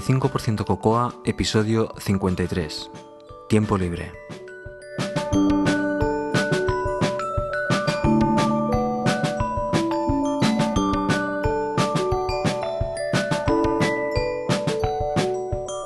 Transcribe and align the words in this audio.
85% 0.00 0.64
Cocoa, 0.64 1.14
episodio 1.24 1.92
53. 1.98 2.90
Tiempo 3.48 3.76
libre. 3.76 4.12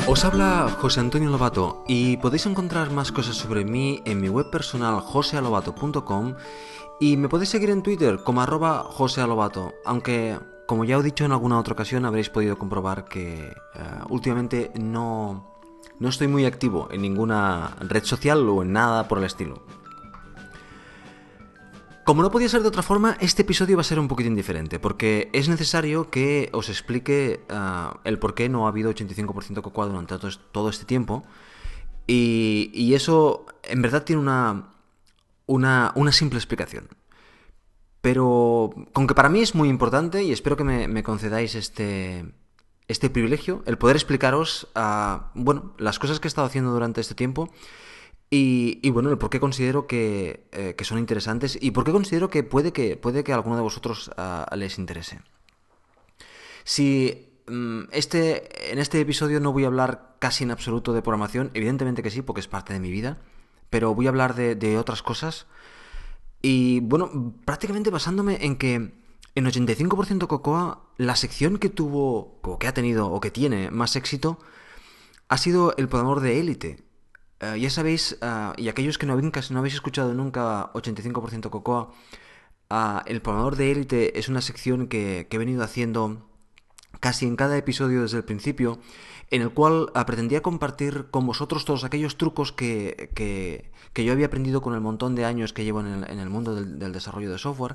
Os 0.06 0.24
habla 0.24 0.68
José 0.80 1.00
Antonio 1.00 1.28
Lobato 1.30 1.82
y 1.88 2.16
podéis 2.18 2.46
encontrar 2.46 2.92
más 2.92 3.10
cosas 3.10 3.34
sobre 3.34 3.64
mí 3.64 4.00
en 4.04 4.20
mi 4.20 4.28
web 4.28 4.48
personal 4.48 5.00
josealobato.com 5.00 6.36
y 7.00 7.16
me 7.16 7.28
podéis 7.28 7.50
seguir 7.50 7.70
en 7.70 7.82
Twitter 7.82 8.20
como 8.22 8.42
arroba 8.42 8.84
josealobato, 8.84 9.74
aunque 9.84 10.38
como 10.66 10.84
ya 10.84 10.96
he 10.96 11.02
dicho 11.02 11.24
en 11.24 11.32
alguna 11.32 11.58
otra 11.58 11.74
ocasión 11.74 12.04
habréis 12.04 12.30
podido 12.30 12.58
comprobar 12.58 13.04
que 13.04 13.48
eh, 13.48 13.54
últimamente 14.08 14.70
no, 14.74 15.54
no 15.98 16.08
estoy 16.08 16.28
muy 16.28 16.44
activo 16.46 16.88
en 16.90 17.02
ninguna 17.02 17.76
red 17.80 18.04
social 18.04 18.48
o 18.48 18.62
en 18.62 18.72
nada 18.72 19.08
por 19.08 19.18
el 19.18 19.24
estilo. 19.24 19.62
Como 22.04 22.22
no 22.22 22.30
podía 22.30 22.50
ser 22.50 22.60
de 22.60 22.68
otra 22.68 22.82
forma, 22.82 23.16
este 23.20 23.42
episodio 23.42 23.76
va 23.76 23.80
a 23.80 23.84
ser 23.84 23.98
un 23.98 24.08
poquito 24.08 24.28
indiferente, 24.28 24.78
porque 24.78 25.30
es 25.32 25.48
necesario 25.48 26.10
que 26.10 26.50
os 26.52 26.68
explique 26.68 27.40
eh, 27.48 27.88
el 28.04 28.18
por 28.18 28.34
qué 28.34 28.50
no 28.50 28.66
ha 28.66 28.68
habido 28.68 28.92
85% 28.92 29.62
cocoa 29.62 29.86
durante 29.86 30.14
todo 30.52 30.68
este 30.68 30.84
tiempo. 30.84 31.24
Y, 32.06 32.70
y, 32.74 32.92
eso 32.92 33.46
en 33.62 33.80
verdad 33.80 34.04
tiene 34.04 34.20
una, 34.20 34.68
una, 35.46 35.92
una 35.94 36.12
simple 36.12 36.38
explicación. 36.38 36.88
Pero 38.04 38.74
con 38.92 39.06
que 39.06 39.14
para 39.14 39.30
mí 39.30 39.40
es 39.40 39.54
muy 39.54 39.70
importante 39.70 40.22
y 40.22 40.30
espero 40.30 40.58
que 40.58 40.62
me, 40.62 41.02
concedáis 41.02 41.54
este, 41.54 42.26
este 42.86 43.08
privilegio, 43.08 43.62
el 43.64 43.78
poder 43.78 43.96
explicaros 43.96 44.68
bueno, 45.32 45.72
las 45.78 45.98
cosas 45.98 46.20
que 46.20 46.26
he 46.26 46.32
estado 46.32 46.46
haciendo 46.46 46.70
durante 46.70 47.00
este 47.00 47.14
tiempo 47.14 47.50
y, 48.28 48.90
bueno, 48.90 49.08
el 49.08 49.16
por 49.16 49.30
qué 49.30 49.40
considero 49.40 49.86
eh, 49.90 50.74
que, 50.76 50.84
son 50.84 50.98
interesantes 50.98 51.56
y 51.58 51.70
por 51.70 51.84
qué 51.84 51.92
considero 51.92 52.28
que 52.28 52.42
puede 52.42 52.74
que, 52.74 52.98
puede 52.98 53.24
que 53.24 53.32
a 53.32 53.36
alguno 53.36 53.56
de 53.56 53.62
vosotros 53.62 54.10
les 54.54 54.78
interese. 54.78 55.22
Si 56.62 57.40
mm, 57.46 57.84
este, 57.90 58.70
en 58.70 58.80
este 58.80 59.00
episodio 59.00 59.40
no 59.40 59.54
voy 59.54 59.64
a 59.64 59.68
hablar 59.68 60.16
casi 60.18 60.44
en 60.44 60.50
absoluto 60.50 60.92
de 60.92 61.00
programación, 61.00 61.50
evidentemente 61.54 62.02
que 62.02 62.10
sí, 62.10 62.20
porque 62.20 62.40
es 62.40 62.48
parte 62.48 62.74
de 62.74 62.80
mi 62.80 62.90
vida, 62.90 63.16
pero 63.70 63.94
voy 63.94 64.04
a 64.04 64.10
hablar 64.10 64.34
de, 64.34 64.56
de 64.56 64.76
otras 64.76 65.02
cosas 65.02 65.46
y 66.44 66.80
bueno, 66.80 67.32
prácticamente 67.46 67.88
basándome 67.88 68.44
en 68.44 68.56
que 68.56 68.74
en 68.74 69.46
85% 69.46 70.26
Cocoa, 70.26 70.84
la 70.98 71.16
sección 71.16 71.56
que 71.56 71.70
tuvo, 71.70 72.38
o 72.42 72.58
que 72.58 72.68
ha 72.68 72.74
tenido, 72.74 73.10
o 73.10 73.18
que 73.18 73.30
tiene 73.30 73.70
más 73.70 73.96
éxito, 73.96 74.38
ha 75.28 75.38
sido 75.38 75.74
el 75.78 75.88
programador 75.88 76.20
de 76.20 76.40
élite. 76.40 76.84
Eh, 77.40 77.58
ya 77.58 77.70
sabéis, 77.70 78.18
eh, 78.20 78.52
y 78.58 78.68
aquellos 78.68 78.98
que 78.98 79.06
no, 79.06 79.18
no, 79.18 79.58
habéis 79.58 79.74
escuchado 79.74 80.12
nunca 80.12 80.70
85% 80.74 81.48
Cocoa, 81.48 81.94
uh, 82.68 83.00
el 83.06 83.22
programador 83.22 83.56
de 83.56 83.72
élite 83.72 84.18
es 84.18 84.28
una 84.28 84.42
sección 84.42 84.86
que 84.88 85.26
he 85.30 85.38
venido 85.38 85.64
haciendo 85.64 86.28
casi 87.00 87.26
en 87.26 87.36
cada 87.36 87.56
episodio 87.56 88.02
desde 88.02 88.18
el 88.18 88.24
principio, 88.24 88.80
en 89.34 89.42
el 89.42 89.50
cual 89.50 89.90
pretendía 90.06 90.42
compartir 90.42 91.06
con 91.10 91.26
vosotros 91.26 91.64
todos 91.64 91.82
aquellos 91.82 92.16
trucos 92.16 92.52
que, 92.52 93.10
que, 93.14 94.04
yo 94.04 94.12
había 94.12 94.26
aprendido 94.26 94.62
con 94.62 94.74
el 94.74 94.80
montón 94.80 95.16
de 95.16 95.24
años 95.24 95.52
que 95.52 95.64
llevo 95.64 95.80
en 95.80 95.86
el, 95.86 96.08
en 96.08 96.20
el 96.20 96.30
mundo 96.30 96.54
del, 96.54 96.92
desarrollo 96.92 97.32
de 97.32 97.38
software, 97.38 97.74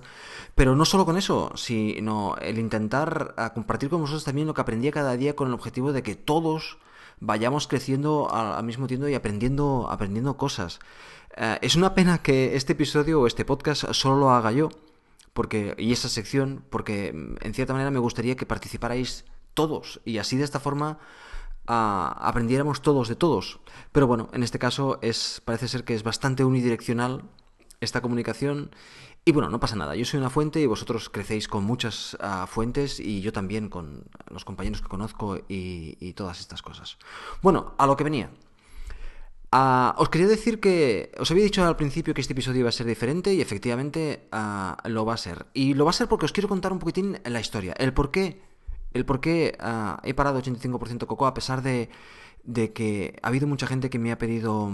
pero 0.55 0.77
no 0.77 0.85
solo 0.85 1.05
con 1.05 1.17
eso, 1.17 1.52
sino 1.55 2.37
el 2.37 2.59
intentar 2.59 3.36
compartir 3.53 3.89
con 3.89 3.99
vosotros 3.99 4.23
también 4.23 4.47
lo 4.47 4.53
que 4.53 4.61
aprendía 4.61 4.92
cada 4.92 5.17
día 5.17 5.36
con 5.36 5.49
el 5.49 5.53
objetivo 5.53 5.92
de 5.92 6.02
que 6.02 6.15
todos 6.15 6.77
vayamos 7.20 7.67
creciendo 7.67 8.33
al, 8.33 8.64
mismo 8.64 8.87
tiempo 8.87 9.09
y 9.09 9.14
aprendiendo, 9.14 9.89
aprendiendo 9.91 10.37
cosas. 10.37 10.80
Ah, 11.36 11.59
es 11.61 11.76
una 11.76 11.93
pena 11.93 12.20
que 12.20 12.55
este 12.55 12.71
episodio 12.71 13.20
o 13.20 13.27
este 13.27 13.43
podcast 13.43 13.91
solo 13.91 14.17
lo 14.17 14.30
haga 14.30 14.53
yo, 14.53 14.70
porque, 15.33 15.76
y 15.77 15.91
esa 15.91 16.08
sección, 16.08 16.64
porque 16.70 17.11
mm, 17.11 17.45
en 17.45 17.53
cierta 17.53 17.73
manera 17.73 17.91
me 17.91 17.99
gustaría 17.99 18.37
que 18.37 18.45
participarais 18.45 19.26
todos 19.53 19.99
y 20.05 20.20
así 20.20 20.37
de 20.37 20.45
esta 20.45 20.61
forma 20.61 20.99
aprendiéramos 21.69 22.81
todos 22.81 23.07
de 23.07 23.15
todos. 23.15 23.59
Pero 23.91 24.07
bueno, 24.07 24.30
en 24.33 24.43
este 24.43 24.59
caso 24.59 24.99
es, 25.02 25.41
parece 25.45 25.67
ser 25.67 25.83
que 25.83 25.93
es 25.93 26.03
bastante 26.03 26.43
unidireccional 26.43 27.23
esta 27.80 28.02
comunicación. 28.02 28.71
Y 29.25 29.31
bueno, 29.31 29.49
no 29.49 29.59
pasa 29.59 29.75
nada. 29.75 29.95
Yo 29.95 30.05
soy 30.05 30.19
una 30.19 30.29
fuente 30.29 30.59
y 30.59 30.65
vosotros 30.65 31.09
crecéis 31.09 31.47
con 31.47 31.63
muchas 31.63 32.17
ah, 32.19 32.47
fuentes 32.47 32.99
y 32.99 33.21
yo 33.21 33.31
también 33.31 33.69
con 33.69 34.05
los 34.29 34.45
compañeros 34.45 34.81
que 34.81 34.87
conozco 34.87 35.39
y, 35.47 36.13
todas 36.13 36.39
estas 36.39 36.61
cosas. 36.61 36.97
Bueno, 37.41 37.75
a 37.77 37.85
lo 37.85 37.95
que 37.95 38.03
venía. 38.03 38.31
Ah, 39.52 39.95
os 39.97 40.09
quería 40.09 40.27
decir 40.27 40.59
que 40.59 41.11
os 41.19 41.29
había 41.31 41.43
dicho 41.43 41.65
al 41.65 41.75
principio 41.75 42.13
que 42.13 42.21
este 42.21 42.33
episodio 42.33 42.61
iba 42.61 42.69
a 42.69 42.71
ser 42.71 42.85
diferente 42.85 43.33
y 43.33 43.41
efectivamente 43.41 44.27
ah, 44.31 44.77
lo 44.85 45.05
va 45.05 45.13
a 45.13 45.17
ser. 45.17 45.45
Y 45.53 45.75
lo 45.75 45.85
va 45.85 45.91
a 45.91 45.93
ser 45.93 46.08
porque 46.08 46.25
os 46.25 46.31
quiero 46.31 46.49
contar 46.49 46.71
un 46.71 46.79
poquitín 46.79 47.19
la 47.25 47.39
historia, 47.39 47.73
el 47.77 47.93
por 47.93 48.09
qué 48.09 48.48
el 48.94 49.05
por 49.05 49.22
qué 49.22 49.55
ah, 49.60 50.00
he 50.04 50.14
parado 50.14 50.42
85% 50.42 51.05
Coco 51.05 51.27
a 51.27 51.33
pesar 51.33 51.61
de, 51.61 51.89
que 52.73 53.20
ha 53.22 53.27
habido 53.27 53.48
mucha 53.48 53.67
gente 53.67 53.89
que 53.89 54.00
me 54.00 54.11
ha 54.11 54.17
pedido 54.17 54.72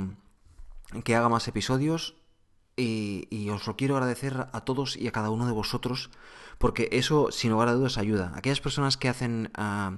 que 1.03 1.16
haga 1.16 1.30
más 1.30 1.48
episodios 1.48 2.16
y, 2.78 3.50
os 3.50 3.68
lo 3.68 3.76
quiero 3.76 3.96
agradecer 3.96 4.48
a 4.52 4.62
todos 4.62 4.98
y 4.98 5.08
a 5.08 5.12
cada 5.12 5.30
uno 5.30 5.46
de 5.46 5.53
vosotros 5.53 6.09
porque 6.58 6.90
eso 6.92 7.31
sin 7.31 7.52
lugar 7.52 7.68
a 7.68 7.74
dudas 7.74 7.98
ayuda. 7.98 8.31
Aquellas 8.36 8.62
personas 8.62 8.98
que 8.98 9.09
hacen 9.09 9.52
uh, 9.58 9.96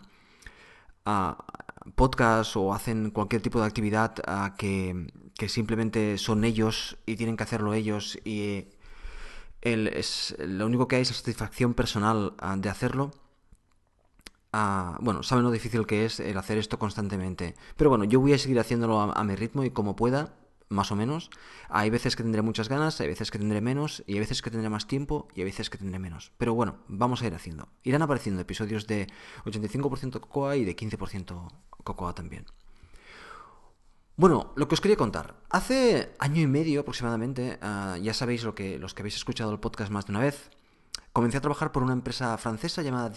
podcast 1.96 2.56
o 2.56 2.74
hacen 2.74 3.12
cualquier 3.12 3.42
tipo 3.42 3.60
de 3.60 3.68
actividad 3.68 4.16
que, 4.58 5.08
simplemente 5.48 6.18
son 6.18 6.44
ellos 6.44 6.98
y 7.06 7.16
tienen 7.16 7.38
que 7.38 7.44
hacerlo 7.44 7.74
ellos 7.74 8.18
y 8.26 8.70
el, 9.62 9.88
es, 9.88 10.36
lo 10.40 10.66
único 10.66 10.88
que 10.88 10.98
hay 10.98 11.04
es 11.04 11.12
la 11.12 11.18
satisfacción 11.18 11.74
personal 11.74 12.34
de 12.58 12.70
hacerlo 12.70 13.12
bueno, 15.01 15.23
saben 15.23 15.44
lo 15.44 15.51
difícil 15.51 15.85
que 15.85 16.06
es 16.06 16.19
el 16.19 16.38
hacer 16.38 16.57
esto 16.57 16.79
constantemente. 16.79 17.56
Pero 17.75 17.90
bueno, 17.90 18.06
yo 18.06 18.19
voy 18.19 18.34
a 18.34 18.38
seguir 18.38 18.59
haciéndolo 18.59 19.00
a, 19.01 19.23
mi 19.23 19.35
ritmo 19.35 19.63
y 19.63 19.72
como 19.72 19.95
pueda, 19.95 20.34
más 20.69 20.91
o 20.91 20.95
menos. 20.95 21.29
Hay 21.69 21.90
veces 21.90 22.16
que 22.16 22.23
tendré 22.23 22.41
muchas 22.41 22.69
ganas, 22.69 23.00
hay 23.01 23.07
veces 23.07 23.31
que 23.31 23.38
tendré 23.38 23.62
menos, 23.62 24.03
y 24.07 24.13
hay 24.13 24.19
veces 24.19 24.41
que 24.41 24.51
tendré 24.51 24.69
más 24.69 24.88
tiempo, 24.88 25.28
y 25.35 25.41
hay 25.41 25.45
veces 25.45 25.69
que 25.69 25.78
tendré 25.78 26.00
menos. 26.00 26.31
Pero 26.38 26.53
bueno, 26.53 26.78
vamos 26.88 27.22
a 27.22 27.28
ir 27.28 27.35
haciendo. 27.35 27.68
Irán 27.84 28.01
apareciendo 28.01 28.41
episodios 28.41 28.88
de 28.88 29.07
85% 29.45 30.19
Cocoa 30.19 30.56
y 30.56 30.66
de 30.66 30.75
15% 30.75 31.47
Cocoa 31.84 32.13
también. 32.13 32.45
Bueno, 34.16 34.53
lo 34.56 34.68
que 34.68 34.74
os 34.74 34.81
quería 34.81 34.97
contar. 34.97 35.35
Hace 35.51 36.16
año 36.18 36.41
y 36.41 36.47
medio 36.47 36.81
aproximadamente, 36.81 37.59
ah, 37.62 37.97
ya 38.01 38.16
sabéis 38.16 38.44
lo 38.44 38.56
que, 38.56 38.79
los 38.79 38.95
que 38.95 39.03
habéis 39.03 39.16
escuchado 39.16 39.51
el 39.51 39.59
podcast 39.59 39.91
más 39.91 40.07
de 40.07 40.13
una 40.13 40.22
vez, 40.22 40.50
comencé 41.13 41.38
a 41.38 41.41
trabajar 41.41 41.72
por 41.72 41.84
una 41.84 41.94
empresa 41.94 42.35
francesa 42.39 42.81
llamada 42.81 43.12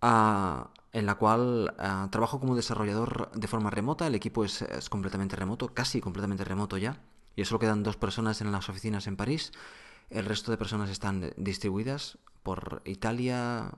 Diexo, 0.00 0.70
en 0.92 1.04
la 1.04 1.16
cual 1.16 1.74
trabajo 2.10 2.40
como 2.40 2.56
desarrollador 2.56 3.30
de 3.34 3.48
forma 3.48 3.68
remota. 3.68 4.06
El 4.06 4.14
equipo 4.14 4.44
es, 4.46 4.64
completamente 4.88 5.36
remoto, 5.36 5.74
casi 5.74 6.00
completamente 6.00 6.42
remoto 6.42 6.78
ya. 6.78 7.02
Y 7.34 7.44
solo 7.44 7.58
quedan 7.58 7.82
dos 7.82 7.98
personas 7.98 8.40
en 8.40 8.50
las 8.50 8.70
oficinas 8.70 9.06
en 9.06 9.16
París. 9.16 9.52
El 10.08 10.24
resto 10.24 10.50
de 10.50 10.56
personas 10.56 10.88
están 10.88 11.34
distribuidas 11.36 12.16
por 12.42 12.80
Italia, 12.86 13.72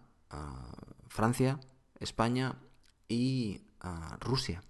Francia, 1.09 1.59
España 1.99 2.55
y 3.09 3.63
Rusia. 4.21 4.63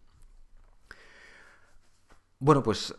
Bueno, 2.41 2.63
pues 2.63 2.95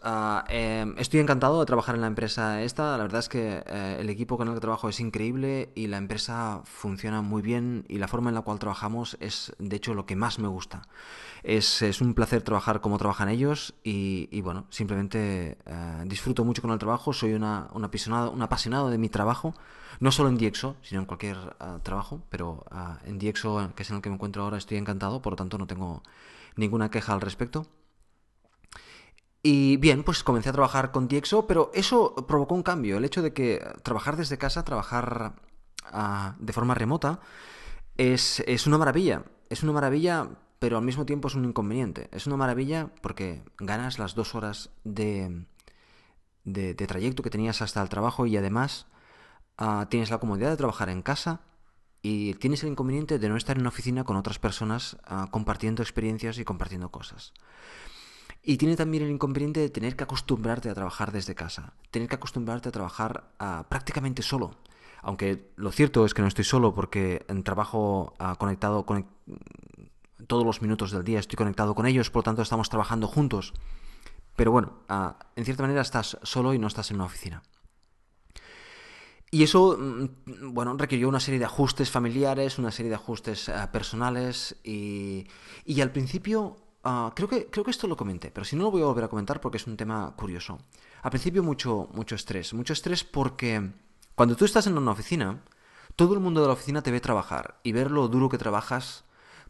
em, 0.49 0.95
estoy 0.97 1.21
encantado 1.21 1.61
de 1.61 1.65
trabajar 1.65 1.95
en 1.95 2.01
la 2.01 2.07
empresa 2.07 2.61
esta. 2.61 2.97
La 2.97 3.03
verdad 3.03 3.19
es 3.19 3.29
que 3.29 3.63
eh, 3.65 3.97
el 3.97 4.09
equipo 4.09 4.35
con 4.35 4.49
el 4.49 4.53
que 4.53 4.59
trabajo 4.59 4.89
es 4.89 4.99
increíble 4.99 5.71
y 5.75 5.87
la 5.87 5.95
empresa 5.95 6.61
funciona 6.65 7.21
muy 7.21 7.41
bien 7.41 7.85
y 7.87 7.99
la 7.99 8.09
forma 8.09 8.29
en 8.31 8.35
la 8.35 8.41
cual 8.41 8.59
trabajamos 8.59 9.15
es 9.21 9.53
de 9.57 9.77
hecho 9.77 9.93
lo 9.93 10.05
que 10.05 10.17
más 10.17 10.39
me 10.39 10.49
gusta. 10.49 10.89
Es, 11.43 11.81
un 12.01 12.15
placer 12.15 12.41
trabajar 12.41 12.81
como 12.81 12.97
trabajan 12.97 13.29
ellos 13.29 13.75
y, 13.81 14.41
bueno, 14.41 14.65
simplemente 14.71 15.57
eh, 15.65 16.03
disfruto 16.05 16.43
mucho 16.43 16.61
con 16.61 16.71
el 16.71 16.79
trabajo. 16.79 17.13
Soy 17.13 17.33
una, 17.33 17.69
un, 17.73 17.85
apasionado, 17.85 18.31
un 18.31 18.41
apasionado 18.41 18.89
de 18.89 18.97
mi 18.97 19.07
trabajo, 19.07 19.53
no 20.01 20.11
solo 20.11 20.27
en 20.27 20.37
Diexo, 20.37 20.75
sino 20.81 20.99
en 20.99 21.05
cualquier 21.05 21.37
ah, 21.61 21.79
trabajo, 21.81 22.21
pero 22.29 22.65
ah, 22.71 22.99
en 23.05 23.17
Diexo, 23.19 23.71
que 23.73 23.83
es 23.83 23.89
en 23.89 23.95
el 23.95 24.01
que 24.01 24.09
me 24.09 24.15
encuentro 24.15 24.43
ahora, 24.43 24.57
estoy 24.57 24.77
encantado, 24.77 25.21
por 25.21 25.33
lo 25.33 25.37
tanto 25.37 25.57
no 25.57 25.65
tengo 25.65 26.03
ninguna 26.57 26.91
queja 26.91 27.13
al 27.13 27.21
respecto. 27.21 27.65
Y 29.41 29.77
bien, 29.77 30.03
pues 30.03 30.23
comencé 30.23 30.49
a 30.49 30.53
trabajar 30.53 30.91
con 30.91 31.07
Diexo, 31.07 31.47
pero 31.47 31.71
eso 31.73 32.15
provocó 32.27 32.55
un 32.55 32.63
cambio. 32.63 32.97
El 32.97 33.05
hecho 33.05 33.21
de 33.21 33.33
que 33.33 33.65
trabajar 33.83 34.17
desde 34.17 34.37
casa, 34.37 34.65
trabajar 34.65 35.35
ah, 35.85 36.35
de 36.39 36.53
forma 36.53 36.75
remota, 36.75 37.21
es, 37.95 38.67
una 38.67 38.77
maravilla. 38.77 39.23
Es 39.49 39.63
una 39.63 39.71
maravilla, 39.71 40.29
pero 40.59 40.77
al 40.77 40.83
mismo 40.83 41.05
tiempo 41.05 41.29
es 41.29 41.35
un 41.35 41.45
inconveniente. 41.45 42.09
Es 42.11 42.27
una 42.27 42.35
maravilla 42.37 42.91
porque 43.01 43.43
ganas 43.57 43.97
las 43.97 44.13
dos 44.13 44.35
horas 44.35 44.71
de, 44.83 45.45
de, 46.43 46.73
trayecto 46.75 47.23
que 47.23 47.29
tenías 47.29 47.61
hasta 47.61 47.81
el 47.81 47.89
trabajo 47.89 48.25
y 48.25 48.35
además 48.35 48.87
ah, 49.57 49.87
tienes 49.89 50.09
la 50.11 50.17
comodidad 50.19 50.49
de 50.49 50.57
trabajar 50.57 50.89
en 50.89 51.01
casa 51.01 51.41
y 52.01 52.33
tienes 52.35 52.63
el 52.63 52.69
inconveniente 52.69 53.19
de 53.19 53.29
no 53.29 53.37
estar 53.37 53.57
en 53.57 53.61
una 53.61 53.69
oficina 53.69 54.03
con 54.03 54.15
otras 54.17 54.39
personas 54.39 54.97
ah, 55.05 55.27
compartiendo 55.31 55.81
experiencias 55.81 56.37
y 56.39 56.45
compartiendo 56.45 56.91
cosas. 56.91 57.33
Y 58.49 58.57
tiene 58.57 58.75
también 58.75 59.03
el 59.03 59.11
inconveniente 59.11 59.59
de 59.59 59.69
tener 59.69 59.95
que 59.95 60.05
acostumbrarte 60.05 60.71
a 60.71 60.73
trabajar 60.73 61.11
desde 61.11 61.35
casa, 61.35 61.73
tener 61.91 62.09
que 62.09 62.15
acostumbrarte 62.15 62.69
a 62.69 62.71
trabajar 62.71 63.29
ah, 63.37 63.67
prácticamente 63.69 64.23
solo. 64.23 64.55
Aunque 65.03 65.51
lo 65.55 65.71
cierto 65.71 66.03
es 66.03 66.15
que 66.15 66.23
no 66.23 66.27
estoy 66.27 66.45
solo 66.45 66.73
porque 66.73 67.23
trabajo 67.43 68.15
ah, 68.17 68.37
conectado 68.39 68.87
con 68.87 69.05
todos 70.25 70.43
los 70.43 70.63
minutos 70.63 70.89
del 70.89 71.03
día 71.03 71.19
estoy 71.19 71.35
conectado 71.35 71.75
con 71.75 71.85
ellos, 71.85 72.09
por 72.09 72.21
lo 72.21 72.23
tanto 72.23 72.41
estamos 72.41 72.69
trabajando 72.69 73.07
juntos. 73.07 73.53
Pero 74.35 74.51
bueno, 74.51 74.79
en 75.35 75.45
cierta 75.45 75.61
manera 75.61 75.81
estás 75.81 76.17
solo 76.23 76.55
y 76.55 76.57
no 76.57 76.65
estás 76.65 76.89
en 76.89 76.95
una 76.95 77.05
oficina. 77.05 77.43
Y 79.29 79.43
eso, 79.43 79.77
mm, 79.79 80.55
bueno, 80.55 80.75
requirió 80.75 81.07
una 81.07 81.19
serie 81.19 81.37
de 81.37 81.45
ajustes 81.45 81.91
familiares, 81.91 82.57
una 82.57 82.71
serie 82.71 82.89
de 82.89 82.95
ajustes 82.95 83.51
personales 83.71 84.55
y, 84.63 85.27
al 85.79 85.91
principio, 85.91 86.57
ah, 86.83 87.11
creo, 87.15 87.27
que, 87.27 87.47
creo 87.47 87.63
que 87.63 87.71
esto 87.71 87.87
lo 87.87 87.97
comenté, 87.97 88.31
pero 88.31 88.45
si 88.45 88.55
no 88.55 88.63
lo 88.63 88.71
voy 88.71 88.81
a 88.81 88.85
volver 88.85 89.05
a 89.05 89.09
comentar 89.09 89.41
porque 89.41 89.57
es 89.57 89.67
un 89.67 89.77
tema 89.77 90.13
curioso. 90.15 90.59
Al 91.01 91.11
principio 91.11 91.43
mucho, 91.43 91.89
mucho 91.93 92.15
estrés, 92.15 92.53
mucho 92.53 92.73
estrés 92.73 93.03
porque 93.03 93.71
cuando 94.15 94.35
tú 94.35 94.45
estás 94.45 94.67
en 94.67 94.77
una 94.77 94.91
oficina, 94.91 95.43
todo 95.95 96.13
el 96.13 96.19
mundo 96.19 96.41
de 96.41 96.47
la 96.47 96.53
oficina 96.53 96.81
te 96.81 96.91
ve 96.91 96.99
trabajar 96.99 97.59
y 97.63 97.71
ver 97.71 97.91
lo 97.91 98.07
duro 98.07 98.29
que 98.29 98.37
trabajas 98.37 99.03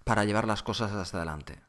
para 0.03 0.25
llevar 0.25 0.47
las 0.47 0.63
cosas 0.63 0.91
hasta 0.91 1.17
adelante. 1.17 1.61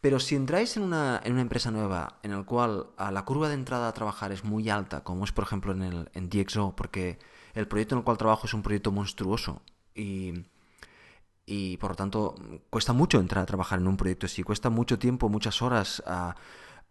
Pero 0.00 0.20
si 0.20 0.36
entráis 0.36 0.76
en 0.76 0.82
una, 0.82 1.20
en 1.24 1.32
una 1.32 1.42
empresa 1.42 1.70
nueva 1.70 2.18
en 2.22 2.32
la 2.32 2.42
cual 2.44 2.88
a 2.96 3.10
la 3.10 3.24
curva 3.24 3.48
de 3.48 3.54
entrada 3.54 3.88
a 3.88 3.94
trabajar 3.94 4.30
es 4.30 4.44
muy 4.44 4.68
alta, 4.68 5.02
como 5.02 5.24
es 5.24 5.32
por 5.32 5.44
ejemplo 5.44 5.72
en, 5.72 5.82
el, 5.82 6.10
en 6.14 6.28
DxO, 6.28 6.76
porque 6.76 7.18
el 7.54 7.66
proyecto 7.66 7.94
en 7.94 8.00
el 8.00 8.04
cual 8.04 8.18
trabajo 8.18 8.46
es 8.46 8.54
un 8.54 8.62
proyecto 8.62 8.92
monstruoso 8.92 9.62
y, 9.94 10.44
y 11.46 11.76
por 11.76 11.90
lo 11.92 11.96
tanto 11.96 12.34
cuesta 12.70 12.92
mucho 12.92 13.20
entrar 13.20 13.44
a 13.44 13.46
trabajar 13.46 13.78
en 13.78 13.86
un 13.86 13.96
proyecto 13.96 14.26
así, 14.26 14.42
cuesta 14.42 14.68
mucho 14.68 14.98
tiempo, 14.98 15.28
muchas 15.28 15.62
horas. 15.62 16.02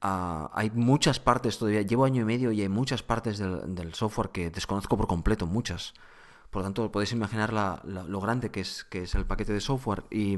hay 0.02 0.72
muchas 0.72 1.19
partes 1.19 1.57
todavía, 1.57 1.81
llevo 1.81 2.06
año 2.06 2.22
y 2.22 2.25
medio 2.25 2.52
y 2.52 2.62
hay 2.62 2.69
muchas 2.69 3.04
partes 3.04 3.38
del, 3.38 3.94
software 3.94 4.30
que 4.30 4.50
desconozco 4.50 4.98
por 4.98 5.07
completo, 5.07 5.46
muchas. 5.46 5.94
Por 6.50 6.62
lo 6.62 6.68
tanto, 6.68 6.92
podéis 6.92 7.12
imaginar 7.12 7.52
lo 7.84 8.22
grande 8.22 8.50
que 8.50 8.62
es, 8.62 8.86
que 8.86 9.04
es 9.04 9.16
el 9.16 9.25
paquete 9.25 9.52
de 9.54 9.62
software. 9.62 10.06
Y, 10.10 10.38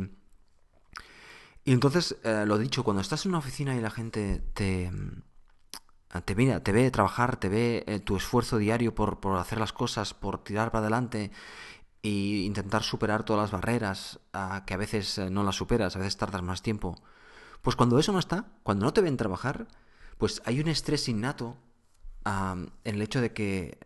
y 1.64 1.74
entonces, 1.74 2.18
eh, 2.24 2.46
lo 2.48 2.58
dicho, 2.58 2.84
cuando 2.84 3.02
estás 3.02 3.26
en 3.26 3.32
una 3.32 3.40
oficina 3.40 3.76
y 3.76 3.82
la 3.82 3.92
gente 3.92 4.42
te, 4.54 4.90
Ah, 6.10 6.22
te 6.22 6.36
mira, 6.36 6.62
te 6.64 6.72
ve 6.72 6.90
trabajar, 6.90 7.38
te 7.38 7.50
ve 7.50 7.84
eh, 7.86 8.00
tu 8.00 8.16
esfuerzo 8.16 8.58
diario 8.58 8.96
por, 8.96 9.20
por, 9.20 9.38
hacer 9.38 9.60
las 9.60 9.74
cosas, 9.74 10.14
por 10.14 10.42
tirar 10.44 10.72
para 10.72 10.84
adelante 10.84 11.32
e 12.04 12.44
intentar 12.46 12.84
superar 12.84 13.24
todas 13.24 13.44
las 13.44 13.52
barreras, 13.52 14.20
ah, 14.34 14.64
que 14.66 14.74
a 14.74 14.78
veces 14.78 15.18
eh, 15.18 15.30
no 15.30 15.44
las 15.44 15.56
superas, 15.56 15.96
a 15.96 16.00
veces 16.00 16.18
tardas 16.18 16.44
más 16.44 16.62
tiempo. 16.62 16.96
Pues 17.62 17.76
cuando 17.76 18.00
eso 18.00 18.12
no 18.12 18.20
está, 18.20 18.46
cuando 18.64 18.86
no 18.86 18.94
te 18.94 19.02
ven 19.02 19.18
trabajar, 19.18 19.68
pues 20.18 20.42
hay 20.46 20.60
un 20.60 20.68
estrés 20.68 21.08
innato 21.10 21.58
en 22.26 22.72
el 22.84 23.02
hecho 23.02 23.22
de 23.22 23.32
que 23.32 23.80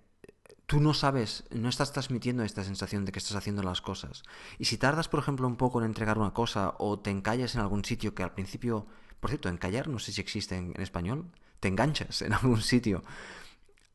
tú 0.66 0.80
no 0.80 0.94
sabes, 0.94 1.44
no 1.52 1.69
estás 1.69 1.92
transmitiendo 1.92 2.44
esta 2.44 2.63
sensación 2.63 3.06
de 3.06 3.12
que 3.12 3.19
estás 3.19 3.36
haciendo 3.36 3.62
las 3.62 3.81
cosas. 3.81 4.24
Y 4.58 4.66
si 4.66 4.78
tardas, 4.78 5.10
por 5.10 5.19
ejemplo, 5.19 5.46
un 5.46 5.58
poco 5.58 5.80
en 5.80 5.86
entregar 5.86 6.18
una 6.18 6.34
cosa 6.34 6.74
o 6.80 6.98
te 6.98 7.12
encallas 7.12 7.56
en 7.56 7.62
algún 7.62 7.86
sitio 7.86 8.16
que 8.16 8.24
al 8.24 8.34
principio, 8.34 8.88
por 9.19 9.30
cierto, 9.30 9.50
encallar 9.50 9.90
no 9.90 10.00
sé 10.00 10.12
si 10.12 10.22
existe 10.22 10.56
en 10.56 10.81
español, 10.81 11.30
te 11.60 11.68
enganchas 11.68 12.22
en 12.22 12.34
algún 12.42 12.62
sitio 12.62 13.04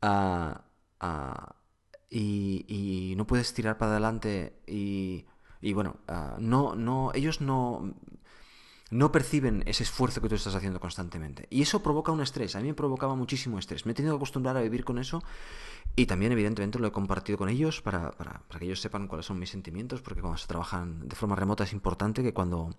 ah, 0.01 0.61
ah, 0.99 1.55
y, 2.09 3.13
no 3.17 3.27
puedes 3.27 3.53
tirar 3.53 3.77
para 3.77 3.91
adelante 3.91 4.59
y, 4.67 5.25
bueno, 5.73 5.97
ah, 6.07 6.37
no, 6.39 6.75
no, 6.75 7.11
ellos 7.13 7.41
no, 7.41 7.93
no 8.89 9.11
perciben 9.11 9.63
ese 9.65 9.83
esfuerzo 9.83 10.21
que 10.21 10.29
tú 10.29 10.35
estás 10.35 10.55
haciendo 10.55 10.79
constantemente. 10.79 11.47
Y 11.49 11.61
eso 11.61 11.83
provoca 11.83 12.11
un 12.11 12.21
estrés. 12.21 12.55
A 12.55 12.59
mí 12.59 12.67
me 12.67 12.73
provocaba 12.73 13.15
muchísimo 13.15 13.59
estrés. 13.59 13.85
Me 13.85 13.91
he 13.91 13.95
tenido 13.95 14.15
que 14.15 14.17
acostumbrar 14.17 14.55
a 14.55 14.61
vivir 14.61 14.85
con 14.85 14.97
eso 14.97 15.23
y 15.95 16.05
también, 16.05 16.31
evidentemente, 16.31 16.79
lo 16.79 16.87
he 16.87 16.91
compartido 16.91 17.37
con 17.37 17.49
ellos 17.49 17.81
para, 17.81 18.11
para, 18.11 18.43
para 18.47 18.59
que 18.59 18.65
ellos 18.65 18.81
sepan 18.81 19.07
cuáles 19.07 19.25
son 19.25 19.39
mis 19.39 19.49
sentimientos, 19.49 20.01
porque 20.01 20.21
cuando 20.21 20.37
se 20.37 20.47
trabajan 20.47 21.07
de 21.07 21.15
forma 21.15 21.35
remota 21.35 21.63
es 21.63 21.73
importante 21.73 22.23
que 22.23 22.33
cuando, 22.33 22.75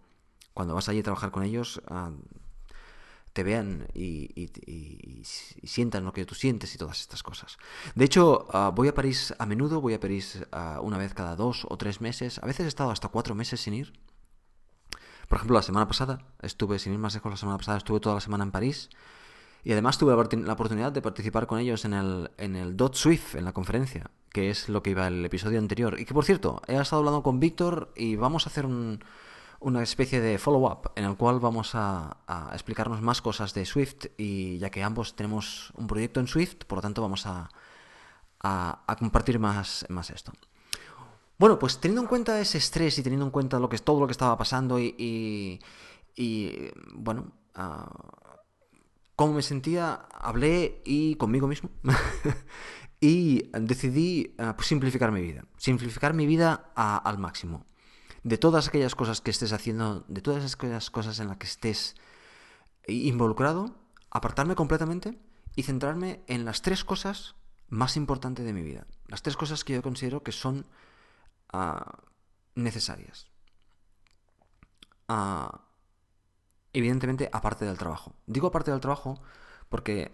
cuando 0.54 0.74
vas 0.74 0.88
allí 0.88 1.00
a 1.00 1.02
trabajar 1.02 1.30
con 1.30 1.42
ellos 1.42 1.82
te 3.32 3.42
vean 3.42 3.88
y, 3.94 4.48
sientan 5.62 6.04
lo 6.04 6.12
que 6.12 6.24
tú 6.24 6.34
sientes 6.34 6.74
y 6.74 6.78
todas 6.78 7.00
estas 7.00 7.22
cosas. 7.22 7.58
De 7.94 8.04
hecho, 8.04 8.46
ah, 8.52 8.72
voy 8.74 8.88
a 8.88 8.94
París 8.94 9.34
a 9.38 9.46
menudo, 9.46 9.80
voy 9.80 9.94
a 9.94 10.00
París 10.00 10.44
ah, 10.52 10.80
una 10.82 10.98
vez 10.98 11.14
cada 11.14 11.36
dos 11.36 11.66
o 11.68 11.76
tres 11.76 12.00
meses, 12.00 12.38
a 12.42 12.46
veces 12.46 12.66
he 12.66 12.68
estado 12.68 12.90
hasta 12.90 13.08
cuatro 13.08 13.34
meses 13.34 13.60
sin 13.60 13.74
ir. 13.74 13.92
Por 15.28 15.36
ejemplo, 15.36 15.56
la 15.56 15.62
semana 15.62 15.86
pasada, 15.86 16.26
estuve, 16.40 16.78
sin 16.78 16.94
ir 16.94 16.98
más 16.98 17.14
lejos, 17.14 17.30
la 17.30 17.36
semana 17.36 17.58
pasada 17.58 17.78
estuve 17.78 18.00
toda 18.00 18.14
la 18.14 18.20
semana 18.20 18.44
en 18.44 18.50
París 18.50 18.88
y 19.64 19.72
además 19.72 19.98
tuve 19.98 20.12
la, 20.12 20.52
oportunidad 20.52 20.92
de 20.92 21.02
participar 21.02 21.46
con 21.46 21.58
ellos 21.58 21.84
en 21.84 21.92
el, 21.92 22.30
en 22.38 22.56
el 22.56 22.76
Dot 22.76 22.94
Swift, 22.94 23.34
en 23.34 23.44
la 23.44 23.52
conferencia, 23.52 24.10
que 24.30 24.50
es 24.50 24.68
lo 24.68 24.82
que 24.82 24.90
iba 24.90 25.06
el 25.06 25.24
episodio 25.24 25.58
anterior. 25.58 26.00
Y 26.00 26.06
que, 26.06 26.14
por 26.14 26.24
cierto, 26.24 26.62
he 26.66 26.76
estado 26.76 27.00
hablando 27.00 27.22
con 27.22 27.40
Víctor 27.40 27.92
y 27.94 28.16
vamos 28.16 28.46
a 28.46 28.50
hacer 28.50 28.64
un 28.64 29.04
una 29.60 29.82
especie 29.82 30.20
de 30.20 30.38
follow-up 30.38 30.92
en 30.94 31.04
el 31.04 31.16
cual 31.16 31.40
vamos 31.40 31.72
a, 31.74 32.16
explicarnos 32.52 33.02
más 33.02 33.20
cosas 33.20 33.54
de 33.54 33.64
Swift 33.64 34.06
y 34.16 34.58
ya 34.58 34.70
que 34.70 34.82
ambos 34.82 35.16
tenemos 35.16 35.72
un 35.76 35.86
proyecto 35.86 36.20
en 36.20 36.28
Swift, 36.28 36.64
por 36.66 36.78
lo 36.78 36.82
tanto 36.82 37.02
vamos 37.02 37.24
a, 37.26 37.50
compartir 38.98 39.38
más, 39.38 39.84
más 39.88 40.10
esto. 40.10 40.32
Bueno, 41.38 41.58
pues 41.58 41.78
teniendo 41.78 42.02
en 42.02 42.08
cuenta 42.08 42.40
ese 42.40 42.58
estrés 42.58 42.98
y 42.98 43.02
teniendo 43.02 43.26
en 43.26 43.30
cuenta 43.30 43.58
lo 43.58 43.68
que, 43.68 43.78
todo 43.78 44.00
lo 44.00 44.06
que 44.06 44.12
estaba 44.12 44.36
pasando 44.36 44.78
y, 44.78 45.60
y, 46.16 46.70
bueno, 46.94 47.32
cómo 49.16 49.34
me 49.34 49.42
sentía, 49.42 50.06
hablé 50.12 50.82
y 50.84 51.16
conmigo 51.16 51.48
mismo 51.48 51.70
y 53.00 53.50
decidí 53.52 54.34
pues, 54.36 54.68
simplificar 54.68 55.10
mi 55.10 55.20
vida, 55.20 55.44
simplificar 55.56 56.14
mi 56.14 56.26
vida 56.26 56.72
al 56.74 57.18
máximo 57.18 57.64
de 58.28 58.36
todas 58.36 58.68
aquellas 58.68 58.94
cosas 58.94 59.22
que 59.22 59.30
estés 59.30 59.54
haciendo, 59.54 60.04
de 60.06 60.20
todas 60.20 60.52
aquellas 60.52 60.90
cosas 60.90 61.18
en 61.18 61.28
las 61.28 61.38
que 61.38 61.46
estés 61.46 61.96
involucrado, 62.86 63.74
apartarme 64.10 64.54
completamente 64.54 65.18
y 65.56 65.62
centrarme 65.62 66.20
en 66.26 66.44
las 66.44 66.60
tres 66.60 66.84
cosas 66.84 67.36
más 67.70 67.96
importantes 67.96 68.44
de 68.44 68.52
mi 68.52 68.62
vida. 68.62 68.86
Las 69.06 69.22
tres 69.22 69.34
cosas 69.38 69.64
que 69.64 69.72
yo 69.72 69.82
considero 69.82 70.22
que 70.22 70.32
son 70.32 70.66
ah, 71.54 72.02
necesarias. 72.54 73.28
Ah, 75.08 75.62
evidentemente, 76.74 77.30
aparte 77.32 77.64
del 77.64 77.78
trabajo. 77.78 78.14
Digo 78.26 78.48
aparte 78.48 78.70
del 78.70 78.80
trabajo 78.80 79.22
porque 79.70 80.12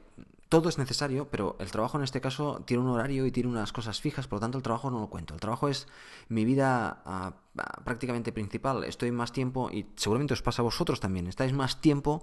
todo 0.54 0.68
es 0.68 0.78
necesario, 0.78 1.28
pero 1.28 1.56
el 1.58 1.72
trabajo 1.72 1.98
en 1.98 2.04
este 2.04 2.20
caso 2.20 2.62
tiene 2.64 2.84
un 2.84 2.88
horario 2.88 3.26
y 3.26 3.32
tiene 3.32 3.48
unas 3.48 3.72
cosas 3.72 4.00
fijas, 4.00 4.28
por 4.28 4.36
lo 4.36 4.40
tanto 4.42 4.56
el 4.56 4.62
trabajo 4.62 4.88
no 4.88 5.00
lo 5.00 5.08
cuento. 5.08 5.34
El 5.34 5.40
trabajo 5.40 5.68
es 5.68 5.88
mi 6.28 6.44
vida 6.44 7.02
ah, 7.04 7.32
ah, 7.58 7.82
prácticamente 7.84 8.30
principal. 8.30 8.84
Estoy 8.84 9.10
más 9.10 9.32
tiempo, 9.32 9.68
y 9.72 9.84
seguramente 9.96 10.32
os 10.32 10.42
pasa 10.42 10.62
a 10.62 10.64
vosotros 10.64 11.00
también, 11.00 11.26
estáis 11.26 11.52
más 11.52 11.80
tiempo 11.80 12.22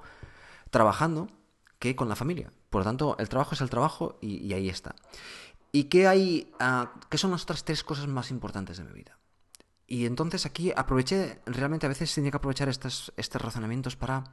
trabajando 0.70 1.28
que 1.78 1.94
con 1.98 2.08
la 2.08 2.16
familia. 2.16 2.54
Por 2.70 2.80
lo 2.80 2.86
tanto, 2.86 3.18
el 3.20 3.28
trabajo 3.28 3.54
es 3.54 3.60
el 3.60 3.70
trabajo 3.70 4.18
y, 4.22 4.54
ahí 4.54 4.70
está. 4.70 4.96
¿Y 5.74 5.86
qué 5.86 6.08
hay? 6.08 6.54
Ah, 6.58 6.94
¿Qué 7.10 7.18
son 7.18 7.32
las 7.32 7.44
otras 7.44 7.66
tres 7.66 7.84
cosas 7.84 8.08
más 8.08 8.32
importantes 8.32 8.78
de 8.78 8.86
mi 8.86 8.94
vida? 8.94 9.18
Y 9.88 10.06
entonces 10.06 10.46
aquí 10.46 10.72
aproveché, 10.74 11.42
realmente 11.46 11.86
a 11.86 11.90
veces 11.90 12.16
tenía 12.16 12.32
que 12.32 12.38
aprovechar 12.38 12.70
estos, 12.70 13.12
estos 13.18 13.42
razonamientos 13.42 13.98
para 13.98 14.24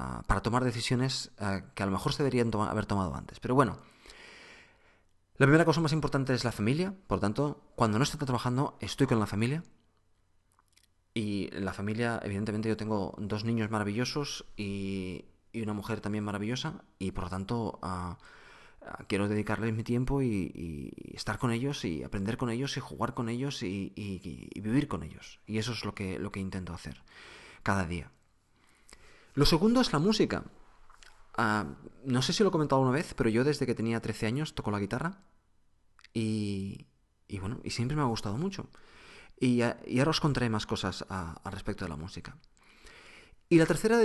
Ah, 0.00 0.22
para 0.28 0.42
tomar 0.42 0.62
decisiones 0.62 1.32
ah, 1.40 1.62
que 1.74 1.82
a 1.82 1.86
lo 1.86 1.90
mejor 1.90 2.12
se 2.12 2.22
deberían 2.22 2.54
haber 2.54 2.86
tomado 2.86 3.16
antes. 3.16 3.40
Pero 3.40 3.56
bueno, 3.56 3.78
la 5.38 5.46
primera 5.46 5.64
cosa 5.64 5.80
más 5.80 5.92
importante 5.92 6.32
es 6.32 6.44
la 6.44 6.52
familia, 6.52 6.94
por 7.08 7.18
tanto, 7.18 7.60
cuando 7.74 7.98
no 7.98 8.04
estoy 8.04 8.20
trabajando, 8.20 8.78
estoy 8.78 9.08
con 9.08 9.18
la 9.18 9.26
familia. 9.26 9.64
Y 11.14 11.50
la 11.50 11.72
familia, 11.72 12.20
evidentemente, 12.22 12.68
yo 12.68 12.76
tengo 12.76 13.16
dos 13.18 13.44
niños 13.44 13.72
maravillosos 13.72 14.46
y, 14.56 15.24
una 15.52 15.72
mujer 15.72 16.00
también 16.00 16.22
maravillosa, 16.22 16.84
y 17.00 17.10
por 17.10 17.24
lo 17.24 17.30
tanto, 17.30 17.80
ah, 17.82 18.18
quiero 19.08 19.26
dedicarles 19.26 19.74
mi 19.74 19.82
tiempo 19.82 20.22
y, 20.22 20.92
estar 21.12 21.38
con 21.38 21.50
ellos 21.50 21.84
y 21.84 22.04
aprender 22.04 22.36
con 22.36 22.50
ellos 22.50 22.76
y 22.76 22.80
jugar 22.80 23.14
con 23.14 23.28
ellos 23.28 23.64
y, 23.64 23.92
y, 23.96 24.60
vivir 24.60 24.86
con 24.86 25.02
ellos. 25.02 25.40
Y 25.44 25.58
eso 25.58 25.72
es 25.72 25.84
lo 25.84 25.92
que, 25.92 26.20
lo 26.20 26.30
que 26.30 26.38
intento 26.38 26.72
hacer 26.72 27.02
cada 27.64 27.84
día. 27.84 28.12
Lo 29.38 29.46
segundo 29.46 29.80
es 29.80 29.92
la 29.92 30.00
música. 30.00 30.42
Ah, 31.36 31.64
no 32.04 32.22
sé 32.22 32.32
si 32.32 32.42
lo 32.42 32.48
he 32.48 32.50
comentado 32.50 32.82
una 32.82 32.90
vez, 32.90 33.14
pero 33.14 33.30
yo 33.30 33.44
desde 33.44 33.66
que 33.66 33.76
tenía 33.76 34.00
13 34.00 34.26
años 34.26 34.56
toco 34.56 34.72
la 34.72 34.80
guitarra 34.80 35.22
y, 36.12 36.88
y 37.28 37.38
bueno, 37.38 37.60
y 37.62 37.70
siempre 37.70 37.96
me 37.96 38.02
ha 38.02 38.06
gustado 38.06 38.36
mucho. 38.36 38.68
Y, 39.38 39.62
ahora 39.62 40.10
os 40.10 40.18
contaré 40.18 40.50
más 40.50 40.66
cosas 40.66 41.04
al 41.08 41.52
respecto 41.52 41.84
de 41.84 41.88
la 41.88 41.94
música. 41.94 42.36
Y 43.48 43.58
la 43.58 43.66
tercera 43.66 44.00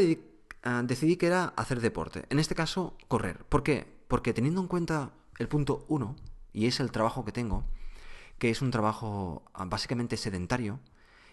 ah, 0.62 0.84
decidí 0.86 1.18
que 1.18 1.25
era 1.25 1.46
hacer 1.46 1.82
deporte. 1.82 2.28
En 2.30 2.38
este 2.38 2.54
caso, 2.54 2.96
correr. 3.08 3.44
¿Por 3.46 3.63
qué? 3.63 3.88
Porque 4.08 4.34
teniendo 4.34 4.62
en 4.62 4.68
cuenta 4.68 5.13
el 5.40 5.48
punto 5.48 5.84
uno, 5.88 6.16
y 6.52 6.68
es 6.68 6.80
el 6.80 6.92
trabajo 6.92 7.25
que 7.25 7.32
tengo, 7.32 7.66
que 8.38 8.52
es 8.52 8.62
un 8.62 8.70
trabajo 8.70 9.46
ah, 9.56 9.66
básicamente 9.66 10.16
sedentario. 10.16 10.80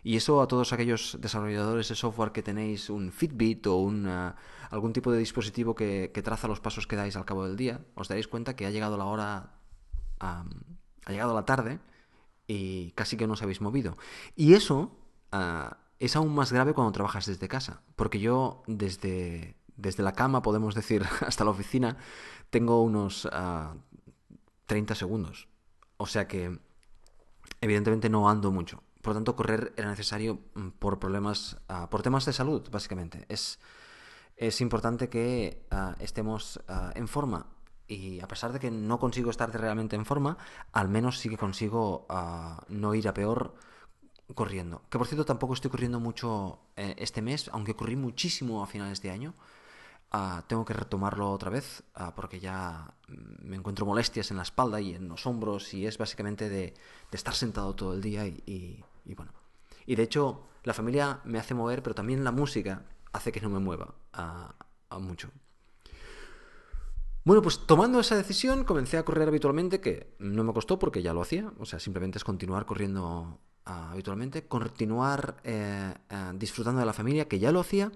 Y 0.03 0.17
eso 0.17 0.41
a 0.41 0.49
todos 0.49 0.73
aquellos 0.73 1.19
desarrolladores 1.21 1.89
de 1.89 1.95
software 1.95 2.33
que 2.33 2.43
tenéis 2.43 2.91
un 2.91 3.13
Fitbit 3.13 3.67
o 3.67 3.77
un, 3.77 4.07
ah, 4.07 4.37
algún 4.71 4.93
tipo 4.93 5.13
de 5.13 5.19
dispositivo 5.19 5.75
que, 5.75 6.11
traza 6.25 6.49
los 6.49 6.61
pasos 6.61 6.87
que 6.87 6.97
dais 6.97 7.17
al 7.17 7.25
cabo 7.25 7.47
del 7.47 7.57
día, 7.57 7.81
os 7.95 8.09
daréis 8.09 8.29
cuenta 8.29 8.57
que 8.57 8.67
ha 8.67 8.71
llegado 8.71 8.97
la 8.97 9.05
hora, 9.05 9.55
ha 10.21 10.45
llegado 11.09 11.35
la 11.35 11.45
tarde 11.45 11.81
y 12.47 12.93
casi 12.93 13.17
que 13.17 13.27
no 13.27 13.35
os 13.35 13.43
habéis 13.43 13.61
movido. 13.61 13.97
Y 14.37 14.55
eso 14.55 14.97
ah, 15.33 15.79
es 15.99 16.17
aún 16.17 16.35
más 16.35 16.53
grave 16.53 16.73
cuando 16.73 16.93
trabajas 16.93 17.27
desde 17.27 17.49
casa, 17.49 17.83
porque 17.97 18.21
yo 18.21 18.63
desde, 18.67 19.57
desde 19.77 20.03
la 20.03 20.13
cama, 20.13 20.43
podemos 20.43 20.75
decir, 20.75 21.05
hasta 21.21 21.45
la 21.45 21.51
oficina, 21.51 21.99
tengo 22.51 22.83
unos 22.83 23.29
30 24.67 24.95
segundos. 24.95 25.49
O 25.97 26.07
sea 26.07 26.27
que 26.27 26.59
evidentemente 27.61 28.09
no 28.09 28.29
ando 28.31 28.51
mucho. 28.51 28.83
Por 29.03 29.13
lo 29.13 29.15
tanto, 29.15 29.37
correr 29.37 29.73
era 29.77 29.89
necesario 29.89 30.41
mm, 30.55 30.69
por 30.79 30.99
problemas, 30.99 31.57
ah, 31.69 31.89
por 31.91 32.03
temas 32.03 32.25
de 32.27 32.33
salud, 32.33 32.69
básicamente. 32.71 33.25
Es, 33.29 33.59
es 34.37 34.61
importante 34.61 35.09
que 35.09 35.67
ah, 35.71 35.97
estemos 36.01 36.61
ah, 36.69 36.93
en 36.95 37.09
forma. 37.09 37.47
Y 37.89 38.21
a 38.21 38.29
pesar 38.29 38.53
de 38.53 38.61
que 38.61 38.71
no 38.71 38.99
consigo 39.01 39.31
estar 39.31 39.51
realmente 39.51 39.97
en 39.97 40.07
forma, 40.07 40.39
al 40.73 40.89
menos 40.89 41.19
sí 41.19 41.29
que 41.29 41.37
consigo 41.37 42.07
no 42.69 42.95
ir 42.95 43.09
a 43.09 43.15
peor 43.15 43.53
corriendo. 44.35 44.83
Que 44.91 44.99
por 44.99 45.07
cierto, 45.07 45.25
tampoco 45.25 45.55
estoy 45.55 45.71
corriendo 45.71 46.01
mucho 46.01 46.61
eh, 46.77 46.95
este 46.99 47.23
mes, 47.23 47.51
aunque 47.53 47.75
corrí 47.75 47.97
muchísimo 47.97 48.63
a 48.63 48.67
finales 48.67 49.03
de 49.03 49.11
año. 49.11 49.35
Ah, 50.13 50.43
tengo 50.49 50.65
que 50.65 50.73
retomarlo 50.73 51.31
otra 51.31 51.51
vez 51.51 51.85
ah, 51.95 52.15
porque 52.17 52.41
ya 52.41 52.95
me 53.07 53.57
encuentro 53.57 53.87
molestias 53.87 54.33
en 54.33 54.39
la 54.39 54.43
espalda 54.43 54.81
y 54.81 54.95
en 54.95 55.09
los 55.09 55.25
hombros 55.25 55.73
y 55.73 55.87
es 55.87 55.99
básicamente 55.99 56.49
de, 56.49 56.75
estar 57.13 57.35
sentado 57.35 57.75
todo 57.77 57.95
el 57.95 58.01
día 58.03 58.27
y, 58.27 58.85
bueno. 59.05 59.33
Y 59.87 59.95
de 59.97 60.03
hecho 60.03 60.47
la 60.65 60.75
familia 60.75 61.21
me 61.25 61.39
hace 61.39 61.55
mover, 61.55 61.83
pero 61.83 61.95
también 61.95 62.25
la 62.25 62.33
música 62.33 62.85
hace 63.13 63.33
que 63.33 63.41
no 63.41 63.49
me 63.49 63.59
mueva 63.59 63.95
mucho. 64.99 65.31
Bueno, 67.25 67.43
pues 67.43 67.67
tomando 67.67 68.01
esa 68.01 68.17
decisión 68.17 68.65
comencé 68.65 68.97
a 68.97 69.05
correr 69.05 69.29
habitualmente, 69.29 69.81
que 69.81 70.15
no 70.19 70.43
me 70.43 70.53
costó 70.53 70.79
porque 70.79 71.03
ya 71.03 71.13
lo 71.13 71.21
hacía, 71.21 71.53
o 71.59 71.67
sea, 71.67 71.79
simplemente 71.79 72.19
es 72.19 72.25
continuar 72.25 72.65
corriendo 72.65 73.39
ah, 73.67 73.91
habitualmente, 73.93 74.47
continuar 74.47 75.37
eh, 75.45 75.95
eh, 76.09 76.33
disfrutando 76.35 76.81
de 76.81 76.87
la 76.87 76.95
familia, 76.95 77.29
que 77.29 77.39
ya 77.39 77.53
lo 77.53 77.61
hacía, 77.61 77.93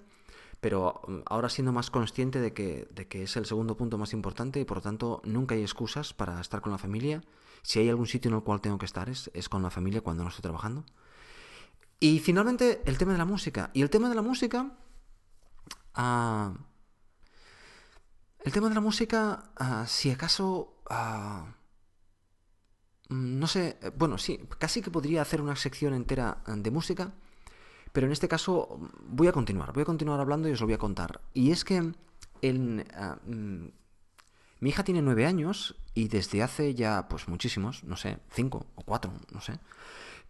pero 0.61 1.01
mm, 1.09 1.21
ahora 1.27 1.49
siendo 1.49 1.73
más 1.73 1.91
consciente 1.91 2.39
de 2.39 2.53
que, 2.53 2.87
de 2.91 3.09
que 3.09 3.23
es 3.23 3.37
el 3.37 3.47
segundo 3.47 3.77
punto 3.77 3.97
más 3.97 4.13
importante 4.13 4.61
y 4.61 4.65
por 4.67 4.79
lo 4.79 4.83
tanto 4.83 5.23
nunca 5.25 5.55
hay 5.55 5.63
excusas 5.63 6.13
para 6.13 6.39
estar 6.41 6.61
con 6.61 6.73
la 6.73 6.79
familia. 6.79 7.23
Si 7.65 7.79
hay 7.79 7.89
algún 7.89 8.07
sitio 8.07 8.29
en 8.29 8.37
el 8.37 8.43
cual 8.43 8.61
tengo 8.61 8.77
que 8.77 8.85
estar 8.85 9.09
es, 9.09 9.49
con 9.49 9.63
la 9.63 9.71
familia 9.71 10.03
cuando 10.03 10.23
no 10.23 10.29
estoy 10.29 10.43
trabajando. 10.43 10.85
Y 11.99 12.19
finalmente 12.19 12.83
el 12.85 12.99
tema 12.99 13.13
de 13.13 13.19
la 13.19 13.25
música. 13.25 13.71
Y 13.73 13.81
el 13.81 13.89
tema 13.89 14.11
de 14.11 14.15
la 14.15 14.23
música... 14.23 14.77
Ah, 15.95 16.53
el 18.41 18.53
tema 18.53 18.69
de 18.69 18.75
la 18.75 18.83
música, 18.83 19.51
ah, 19.57 19.87
si 19.87 20.11
acaso... 20.11 20.83
Ah, 20.91 21.55
no 23.09 23.47
sé, 23.47 23.79
bueno, 23.97 24.19
sí, 24.19 24.47
casi 24.59 24.83
que 24.83 24.91
podría 24.91 25.23
hacer 25.23 25.41
una 25.41 25.57
sección 25.57 25.95
entera 25.95 26.43
de 26.47 26.71
música, 26.71 27.13
pero 27.93 28.07
en 28.07 28.13
este 28.13 28.29
caso 28.29 28.91
voy 29.07 29.29
a 29.29 29.33
continuar, 29.33 29.73
voy 29.73 29.83
a 29.83 29.87
continuar 29.87 30.21
hablando 30.21 30.49
y 30.49 30.53
os 30.53 30.61
lo 30.61 30.67
voy 30.67 30.75
a 30.75 30.79
contar. 30.79 31.23
Y 31.33 31.51
es 31.51 31.65
que 31.65 31.81
mm, 31.81 33.69
mi 34.65 34.71
hija 34.71 34.83
tiene 34.83 35.03
nueve 35.03 35.27
años 35.27 35.77
y 35.93 36.09
desde 36.09 36.43
hace 36.43 36.75
ya, 36.75 37.07
pues 37.07 37.29
muchísimos, 37.29 37.85
no 37.85 37.97
sé, 37.97 38.17
cinco 38.31 38.65
o 38.77 38.83
cuatro, 38.83 39.13
no 39.31 39.43
sé, 39.43 39.59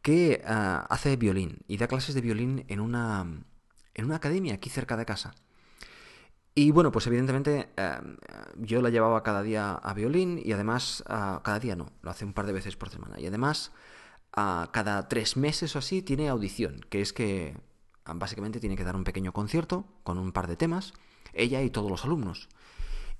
que 0.02 0.42
ah, 0.44 0.84
hace 0.90 1.14
violín 1.14 1.58
y 1.68 1.76
da 1.76 1.86
clases 1.86 2.16
de 2.16 2.20
violín 2.20 2.64
en 2.66 2.80
una, 2.80 3.24
en 3.94 4.04
una 4.04 4.16
academia 4.16 4.54
aquí 4.54 4.70
cerca 4.70 4.96
de 4.96 5.06
casa. 5.06 5.36
Y 6.52 6.72
bueno, 6.72 6.90
pues 6.90 7.06
evidentemente 7.06 7.68
eh, 7.76 8.00
yo 8.56 8.82
la 8.82 8.90
llevaba 8.90 9.22
cada 9.22 9.40
día 9.44 9.74
a 9.74 9.94
violín 9.94 10.42
y 10.44 10.50
además, 10.50 11.04
cada 11.06 11.60
día 11.60 11.76
no, 11.76 11.92
lo 12.02 12.10
hace 12.10 12.24
un 12.24 12.32
par 12.32 12.46
de 12.46 12.54
veces 12.54 12.74
por 12.74 12.90
semana. 12.90 13.20
Y 13.20 13.26
además 13.26 13.70
cada 14.32 15.06
tres 15.06 15.36
meses 15.36 15.76
o 15.76 15.78
así 15.78 16.02
tiene 16.02 16.28
audición, 16.28 16.80
que 16.90 17.00
es 17.00 17.12
que 17.12 17.56
básicamente 18.04 18.58
tiene 18.58 18.74
que 18.74 18.82
dar 18.82 18.96
un 18.96 19.04
pequeño 19.04 19.32
concierto 19.32 19.86
con 20.02 20.18
un 20.18 20.32
par 20.32 20.48
de 20.48 20.56
temas, 20.56 20.92
ella 21.34 21.62
y 21.62 21.70
todos 21.70 21.88
los 21.88 22.04
alumnos. 22.04 22.48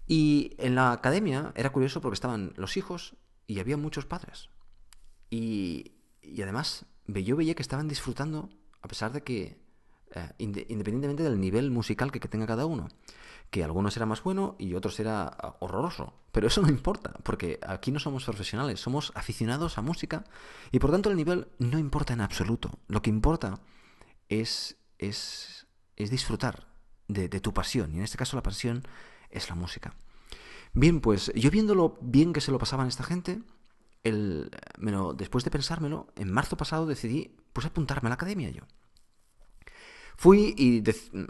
Y 0.06 0.54
en 0.58 0.75
la 0.75 0.92
academia 0.92 1.52
era 1.54 1.73
curioso 1.73 2.00
porque 2.00 2.14
estaban 2.14 2.52
los 2.56 2.76
hijos 2.76 3.16
y 3.46 3.61
había 3.61 3.76
muchos 3.76 4.06
padres. 4.06 4.50
Y, 5.30 5.92
y 6.23 6.42
además 6.42 6.87
yo 7.06 7.37
veía 7.37 7.54
que 7.54 7.62
estaban 7.62 7.88
disfrutando 7.88 8.50
a 8.82 8.88
pesar 8.88 9.12
de 9.12 9.23
que, 9.23 9.58
eh, 10.14 10.30
independientemente 10.38 11.23
del 11.23 11.40
nivel 11.40 11.70
musical 11.70 12.12
que 12.12 12.20
tenga 12.20 12.46
cada 12.46 12.66
uno 12.66 12.88
que 13.54 13.62
algunos 13.62 13.96
era 13.96 14.04
más 14.04 14.20
bueno 14.20 14.56
y 14.58 14.75
otros 14.75 14.99
era 14.99 15.26
ah, 15.26 15.56
horroroso. 15.61 16.12
Pero 16.32 16.49
eso 16.49 16.61
no 16.61 16.68
importa, 16.68 17.14
porque 17.23 17.61
aquí 17.64 17.92
no 17.92 18.00
somos 18.00 18.25
profesionales, 18.25 18.80
somos 18.80 19.12
aficionados 19.14 19.78
a 19.78 19.80
música 19.80 20.25
y 20.73 20.80
por 20.80 20.90
tanto 20.90 21.08
el 21.08 21.16
nivel 21.16 21.46
no 21.61 21.78
importa 21.78 22.14
en 22.14 22.20
absoluto. 22.20 22.80
Lo 22.88 23.00
que 23.00 23.11
importa 23.11 23.61
es, 24.28 24.76
es, 24.99 25.68
es 25.94 26.11
disfrutar 26.11 26.66
de, 27.06 27.28
tu 27.28 27.54
pasión 27.54 27.94
y 27.94 27.99
en 27.99 28.02
este 28.02 28.18
caso 28.18 28.37
la 28.37 28.42
pasión 28.42 28.82
es 29.34 29.48
la 29.48 29.54
música. 29.54 29.94
Bien, 30.72 31.00
pues 31.00 31.32
yo 31.34 31.50
viendo 31.50 31.98
bien 32.00 32.32
que 32.32 32.40
se 32.40 32.50
lo 32.50 32.58
pasaban 32.58 32.88
esta 32.88 33.04
gente, 33.04 33.42
el, 34.02 34.50
después 35.16 35.44
de 35.44 35.50
pensármelo, 35.50 36.08
en 36.16 36.32
marzo 36.32 36.56
pasado 36.56 36.86
decidí 36.86 37.36
pues 37.52 37.66
apuntarme 37.66 38.08
a 38.08 38.10
la 38.10 38.14
academia 38.14 38.50
yo. 38.50 38.62
Fui 40.16 40.54
y 40.56 40.78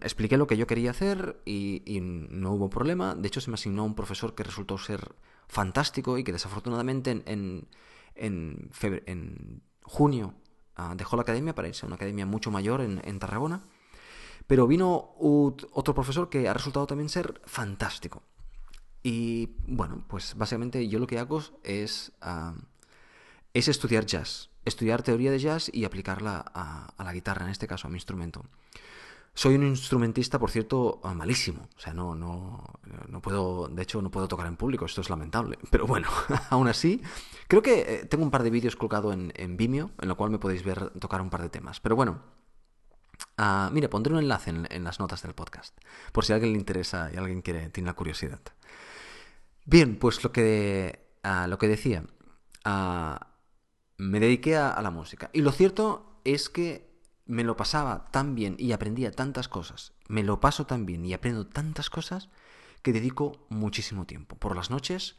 expliqué 0.03 0.37
lo 0.37 0.47
que 0.47 0.57
yo 0.57 0.67
quería 0.67 0.91
hacer 0.91 1.41
y, 1.47 2.01
no 2.01 2.53
hubo 2.53 2.69
problema. 2.69 3.15
De 3.15 3.29
hecho, 3.29 3.41
se 3.41 3.51
me 3.51 3.55
asignó 3.55 3.85
un 3.85 3.95
profesor 3.95 4.35
que 4.35 4.45
resultó 4.45 4.77
ser 4.77 5.15
fantástico 5.49 6.19
y 6.19 6.25
que 6.25 6.33
desafortunadamente 6.33 7.11
en, 7.11 7.67
en, 8.15 8.71
en, 9.07 9.63
junio 9.83 10.35
ah, 10.77 10.95
dejó 10.97 11.17
la 11.17 11.23
academia 11.23 11.55
para 11.55 11.69
irse 11.69 11.85
a 11.85 11.89
una 11.89 11.97
academia 11.97 12.27
mucho 12.27 12.51
mayor 12.51 12.83
en, 12.83 13.19
Tarragona. 13.19 13.63
Pero 14.47 14.67
vino 14.67 15.15
otro 15.19 15.95
profesor 15.95 16.29
que 16.29 16.49
ha 16.49 16.55
resultado 16.55 16.87
también 16.87 17.09
ser 17.09 17.41
fantástico. 17.45 18.23
Y 19.03 19.57
bueno, 19.67 20.05
pues 20.09 20.35
básicamente 20.37 20.89
yo 20.89 20.99
lo 20.99 21.07
que 21.07 21.19
hago 21.19 21.43
es, 21.63 22.13
es 23.53 23.69
estudiar 23.69 24.07
jazz 24.07 24.51
estudiar 24.65 25.03
teoría 25.03 25.31
de 25.31 25.39
jazz 25.39 25.71
y 25.73 25.85
aplicarla 25.85 26.45
a, 26.55 27.03
la 27.03 27.13
guitarra, 27.13 27.45
en 27.45 27.51
este 27.51 27.67
caso 27.67 27.87
a 27.87 27.91
mi 27.91 27.97
instrumento. 27.97 28.45
Soy 29.37 29.57
un 29.57 29.65
instrumentista, 29.65 30.39
por 30.39 30.51
cierto, 30.51 31.01
malísimo. 31.15 31.69
O 31.77 31.81
sea, 31.81 31.93
no, 31.93 32.15
no, 32.15 32.63
no 33.09 33.21
puedo, 33.21 33.69
de 33.69 33.83
hecho, 33.83 34.01
no 34.01 34.11
puedo 34.11 34.29
tocar 34.29 34.47
en 34.47 34.57
público, 34.57 34.85
esto 34.85 35.01
es 35.01 35.11
lamentable. 35.11 35.59
Pero 35.71 35.87
bueno, 35.87 36.09
aún 36.51 36.69
así, 36.69 37.03
creo 37.49 37.61
que 37.61 37.81
eh, 37.81 38.05
tengo 38.07 38.23
un 38.23 38.31
par 38.31 38.45
de 38.45 38.51
vídeos 38.51 38.77
colgado 38.77 39.13
en, 39.13 39.57
Vimeo, 39.57 39.91
en 40.01 40.09
lo 40.09 40.17
cual 40.17 40.31
me 40.31 40.39
podéis 40.39 40.63
ver 40.63 40.91
tocar 41.01 41.21
un 41.21 41.31
par 41.31 41.43
de 41.43 41.49
temas. 41.49 41.81
Pero 41.81 41.97
bueno, 41.97 42.23
uh, 43.39 43.71
mira, 43.73 43.89
pondré 43.89 44.13
un 44.13 44.21
enlace 44.21 44.51
en, 44.51 44.85
las 44.85 45.01
notas 45.01 45.23
del 45.23 45.35
podcast, 45.35 45.77
por 46.13 46.25
si 46.25 46.33
a 46.33 46.37
alguien 46.37 46.53
le 46.53 46.59
interesa 46.59 47.11
y 47.13 47.17
alguien 47.17 47.43
quiere, 47.43 47.69
tiene 47.71 47.89
la 47.89 47.95
curiosidad. 47.95 48.41
Bien, 49.65 49.99
pues 49.99 50.23
lo 50.23 50.33
que, 50.33 51.09
ah, 51.23 51.47
lo 51.47 51.59
que 51.59 51.69
decía. 51.69 52.05
Uh, 52.67 53.17
me 53.97 54.21
dediqué 54.21 54.57
a, 54.57 54.81
la 54.83 54.91
música. 54.91 55.31
Y 55.33 55.43
lo 55.43 55.53
cierto 55.53 56.21
es 56.25 56.49
que 56.49 56.93
me 57.27 57.45
lo 57.45 57.57
pasaba 57.57 58.07
tan 58.11 58.35
bien 58.35 58.57
y 58.59 58.73
aprendía 58.73 59.11
tantas 59.11 59.49
cosas, 59.49 59.93
me 60.09 60.23
lo 60.23 60.41
paso 60.41 60.67
tan 60.67 60.85
bien 60.85 61.05
y 61.05 61.15
aprendo 61.15 61.47
tantas 61.47 61.89
cosas 61.89 62.29
que 62.83 62.93
dedico 62.93 63.47
muchísimo 63.49 64.07
tiempo. 64.07 64.37
Por 64.37 64.57
las 64.57 64.71
noches, 64.71 65.17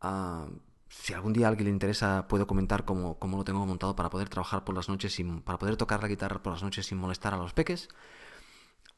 ah, 0.00 0.46
si 1.02 1.12
algún 1.12 1.32
día 1.32 1.46
a 1.46 1.48
alguien 1.50 1.66
le 1.66 1.72
interesa, 1.72 2.26
puedo 2.28 2.46
comentar 2.46 2.84
cómo, 2.84 3.18
cómo, 3.18 3.36
lo 3.36 3.44
tengo 3.44 3.66
montado 3.66 3.94
para 3.94 4.10
poder 4.10 4.28
trabajar 4.28 4.64
por 4.64 4.74
las 4.74 4.88
noches, 4.88 5.12
sin, 5.12 5.42
para 5.42 5.58
poder 5.58 5.76
tocar 5.76 6.00
la 6.00 6.08
guitarra 6.08 6.42
por 6.42 6.52
las 6.52 6.62
noches 6.62 6.86
sin 6.86 6.98
molestar 6.98 7.34
a 7.34 7.36
los 7.36 7.52
peques. 7.52 7.88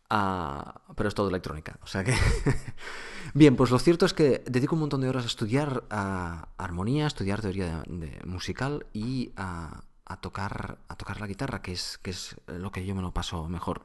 Ah, 0.08 0.82
pero 0.94 1.08
es 1.08 1.14
todo 1.14 1.28
electrónica. 1.28 1.78
O 1.82 1.86
sea 1.86 2.04
que. 2.04 2.14
Bien, 3.34 3.56
pues 3.56 3.70
lo 3.70 3.78
cierto 3.78 4.06
es 4.06 4.14
que 4.14 4.44
dedico 4.46 4.76
un 4.76 4.80
montón 4.82 5.00
de 5.00 5.08
horas 5.08 5.24
a 5.24 5.26
estudiar 5.26 5.82
armonía, 5.90 7.04
a 7.04 7.08
estudiar 7.08 7.40
teoría 7.40 7.82
musical 8.24 8.86
y 8.92 9.32
a, 9.36 9.82
tocar, 10.20 10.78
a 10.88 10.96
tocar 10.96 11.20
la 11.20 11.26
guitarra, 11.26 11.60
que 11.60 11.72
es, 11.72 11.98
que 11.98 12.10
es 12.10 12.36
lo 12.46 12.70
que 12.70 12.86
yo 12.86 12.94
me 12.94 13.02
lo 13.02 13.12
paso 13.12 13.48
mejor. 13.48 13.82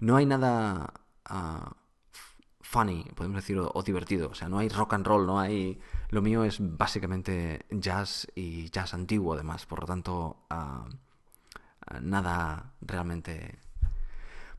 No 0.00 0.16
hay 0.16 0.26
nada 0.26 0.92
ah, 1.24 1.72
funny, 2.68 3.02
podemos 3.14 3.36
decir, 3.36 3.58
o, 3.58 3.82
divertido. 3.82 4.28
O 4.28 4.34
sea, 4.34 4.48
no 4.48 4.58
hay 4.58 4.68
rock 4.68 4.92
and 4.92 5.06
roll, 5.06 5.26
no 5.26 5.40
hay. 5.40 5.80
Lo 6.10 6.20
mío 6.20 6.44
es 6.44 6.58
básicamente 6.60 7.64
jazz 7.70 8.28
y 8.34 8.68
jazz 8.70 8.92
antiguo, 8.92 9.32
además. 9.32 9.64
Por 9.64 9.80
lo 9.80 9.86
tanto, 9.86 10.44
ah, 10.50 10.84
nada 12.02 12.74
realmente 12.82 13.58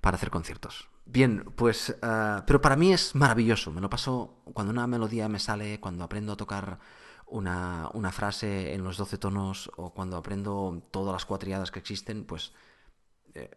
para 0.02 0.18
hacer 0.18 0.32
conciertos. 0.32 0.90
Bien, 1.06 1.54
pues, 1.56 1.96
eh, 2.02 2.42
pero 2.48 2.62
para 2.62 2.76
mí 2.76 2.92
es 2.92 3.14
maravilloso. 3.14 3.72
Me 3.72 3.82
lo 3.82 3.92
paso 3.92 4.42
cuando 4.54 4.72
una 4.72 4.88
melodía 4.88 5.30
me 5.30 5.40
sale, 5.40 5.80
cuando 5.80 6.04
aprendo 6.04 6.34
a 6.34 6.38
tocar 6.38 6.80
una, 7.28 7.90
una, 7.94 8.12
frase 8.12 8.74
en 8.74 8.84
los 8.84 8.98
12 8.98 9.20
tonos 9.20 9.72
o 9.78 9.94
cuando 9.94 10.18
aprendo 10.18 10.82
todas 10.90 11.14
las 11.14 11.26
cuatriadas 11.26 11.70
que 11.70 11.78
existen, 11.78 12.26
pues 12.26 12.54
eh, 13.36 13.52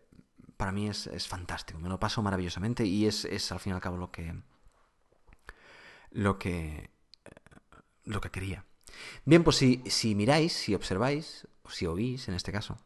para 0.62 0.70
mí 0.70 0.88
es, 0.88 1.08
es, 1.08 1.26
fantástico. 1.26 1.80
Me 1.80 1.88
lo 1.88 1.98
paso 1.98 2.22
maravillosamente 2.22 2.84
y 2.84 3.06
es, 3.06 3.24
es, 3.24 3.50
al 3.50 3.58
fin 3.58 3.72
y 3.72 3.74
al 3.74 3.80
cabo 3.80 3.96
lo 3.96 4.12
que 4.12 4.32
lo 6.12 6.38
que 6.38 6.88
lo 8.04 8.20
que 8.20 8.30
quería. 8.30 8.64
Bien, 9.24 9.42
pues 9.42 9.56
si, 9.56 9.82
si 9.86 10.14
miráis, 10.14 10.52
si 10.52 10.76
observáis, 10.76 11.48
o 11.64 11.70
si 11.70 11.86
oís 11.86 12.28
en 12.28 12.34
este 12.34 12.52
caso, 12.52 12.78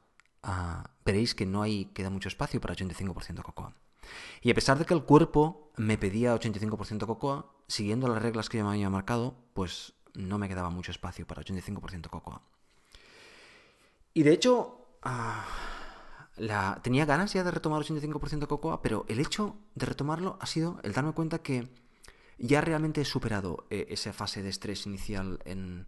uh, 0.44 0.88
veréis 1.04 1.34
que 1.34 1.44
no 1.44 1.60
hay, 1.60 1.84
queda 1.92 2.08
mucho 2.08 2.30
espacio 2.30 2.62
para 2.62 2.74
85% 2.74 3.42
cocoa. 3.42 3.74
Y 4.40 4.50
a 4.50 4.54
pesar 4.54 4.78
de 4.78 4.86
que 4.86 4.94
el 4.94 5.02
cuerpo 5.02 5.70
me 5.76 5.98
pedía 5.98 6.34
85% 6.34 7.04
cocoa, 7.04 7.52
siguiendo 7.68 8.08
las 8.08 8.22
reglas 8.22 8.48
que 8.48 8.56
yo 8.56 8.64
me 8.64 8.70
había 8.70 8.88
marcado, 8.88 9.36
pues 9.52 9.92
no 10.14 10.38
me 10.38 10.48
quedaba 10.48 10.70
mucho 10.70 10.92
espacio 10.92 11.26
para 11.26 11.42
85% 11.42 12.08
cocoa. 12.08 12.40
Y 14.14 14.22
de 14.22 14.32
hecho, 14.32 14.86
uh, 15.04 15.75
la, 16.36 16.80
tenía 16.82 17.06
ganas 17.06 17.32
ya 17.32 17.44
de 17.44 17.50
retomar 17.50 17.82
85% 17.82 18.46
cocoa, 18.46 18.82
pero 18.82 19.04
el 19.08 19.20
hecho 19.20 19.56
de 19.74 19.86
retomarlo 19.86 20.38
ha 20.40 20.46
sido 20.46 20.78
el 20.82 20.92
darme 20.92 21.12
cuenta 21.12 21.38
que 21.38 21.68
ya 22.38 22.60
realmente 22.60 23.00
he 23.00 23.04
superado 23.04 23.66
eh, 23.70 23.86
esa 23.90 24.12
fase 24.12 24.42
de 24.42 24.50
estrés 24.50 24.86
inicial 24.86 25.40
en, 25.44 25.86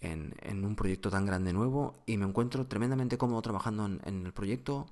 en, 0.00 0.64
un 0.64 0.74
proyecto 0.76 1.10
tan 1.10 1.26
grande 1.26 1.52
nuevo 1.52 1.94
y 2.06 2.16
me 2.16 2.24
encuentro 2.24 2.66
tremendamente 2.66 3.18
cómodo 3.18 3.42
trabajando 3.42 3.86
en, 3.86 4.26
el 4.26 4.32
proyecto, 4.32 4.86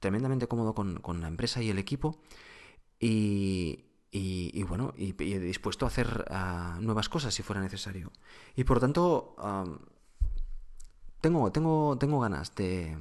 tremendamente 0.00 0.46
cómodo 0.46 0.74
con, 0.74 1.20
la 1.20 1.28
empresa 1.28 1.62
y 1.62 1.68
el 1.68 1.78
equipo 1.78 2.18
y, 2.98 3.84
y, 4.10 4.62
bueno, 4.62 4.94
y, 4.96 5.12
dispuesto 5.12 5.84
a 5.84 5.88
hacer 5.88 6.24
ah, 6.30 6.78
nuevas 6.80 7.10
cosas 7.10 7.34
si 7.34 7.42
fuera 7.42 7.60
necesario. 7.60 8.10
Y 8.54 8.64
por 8.64 8.80
tanto, 8.80 9.36
tengo, 11.20 11.52
tengo, 11.52 11.98
tengo 11.98 12.20
ganas 12.20 12.54
de, 12.54 12.96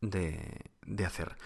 de, 0.00 0.70
de 0.86 1.06
hacer. 1.06 1.36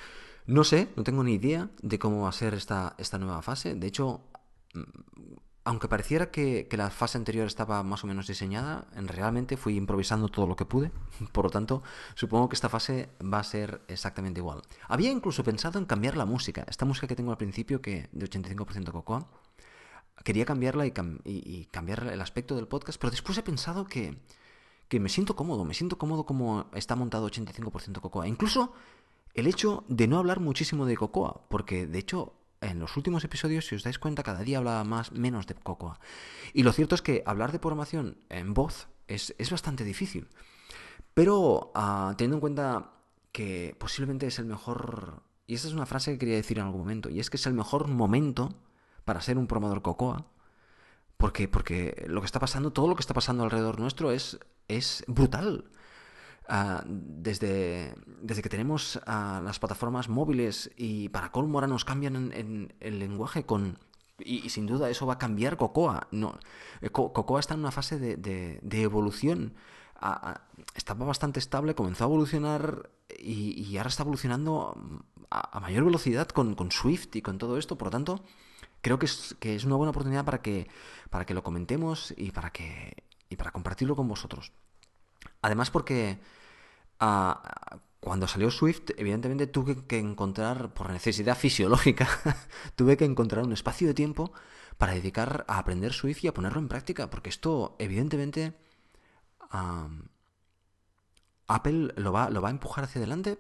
No 0.47 0.65
sé, 0.65 0.89
no 0.97 1.05
tengo 1.05 1.23
ni 1.23 1.35
idea 1.35 1.71
de 1.83 1.99
cómo 1.99 2.23
va 2.23 2.29
a 2.29 2.33
ser 2.33 2.55
esta, 2.55 2.95
esta 2.99 3.19
nueva 3.19 3.43
fase. 3.43 3.75
De 3.75 3.87
hecho, 3.87 4.23
Mm, 4.75 4.83
aunque 5.65 5.87
pareciera 5.87 6.33
que, 6.33 6.67
la 6.73 6.91
fase 6.91 7.19
anterior 7.19 7.47
estaba 7.47 7.85
más 7.85 8.03
o 8.03 8.09
menos 8.09 8.27
diseñada, 8.27 8.85
realmente 8.97 9.57
fui 9.57 9.77
improvisando 9.77 10.29
todo 10.29 10.47
lo 10.49 10.57
que 10.57 10.65
pude. 10.65 10.91
Por 11.33 11.45
lo 11.45 11.51
tanto, 11.51 11.83
supongo 12.15 12.49
que 12.49 12.57
esta 12.57 12.69
fase 12.69 13.11
va 13.23 13.39
a 13.39 13.45
ser 13.45 13.83
exactamente 13.87 14.41
igual. 14.41 14.63
Había 14.89 15.13
incluso 15.13 15.45
pensado 15.45 15.79
en 15.79 15.85
cambiar 15.87 16.17
la 16.17 16.27
música. 16.27 16.65
Esta 16.69 16.85
música 16.85 17.07
que 17.07 17.15
tengo 17.15 17.31
al 17.31 17.37
principio, 17.39 17.81
que 17.81 18.09
de 18.13 18.29
85% 18.29 18.91
Cocoa, 18.91 19.29
quería 20.25 20.45
cambiarla 20.45 20.85
y, 20.87 21.67
cambiar 21.71 22.09
el 22.13 22.21
aspecto 22.21 22.57
del 22.57 22.67
podcast, 22.67 23.01
pero 23.01 23.13
después 23.13 23.39
he 23.39 23.43
pensado 23.43 23.87
que, 23.87 24.19
que 24.93 25.01
me 25.01 25.09
siento 25.09 25.35
cómodo, 25.35 25.65
me 25.65 25.73
siento 25.73 25.97
cómodo 25.97 26.27
como 26.27 26.67
está 26.75 26.97
montado 26.97 27.27
85% 27.27 28.03
Cocoa. 28.03 28.29
Incluso 28.29 28.75
el 29.33 29.47
hecho 29.47 29.85
de 29.89 30.07
no 30.07 30.19
hablar 30.19 30.39
muchísimo 30.39 30.85
de 30.85 30.99
Cocoa, 30.99 31.47
porque 31.49 31.87
de 31.87 31.99
hecho 31.99 32.35
en 32.61 32.79
los 32.79 32.95
últimos 32.99 33.25
episodios, 33.25 33.65
si 33.65 33.75
os 33.75 33.85
dais 33.85 33.99
cuenta, 33.99 34.23
cada 34.23 34.43
día 34.43 34.59
hablaba 34.59 34.85
más, 34.85 35.11
menos 35.13 35.47
de 35.47 35.55
Cocoa. 35.55 35.99
Y 36.53 36.63
lo 36.63 36.73
cierto 36.73 36.95
es 36.95 37.01
que 37.01 37.23
hablar 37.25 37.53
de 37.53 37.59
programación 37.59 38.19
en 38.29 38.53
voz 38.53 38.89
es, 39.09 39.33
bastante 39.51 39.83
difícil. 39.83 40.29
Pero 41.15 41.73
ah, 41.75 42.13
teniendo 42.19 42.37
en 42.37 42.41
cuenta 42.43 42.93
que 43.33 43.75
posiblemente 43.79 44.27
es 44.27 44.39
el 44.39 44.45
mejor... 44.45 45.23
Y 45.47 45.55
esta 45.55 45.69
es 45.69 45.75
una 45.75 45.87
frase 45.87 46.13
que 46.13 46.19
quería 46.19 46.37
decir 46.37 46.59
en 46.59 46.67
algún 46.67 46.83
momento, 46.83 47.09
y 47.09 47.19
es 47.19 47.31
que 47.31 47.39
es 47.39 47.47
el 47.47 47.55
mejor 47.55 47.89
momento 47.89 48.51
para 49.07 49.23
ser 49.23 49.39
un 49.39 49.47
programador 49.47 49.81
Cocoa. 49.81 50.27
Porque, 51.17 51.49
porque 51.49 52.05
lo 52.09 52.21
que 52.21 52.27
está 52.27 52.41
pasando, 52.41 52.75
todo 52.75 52.89
lo 52.89 52.95
que 52.95 53.01
está 53.01 53.15
pasando 53.15 53.43
alrededor 53.43 53.81
nuestro 53.81 54.13
es, 54.13 54.39
es 54.69 55.05
brutal. 55.07 55.71
Ah, 56.49 56.85
desde, 56.87 57.95
desde 58.21 58.43
que 58.43 58.49
tenemos 58.49 58.97
uh, 58.97 59.43
las 59.43 59.59
plataformas 59.59 60.09
móviles 60.09 60.71
y 60.77 61.09
para 61.09 61.31
colmo 61.31 61.61
nos 61.67 61.85
cambian 61.85 62.33
en, 62.33 62.75
el 62.81 62.99
lenguaje 62.99 63.47
con... 63.47 63.79
Y, 64.19 64.51
sin 64.51 64.67
duda 64.67 64.91
eso 64.91 65.07
va 65.07 65.15
a 65.15 65.19
cambiar 65.19 65.57
Cocoa. 65.57 66.09
No, 66.11 66.39
eh, 66.81 66.91
Cocoa 66.91 67.41
está 67.41 67.55
en 67.55 67.61
una 67.61 67.71
fase 67.71 67.99
de, 67.99 68.17
de, 68.17 68.83
evolución. 68.83 69.55
estaba 70.75 71.07
bastante 71.07 71.39
estable, 71.39 71.75
comenzó 71.75 72.05
a 72.05 72.09
evolucionar 72.09 72.91
y, 73.19 73.77
ahora 73.77 73.89
está 73.89 74.03
evolucionando 74.03 74.77
a, 75.31 75.61
mayor 75.61 75.85
velocidad 75.85 76.29
con, 76.29 76.55
con, 76.55 76.71
Swift 76.71 77.17
y 77.17 77.23
con 77.23 77.39
todo 77.39 77.57
esto. 77.57 77.79
Por 77.79 77.87
lo 77.87 77.93
tanto, 77.93 78.25
creo 78.83 78.99
que 78.99 79.07
es, 79.07 79.37
que 79.41 79.55
es 79.55 79.65
una 79.65 79.77
buena 79.77 79.91
oportunidad 79.91 80.25
para 80.25 80.43
que, 80.43 80.69
para 81.11 81.25
que 81.25 81.35
lo 81.35 81.43
comentemos 81.43 82.13
y 82.17 82.31
para, 82.33 82.51
que, 82.51 83.05
y 83.33 83.37
para 83.37 83.51
compartirlo 83.51 83.97
con 83.97 84.09
vosotros. 84.09 84.53
Además 85.41 85.71
porque 85.71 86.21
ah, 87.01 87.81
cuando 88.01 88.29
salió 88.29 88.51
Swift, 88.51 88.91
evidentemente 88.97 89.47
tuve 89.47 89.87
que 89.87 89.99
encontrar, 89.99 90.75
por 90.75 90.91
necesidad 90.91 91.37
fisiológica, 91.37 92.09
tuve 92.77 92.97
que 92.97 93.05
encontrar 93.05 93.45
un 93.45 93.53
espacio 93.53 93.89
de 93.89 93.95
tiempo 93.95 94.33
para 94.77 94.93
dedicar 94.95 95.45
a 95.49 95.59
aprender 95.59 95.93
Swift 95.93 96.25
y 96.25 96.29
a 96.29 96.35
ponerlo 96.35 96.59
en 96.59 96.69
práctica, 96.69 97.11
porque 97.11 97.31
esto 97.31 97.77
evidentemente 97.79 98.55
Apple 101.47 101.93
lo 101.97 102.13
va, 102.13 102.31
lo 102.31 102.43
va 102.43 102.49
a 102.49 102.51
empujar 102.51 102.85
hacia 102.85 102.99
adelante, 102.99 103.39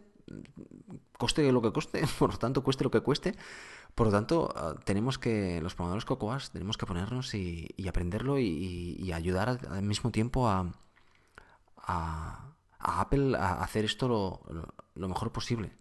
coste 1.18 1.50
lo 1.52 1.62
que 1.62 1.72
coste, 1.72 2.04
por 2.18 2.32
lo 2.32 2.38
tanto, 2.38 2.62
cueste 2.62 2.84
lo 2.84 2.90
que 2.90 3.00
cueste. 3.00 3.34
Por 3.94 4.06
lo 4.06 4.12
tanto, 4.12 4.52
ah, 4.56 4.74
tenemos 4.84 5.18
que, 5.18 5.60
los 5.60 5.74
programadores 5.74 6.04
Cocoas, 6.04 6.50
tenemos 6.50 6.76
que 6.76 6.86
ponernos 6.86 7.34
y, 7.34 7.68
aprenderlo 7.88 8.38
y 8.38 9.12
ayudar 9.12 9.60
al 9.68 9.82
mismo 9.82 10.10
tiempo 10.10 10.48
a, 10.48 10.72
a, 11.82 12.54
Apple 12.78 13.36
a 13.36 13.62
hacer 13.62 13.84
esto 13.84 14.08
lo, 14.94 15.08
mejor 15.08 15.32
posible. 15.32 15.76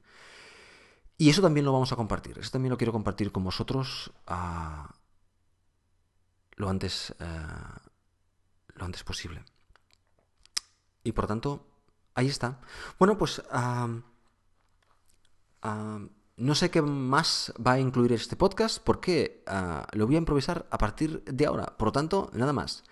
Y 1.17 1.29
eso 1.29 1.41
también 1.41 1.65
lo 1.65 1.73
vamos 1.73 1.91
a 1.91 1.95
compartir. 1.95 2.37
Eso 2.39 2.51
también 2.51 2.71
lo 2.71 2.77
quiero 2.77 2.93
compartir 2.93 3.31
con 3.31 3.43
vosotros 3.43 4.11
lo, 6.55 6.69
antes, 6.69 7.15
eh, 7.19 7.45
lo 8.75 8.85
antes 8.85 9.03
posible. 9.03 9.43
Y 11.03 11.11
por 11.11 11.27
tanto, 11.27 11.67
ahí 12.15 12.27
está. 12.27 12.59
Bueno, 12.99 13.17
pues 13.17 13.41
no 15.63 16.55
sé 16.55 16.71
qué 16.71 16.81
más 16.81 17.53
va 17.65 17.73
a 17.73 17.79
incluir 17.79 18.13
este 18.13 18.35
podcast 18.35 18.83
porque 18.83 19.43
ah, 19.47 19.87
lo 19.93 20.07
voy 20.07 20.15
a 20.15 20.19
improvisar 20.19 20.65
a 20.71 20.77
partir 20.77 21.23
de 21.23 21.45
ahora. 21.45 21.77
Por 21.77 21.89
lo 21.89 21.91
tanto, 21.91 22.31
nada 22.33 22.53
más. 22.53 22.83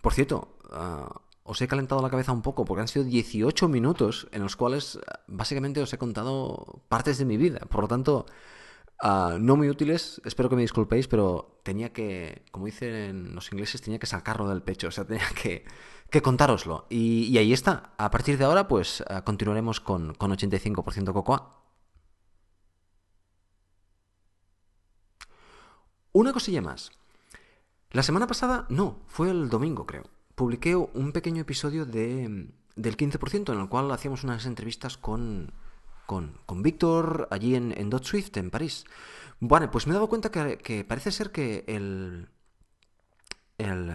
Por 0.00 0.12
cierto, 0.12 0.58
ah, 0.70 1.22
os 1.44 1.60
he 1.62 1.68
calentado 1.68 2.02
la 2.02 2.10
cabeza 2.10 2.32
un 2.32 2.42
poco 2.42 2.64
porque 2.64 2.82
han 2.82 2.88
sido 2.88 3.04
18 3.04 3.68
minutos 3.68 4.28
en 4.32 4.42
los 4.42 4.56
cuales 4.56 4.98
básicamente 5.26 5.80
os 5.80 5.92
he 5.92 5.98
contado 5.98 6.82
partes 6.88 7.18
de 7.18 7.24
mi 7.24 7.36
vida. 7.36 7.60
Por 7.60 7.82
lo 7.82 7.88
tanto, 7.88 8.26
ah, 9.00 9.36
no 9.40 9.56
muy 9.56 9.70
útiles, 9.70 10.20
espero 10.24 10.48
que 10.50 10.56
me 10.56 10.62
disculpéis, 10.62 11.08
pero 11.08 11.60
tenía 11.62 11.92
que, 11.92 12.44
como 12.50 12.66
dicen 12.66 13.34
los 13.34 13.50
ingleses, 13.52 13.80
tenía 13.80 13.98
que 13.98 14.06
sacarlo 14.06 14.48
del 14.48 14.62
pecho, 14.62 14.88
o 14.88 14.90
sea, 14.90 15.06
tenía 15.06 15.28
que, 15.42 15.64
que 16.10 16.20
contároslo. 16.20 16.86
Y, 16.90 17.36
ahí 17.38 17.52
está. 17.52 17.94
A 17.96 18.10
partir 18.10 18.36
de 18.36 18.44
ahora, 18.44 18.68
pues 18.68 19.02
ah, 19.08 19.24
continuaremos 19.24 19.80
con, 19.80 20.14
con 20.14 20.30
85% 20.30 21.12
Cocoa. 21.12 21.61
Una 26.12 26.32
cosilla 26.32 26.62
más. 26.62 26.92
La 27.90 28.02
semana 28.02 28.26
pasada, 28.26 28.66
no, 28.68 29.00
fue 29.06 29.30
el 29.30 29.48
domingo 29.48 29.86
creo 29.86 30.04
publiqué 30.34 30.74
un 30.74 31.12
pequeño 31.12 31.42
episodio 31.42 31.86
de, 31.86 32.48
del 32.76 32.96
15% 32.96 33.52
en 33.52 33.60
el 33.60 33.68
cual 33.68 33.90
hacíamos 33.90 34.24
unas 34.24 34.46
entrevistas 34.46 34.96
con, 34.96 35.52
con, 36.06 36.38
con 36.46 36.62
Víctor 36.62 37.28
allí 37.30 37.54
en, 37.54 37.72
en 37.76 37.90
Dot 37.90 38.04
Swift, 38.04 38.36
en 38.36 38.50
París. 38.50 38.84
Bueno, 39.40 39.70
pues 39.70 39.86
me 39.86 39.92
he 39.92 39.94
dado 39.94 40.08
cuenta 40.08 40.30
que, 40.30 40.84
parece 40.84 41.10
ser 41.10 41.32
que 41.32 41.64
el, 41.66 42.28
el, 43.58 43.92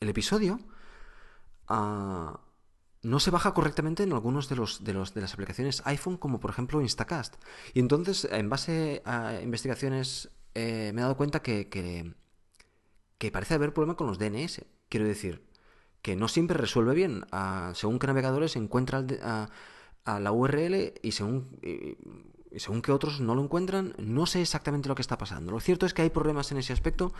el 0.00 0.08
episodio 0.08 0.58
uh, 1.68 2.36
no 3.02 3.20
se 3.20 3.30
baja 3.30 3.54
correctamente 3.54 4.02
en 4.02 4.12
algunos 4.12 4.48
de, 4.48 4.56
los, 4.56 4.82
de, 4.84 4.92
los, 4.92 5.14
de 5.14 5.20
las 5.20 5.34
aplicaciones 5.34 5.82
iPhone, 5.84 6.16
como 6.16 6.40
por 6.40 6.50
ejemplo 6.50 6.80
Instacast. 6.80 7.36
Y 7.74 7.80
entonces, 7.80 8.26
en 8.30 8.48
base 8.48 9.02
a 9.04 9.40
investigaciones, 9.42 10.30
eh, 10.54 10.92
me 10.94 11.00
he 11.00 11.02
dado 11.02 11.16
cuenta 11.16 11.40
que, 11.40 11.68
que, 11.68 13.30
parece 13.30 13.54
haber 13.54 13.72
problema 13.72 13.96
con 13.96 14.06
los 14.06 14.18
DNS. 14.18 14.64
Quiero 14.88 15.06
decir, 15.06 15.44
que 16.02 16.16
no 16.16 16.28
siempre 16.28 16.56
resuelve 16.56 16.94
bien. 16.94 17.24
según 17.74 17.98
qué 17.98 18.06
navegadores 18.06 18.56
encuentra 18.56 19.04
a, 19.22 19.48
la 20.20 20.32
URL 20.32 20.94
y 21.02 21.12
según, 21.12 21.60
según 22.56 22.82
que 22.82 22.92
otros 22.92 23.20
no 23.20 23.34
lo 23.34 23.42
encuentran, 23.42 23.94
no 23.98 24.26
sé 24.26 24.40
exactamente 24.40 24.88
lo 24.88 24.94
que 24.94 25.02
está 25.02 25.18
pasando. 25.18 25.52
Lo 25.52 25.60
cierto 25.60 25.86
es 25.86 25.94
que 25.94 26.02
hay 26.02 26.10
problemas 26.10 26.50
en 26.52 26.58
ese 26.58 26.72
aspecto 26.72 27.12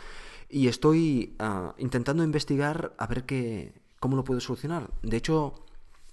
y 0.49 0.67
estoy 0.67 1.35
ah, 1.39 1.75
intentando 1.77 2.23
investigar 2.23 2.93
a 2.97 3.07
ver 3.07 3.25
qué, 3.25 3.73
cómo 3.99 4.15
lo 4.15 4.23
puedo 4.23 4.39
solucionar. 4.39 4.89
De 5.03 5.17
hecho, 5.17 5.53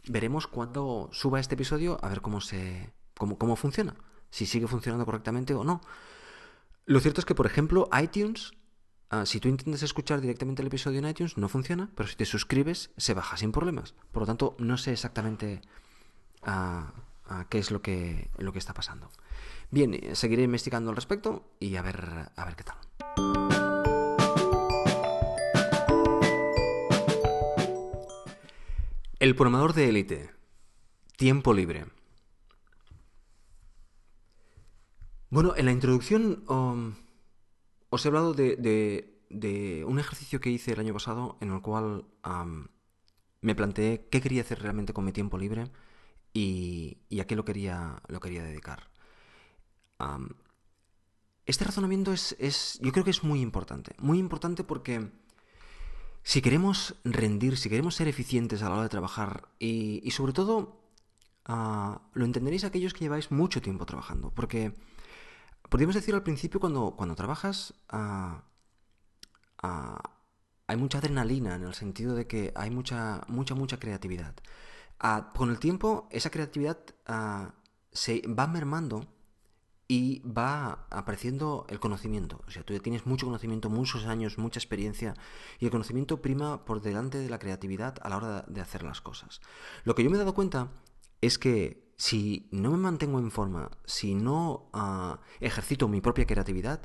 veremos 0.07 0.47
cuando 0.47 1.09
suba 1.13 1.41
este 1.41 1.55
episodio 1.55 1.99
a 2.03 2.09
ver 2.09 2.21
cómo, 2.21 2.41
se, 2.41 2.93
cómo, 3.17 3.39
cómo 3.39 3.57
funciona, 3.57 3.95
si 4.31 4.47
sigue 4.47 4.67
funcionando 4.67 5.05
correctamente 5.07 5.55
o 5.55 5.65
no. 5.65 5.81
Lo 6.87 7.01
cierto 7.01 7.21
es 7.21 7.25
que, 7.27 7.35
por 7.35 7.47
ejemplo, 7.47 7.89
iTunes 8.01 8.53
Ah, 9.09 9.25
si 9.25 9.39
tú 9.39 9.49
intentas 9.49 9.85
escuchar 9.85 10.21
directamente 10.21 10.63
el 10.63 10.67
episodio 10.67 10.99
en 10.99 11.07
iTunes, 11.07 11.37
no 11.37 11.49
funciona, 11.49 11.91
pero 11.95 12.09
si 12.09 12.17
te 12.17 12.25
suscribes, 12.25 12.91
se 12.97 13.15
baja 13.15 13.37
sin 13.37 13.53
problemas. 13.53 13.95
Por 14.11 14.23
lo 14.23 14.27
tanto, 14.27 14.57
no 14.59 14.77
sé 14.79 14.93
exactamente 14.93 15.61
ah, 16.43 16.93
ah, 17.27 17.47
qué 17.49 17.59
es 17.59 17.71
lo 17.71 17.83
que, 17.83 18.31
lo 18.39 18.53
que 18.53 18.59
está 18.59 18.75
pasando. 18.75 19.09
Bien, 19.71 19.95
eh, 19.95 20.17
seguiré 20.17 20.43
investigando 20.43 20.91
al 20.91 20.97
respecto 20.97 21.49
y 21.61 21.77
a 21.77 21.83
ver, 21.83 22.31
a 22.35 22.45
ver 22.45 22.57
qué 22.57 22.65
tal. 22.65 22.77
El 29.21 29.37
programador 29.37 29.73
de 29.73 29.89
élite. 29.89 30.31
Tiempo 31.17 31.55
libre. 31.55 31.87
Bueno, 35.37 35.53
en 35.55 35.67
la 35.67 35.73
introducción 35.73 36.45
um, 36.49 36.95
os 37.91 38.03
he 38.03 38.09
hablado 38.09 38.33
de, 38.33 39.85
un 39.87 39.99
ejercicio 39.99 40.41
que 40.41 40.49
hice 40.49 40.73
el 40.73 40.81
año 40.81 40.95
pasado 40.95 41.37
en 41.43 41.53
el 41.53 41.61
cual 41.61 42.07
me 43.43 43.55
planteé 43.55 44.09
qué 44.11 44.23
quería 44.23 44.41
hacer 44.41 44.63
realmente 44.63 44.95
con 44.95 45.05
mi 45.05 45.13
tiempo 45.13 45.37
libre 45.37 45.71
y, 46.33 46.97
a 47.21 47.27
qué 47.27 47.37
lo 47.37 47.45
quería, 47.45 48.01
lo 48.09 48.19
quería 48.19 48.45
dedicar. 48.45 48.89
este 51.45 51.65
razonamiento 51.65 52.15
es, 52.15 52.79
yo 52.81 52.91
creo 52.91 53.05
que 53.05 53.11
es 53.11 53.23
muy 53.23 53.43
importante. 53.43 53.95
Muy 53.99 54.19
importante 54.19 54.65
porque 54.65 55.11
si 56.23 56.41
queremos 56.41 56.95
rendir, 57.05 57.59
si 57.59 57.69
queremos 57.69 57.95
ser 57.95 58.09
eficientes 58.09 58.63
a 58.63 58.71
la 58.71 58.77
hora 58.77 58.85
de 58.85 58.89
trabajar 58.89 59.51
y, 59.59 60.11
sobre 60.13 60.33
todo 60.33 60.81
ah, 61.45 62.09
lo 62.15 62.25
entenderéis 62.25 62.65
aquellos 62.65 62.95
que 62.95 63.01
lleváis 63.01 63.31
mucho 63.31 63.61
tiempo 63.61 63.85
trabajando. 63.85 64.31
Porque 64.31 64.73
podríamos 65.69 65.95
decir 65.95 66.15
al 66.15 66.23
principio 66.23 66.61
cuando, 66.61 66.95
cuando 66.97 67.15
trabajas 67.15 67.75
ah, 67.89 68.43
ah, 69.63 70.03
hay 70.67 70.77
mucha 70.77 70.99
adrenalina 70.99 71.55
en 71.55 71.65
el 71.65 71.75
sentido 71.75 72.15
de 72.15 72.27
que 72.27 72.53
hay 72.55 72.71
mucha, 72.71 73.23
mucha, 73.29 73.55
mucha 73.55 73.79
creatividad. 73.79 74.35
Ah, 74.99 75.33
con 75.35 75.51
el 75.51 75.59
tiempo 75.59 76.09
esa 76.11 76.31
creatividad 76.31 76.79
se 77.93 78.23
va 78.29 78.47
mermando 78.47 79.07
y 79.89 80.21
va 80.21 80.87
apareciendo 80.91 81.65
el 81.69 81.79
conocimiento. 81.79 82.43
O 82.47 82.51
sea, 82.51 82.65
tú 82.65 82.75
ya 82.75 82.81
tienes 82.81 83.07
mucho 83.07 83.27
conocimiento, 83.27 83.71
muchos 83.71 84.07
años, 84.07 84.37
mucha 84.39 84.59
experiencia, 84.59 85.15
y 85.61 85.67
el 85.67 85.71
conocimiento 85.71 86.21
prima 86.21 86.65
por 86.65 86.83
delante 86.83 87.19
de 87.19 87.31
la 87.31 87.39
creatividad 87.39 87.97
a 88.03 88.09
la 88.09 88.17
hora 88.17 88.45
de 88.49 88.61
hacer 88.61 88.83
las 88.83 89.01
cosas. 89.01 89.41
Lo 89.85 89.95
que 89.95 90.03
yo 90.03 90.11
me 90.11 90.17
he 90.17 90.19
dado 90.19 90.35
cuenta 90.35 90.69
es 91.21 91.39
que 91.39 91.86
si 91.97 92.47
no 92.51 92.71
me 92.71 92.77
mantengo 92.77 93.19
en 93.19 93.31
forma, 93.31 93.71
si 93.87 94.15
no 94.15 94.69
ah, 94.73 95.21
ejercito 95.41 95.89
mi 95.89 96.01
propia 96.01 96.27
creatividad, 96.27 96.81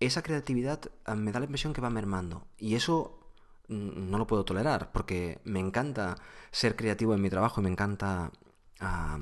esa 0.00 0.22
creatividad 0.22 0.80
ah, 1.04 1.16
me 1.16 1.32
da 1.32 1.40
la 1.40 1.46
impresión 1.46 1.72
que 1.72 1.80
va 1.80 1.90
mermando. 1.90 2.46
Y 2.58 2.76
eso 2.76 3.18
no 3.66 4.18
lo 4.18 4.26
puedo 4.26 4.44
tolerar, 4.44 4.92
porque 4.92 5.40
me 5.44 5.58
encanta 5.58 6.16
ser 6.50 6.76
creativo 6.76 7.14
en 7.14 7.22
mi 7.22 7.30
trabajo 7.30 7.60
y 7.60 7.64
me 7.64 7.70
encanta 7.70 8.30
ah, 8.80 9.18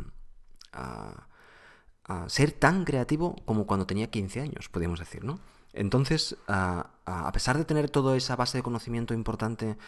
ser 2.27 2.53
tan 2.53 2.85
creativo 2.85 3.37
como 3.45 3.67
cuando 3.67 3.87
tenía 3.87 4.11
15 4.11 4.41
años, 4.41 4.69
podríamos 4.69 4.99
decir, 4.99 5.25
¿no? 5.25 5.39
Entonces, 5.73 6.37
a 6.49 7.31
pesar 7.33 7.57
de 7.57 7.65
tener 7.65 7.89
toda 7.89 8.17
esa 8.17 8.37
base 8.37 8.59
de 8.59 8.63
conocimiento 8.63 9.15
importante 9.15 9.79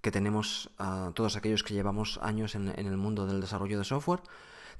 que 0.00 0.10
tenemos 0.10 0.70
todos 1.14 1.36
aquellos 1.36 1.62
que 1.62 1.74
llevamos 1.74 2.18
años 2.22 2.54
en 2.54 2.68
el 2.68 2.96
mundo 2.96 3.26
del 3.26 3.40
desarrollo 3.40 3.76
de 3.78 3.84
software, 3.84 4.22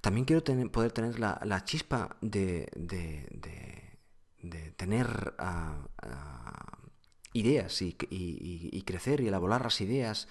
también 0.05 0.27
quiero 0.27 0.45
poder 0.71 0.93
tener 0.93 1.19
la, 1.19 1.65
chispa 1.65 2.19
de, 2.21 2.69
tener 4.77 5.35
ah, 5.39 5.89
ah, 6.03 6.79
ideas 7.33 7.81
y, 7.81 8.83
crecer 8.85 9.23
y 9.23 9.29
elaborar 9.29 9.63
las 9.63 9.81
ideas. 9.81 10.29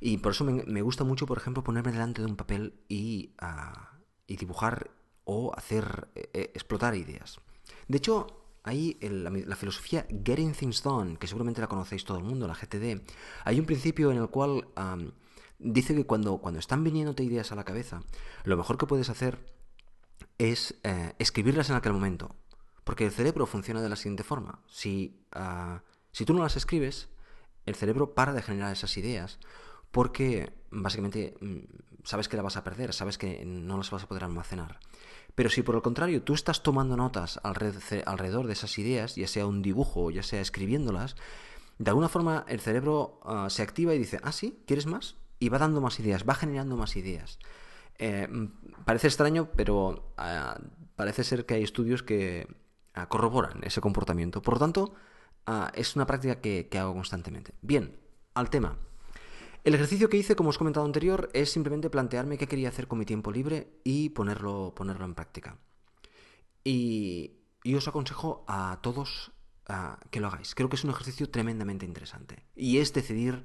Y 0.00 0.18
por 0.18 0.30
eso 0.30 0.44
me, 0.44 0.80
gusta 0.80 1.02
mucho, 1.02 1.26
por 1.26 1.38
ejemplo, 1.38 1.64
ponerme 1.64 1.90
delante 1.90 2.22
de 2.22 2.28
un 2.28 2.36
papel 2.36 2.74
y, 2.88 3.34
ah, 3.40 3.98
dibujar 4.28 4.92
o 5.24 5.52
hacer 5.56 6.06
eh, 6.14 6.52
explotar 6.54 6.94
ideas. 6.94 7.40
De 7.88 7.98
hecho, 7.98 8.28
hay 8.62 8.96
la, 9.00 9.30
la, 9.30 9.56
filosofía 9.56 10.06
Getting 10.24 10.52
Things 10.52 10.84
Done, 10.84 11.16
que 11.16 11.26
seguramente 11.26 11.60
la 11.60 11.66
conocéis 11.66 12.04
todo 12.04 12.18
el 12.18 12.24
mundo, 12.24 12.46
la 12.46 12.54
GTD, 12.54 13.02
hay 13.44 13.58
un 13.58 13.66
principio 13.66 14.12
en 14.12 14.18
el 14.18 14.28
cual 14.28 14.68
dice 15.58 15.94
que 15.94 16.04
cuando, 16.04 16.38
cuando 16.38 16.60
están 16.60 16.84
viniéndote 16.84 17.24
ideas 17.24 17.52
a 17.52 17.56
la 17.56 17.64
cabeza, 17.64 18.02
lo 18.44 18.56
mejor 18.56 18.78
que 18.78 18.86
puedes 18.86 19.08
hacer 19.08 19.38
es 20.38 20.74
eh, 20.82 21.14
escribirlas 21.18 21.70
en 21.70 21.76
aquel 21.76 21.92
momento. 21.92 22.34
Porque 22.84 23.04
el 23.04 23.10
cerebro 23.10 23.46
funciona 23.46 23.82
de 23.82 23.88
la 23.88 23.96
siguiente 23.96 24.22
forma. 24.22 24.60
Si, 24.68 25.20
ah, 25.32 25.82
si 26.12 26.24
tú 26.24 26.34
no 26.34 26.42
las 26.42 26.56
escribes, 26.56 27.08
el 27.64 27.74
cerebro 27.74 28.14
para 28.14 28.32
de 28.32 28.42
generar 28.42 28.72
esas 28.72 28.96
ideas 28.96 29.38
porque 29.90 30.52
básicamente 30.70 31.34
mm, 31.40 31.58
sabes 32.04 32.28
que 32.28 32.36
las 32.36 32.44
vas 32.44 32.56
a 32.56 32.64
perder, 32.64 32.92
sabes 32.92 33.18
que 33.18 33.44
no 33.46 33.76
las 33.76 33.90
vas 33.90 34.02
a 34.02 34.08
poder 34.08 34.24
almacenar. 34.24 34.78
Pero 35.34 35.50
si 35.50 35.62
por 35.62 35.74
el 35.74 35.82
contrario 35.82 36.22
tú 36.22 36.34
estás 36.34 36.62
tomando 36.62 36.96
notas 36.96 37.40
alrededor 37.42 38.46
de 38.46 38.52
esas 38.52 38.78
ideas, 38.78 39.16
ya 39.16 39.26
sea 39.26 39.46
un 39.46 39.62
dibujo, 39.62 40.10
ya 40.10 40.22
sea 40.22 40.40
escribiéndolas, 40.40 41.16
de 41.78 41.90
alguna 41.90 42.08
forma 42.08 42.44
el 42.48 42.60
cerebro 42.60 43.20
ah, 43.24 43.48
se 43.50 43.62
activa 43.62 43.94
y 43.94 43.98
dice, 43.98 44.20
ah, 44.22 44.32
sí, 44.32 44.62
¿quieres 44.66 44.86
más? 44.86 45.16
Y 45.38 45.48
va 45.48 45.58
dando 45.58 45.80
más 45.80 45.98
ideas, 46.00 46.24
va 46.28 46.34
generando 46.34 46.76
más 46.76 46.96
ideas. 46.96 47.38
Eh, 47.98 48.28
parece 48.84 49.08
extraño, 49.08 49.50
pero 49.56 50.12
ah, 50.16 50.58
parece 50.96 51.24
ser 51.24 51.46
que 51.46 51.54
hay 51.54 51.62
estudios 51.62 52.02
que 52.02 52.46
ah, 52.94 53.08
corroboran 53.08 53.60
ese 53.64 53.80
comportamiento. 53.80 54.42
Por 54.42 54.54
lo 54.54 54.60
tanto, 54.60 54.94
ah, 55.46 55.72
es 55.74 55.96
una 55.96 56.06
práctica 56.06 56.40
que, 56.40 56.68
hago 56.78 56.94
constantemente. 56.94 57.54
Bien, 57.62 57.98
al 58.34 58.50
tema. 58.50 58.78
El 59.64 59.74
ejercicio 59.74 60.08
que 60.08 60.16
hice, 60.16 60.36
como 60.36 60.50
os 60.50 60.56
he 60.56 60.58
comentado 60.58 60.86
anterior, 60.86 61.28
es 61.32 61.50
simplemente 61.50 61.90
plantearme 61.90 62.38
qué 62.38 62.46
quería 62.46 62.68
hacer 62.68 62.86
con 62.86 62.98
mi 62.98 63.04
tiempo 63.04 63.32
libre 63.32 63.80
y 63.82 64.10
ponerlo, 64.10 64.74
ponerlo 64.76 65.04
en 65.04 65.14
práctica. 65.14 65.58
Y 66.62 67.40
os 67.76 67.88
aconsejo 67.88 68.44
a 68.46 68.78
todos 68.82 69.32
que 70.10 70.20
lo 70.20 70.28
hagáis. 70.28 70.54
Creo 70.54 70.68
que 70.68 70.76
es 70.76 70.84
un 70.84 70.90
ejercicio 70.90 71.28
tremendamente 71.30 71.84
interesante. 71.84 72.44
Y 72.54 72.78
es 72.78 72.92
decidir, 72.92 73.44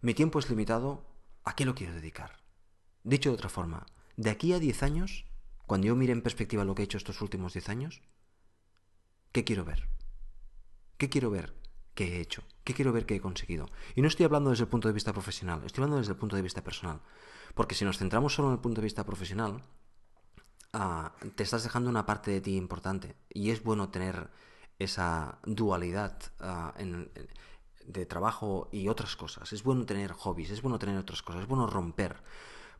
mi 0.00 0.14
tiempo 0.14 0.38
es 0.38 0.48
limitado, 0.48 1.04
¿a 1.46 1.54
qué 1.54 1.64
lo 1.64 1.74
quiero 1.74 1.94
dedicar? 1.94 2.36
Dicho 3.02 3.30
de 3.30 3.36
otra 3.36 3.48
forma, 3.48 3.86
de 4.16 4.30
aquí 4.30 4.52
a 4.52 4.58
10 4.58 4.82
años, 4.82 5.24
cuando 5.66 5.86
yo 5.86 5.96
mire 5.96 6.12
en 6.12 6.20
perspectiva 6.20 6.64
lo 6.64 6.74
que 6.74 6.82
he 6.82 6.84
hecho 6.84 6.98
estos 6.98 7.22
últimos 7.22 7.54
10 7.54 7.68
años, 7.70 8.02
¿qué 9.32 9.44
quiero 9.44 9.64
ver? 9.64 9.88
¿Qué 10.98 11.08
quiero 11.08 11.30
ver 11.30 11.54
que 11.94 12.16
he 12.16 12.20
hecho? 12.20 12.42
¿Qué 12.64 12.74
quiero 12.74 12.92
ver 12.92 13.06
que 13.06 13.14
he 13.14 13.20
conseguido? 13.20 13.70
Y 13.94 14.02
no 14.02 14.08
estoy 14.08 14.26
hablando 14.26 14.50
desde 14.50 14.64
el 14.64 14.68
punto 14.68 14.88
de 14.88 14.94
vista 14.94 15.12
profesional, 15.12 15.62
estoy 15.64 15.82
hablando 15.82 15.98
desde 15.98 16.12
el 16.12 16.18
punto 16.18 16.34
de 16.36 16.42
vista 16.42 16.64
personal. 16.64 17.00
Porque 17.54 17.76
si 17.76 17.84
nos 17.84 17.98
centramos 17.98 18.34
solo 18.34 18.48
en 18.48 18.54
el 18.54 18.60
punto 18.60 18.80
de 18.80 18.86
vista 18.86 19.04
profesional, 19.04 19.62
ah, 20.72 21.14
te 21.36 21.44
estás 21.44 21.62
dejando 21.62 21.88
una 21.88 22.04
parte 22.04 22.32
de 22.32 22.40
ti 22.40 22.56
importante. 22.56 23.14
Y 23.30 23.50
es 23.50 23.62
bueno 23.62 23.88
tener 23.90 24.30
esa 24.78 25.38
dualidad 25.44 26.18
ah, 26.40 26.74
en, 26.76 27.10
de 27.86 28.06
trabajo 28.06 28.68
y 28.72 28.88
otras 28.88 29.16
cosas. 29.16 29.52
Es 29.52 29.62
bueno 29.62 29.86
tener 29.86 30.12
hobbies, 30.12 30.50
es 30.50 30.62
bueno 30.62 30.78
tener 30.78 30.96
otras 30.96 31.22
cosas, 31.22 31.42
es 31.42 31.48
bueno 31.48 31.66
romper, 31.66 32.22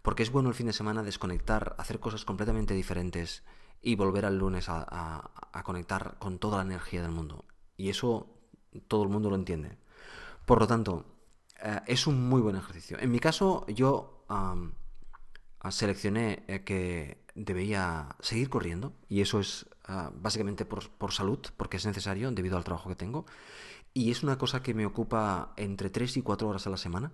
porque 0.03 0.23
es 0.23 0.31
bueno 0.31 0.49
el 0.49 0.55
fin 0.55 0.67
de 0.67 0.73
semana 0.73 1.03
desconectar, 1.03 1.75
hacer 1.79 2.01
cosas 2.01 2.25
completamente 2.25 2.75
diferentes 2.75 3.43
y 3.83 3.95
volver 3.95 4.25
al 4.25 4.39
lunes 4.39 4.67
a, 4.69 5.31
conectar 5.65 6.17
con 6.19 6.39
toda 6.39 6.59
la 6.59 6.65
energía 6.65 7.03
del 7.03 7.13
mundo. 7.13 7.45
Y 7.77 7.89
eso 7.89 8.29
todo 8.89 9.03
el 9.03 9.09
mundo 9.09 9.31
lo 9.31 9.37
entiende. 9.37 9.79
Por 10.45 10.61
lo 10.61 10.67
tanto, 10.67 11.05
eh, 11.63 11.81
es 11.87 12.07
un 12.07 12.29
muy 12.29 12.41
buen 12.41 12.57
ejercicio. 12.57 12.99
En 13.01 13.11
mi 13.11 13.19
caso, 13.19 13.67
yo 13.69 14.25
seleccioné 15.71 16.45
eh, 16.47 16.63
que 16.65 17.25
debía 17.35 18.17
seguir 18.21 18.49
corriendo 18.49 18.93
y 19.09 19.21
eso 19.21 19.41
es 19.41 19.67
ah, 19.85 20.11
básicamente 20.15 20.65
por, 20.65 20.89
por, 20.91 21.13
salud, 21.13 21.39
porque 21.57 21.77
es 21.77 21.87
necesario 21.87 22.31
debido 22.33 22.57
al 22.57 22.65
trabajo 22.65 22.89
que 22.89 22.97
tengo. 22.97 23.27
Y 23.97 24.11
es 24.11 24.23
una 24.23 24.37
cosa 24.37 24.63
que 24.63 24.75
me 24.75 24.85
ocupa 24.85 25.55
entre 25.57 25.89
3 25.89 26.19
y 26.19 26.21
4 26.21 26.47
horas 26.47 26.67
a 26.67 26.71
la 26.71 26.77
semana, 26.77 27.13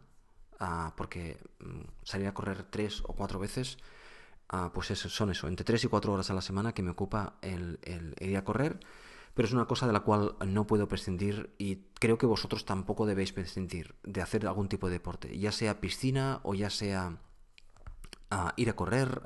ah, 0.58 0.92
porque 0.96 1.38
mm, 1.60 1.82
salir 2.02 2.26
a 2.26 2.34
correr 2.34 2.64
3 2.64 3.04
o 3.06 3.12
4 3.12 3.38
veces, 3.38 3.78
ah, 4.48 4.72
pues 4.74 4.88
son 4.88 5.30
eso, 5.30 5.46
entre 5.46 5.64
3 5.64 5.84
y 5.84 5.86
4 5.86 6.12
horas 6.12 6.30
a 6.30 6.34
la 6.34 6.40
semana 6.40 6.74
que 6.74 6.82
me 6.82 6.90
ocupa 6.90 7.34
el, 7.40 7.78
ir 8.18 8.36
a 8.36 8.42
correr, 8.42 8.80
pero 9.32 9.46
es 9.46 9.54
una 9.54 9.66
cosa 9.66 9.86
de 9.86 9.92
la 9.92 10.00
cual 10.00 10.34
no 10.44 10.66
puedo 10.66 10.88
prescindir 10.88 11.54
y 11.56 11.84
creo 12.00 12.18
que 12.18 12.26
vosotros 12.26 12.64
tampoco 12.64 13.06
debéis 13.06 13.32
prescindir 13.32 13.94
de 14.02 14.20
hacer 14.20 14.44
algún 14.48 14.68
tipo 14.68 14.88
de 14.88 14.94
deporte, 14.94 15.38
ya 15.38 15.52
sea 15.52 15.80
piscina 15.80 16.40
o 16.42 16.52
ya 16.54 16.68
sea... 16.68 17.16
Ah, 18.28 18.54
ir 18.56 18.70
a 18.70 18.74
correr. 18.74 19.22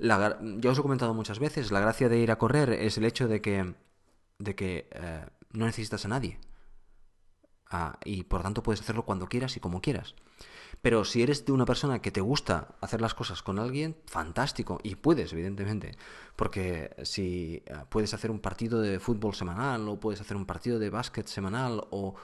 ya 0.00 0.70
os 0.70 0.78
he 0.78 0.82
comentado 0.82 1.14
muchas 1.14 1.38
veces, 1.38 1.70
la 1.70 1.80
gracia 1.80 2.10
de 2.10 2.18
ir 2.18 2.30
a 2.30 2.36
correr 2.36 2.70
es 2.72 2.98
el 2.98 3.04
hecho 3.06 3.26
de 3.26 3.40
que, 3.40 3.74
de 4.38 4.54
que 4.54 4.88
eh, 4.90 5.24
no 5.52 5.64
necesitas 5.64 6.04
a 6.04 6.08
nadie. 6.08 6.38
Ah, 7.70 7.98
y 8.04 8.24
por 8.24 8.42
tanto 8.42 8.62
puedes 8.62 8.80
hacerlo 8.80 9.04
cuando 9.04 9.26
quieras 9.26 9.56
y 9.56 9.60
como 9.60 9.80
quieras. 9.80 10.14
Pero 10.82 11.04
si 11.04 11.22
eres 11.22 11.46
de 11.46 11.52
una 11.52 11.64
persona 11.64 12.02
que 12.02 12.10
te 12.10 12.20
gusta 12.20 12.74
hacer 12.80 13.00
las 13.00 13.14
cosas 13.14 13.42
con 13.42 13.58
alguien, 13.58 13.96
fantástico. 14.06 14.78
Y 14.82 14.96
puedes, 14.96 15.32
evidentemente. 15.32 15.96
Porque 16.36 16.94
si 17.04 17.62
ah, 17.72 17.86
puedes 17.88 18.12
hacer 18.12 18.30
un 18.30 18.40
partido 18.40 18.80
de 18.80 19.00
fútbol 19.00 19.34
semanal, 19.34 19.88
o 19.88 19.98
puedes 19.98 20.20
hacer 20.20 20.36
un 20.36 20.46
partido 20.46 20.78
de 20.78 20.90
básquet 20.90 21.26
semanal, 21.26 21.86
o 21.90 22.14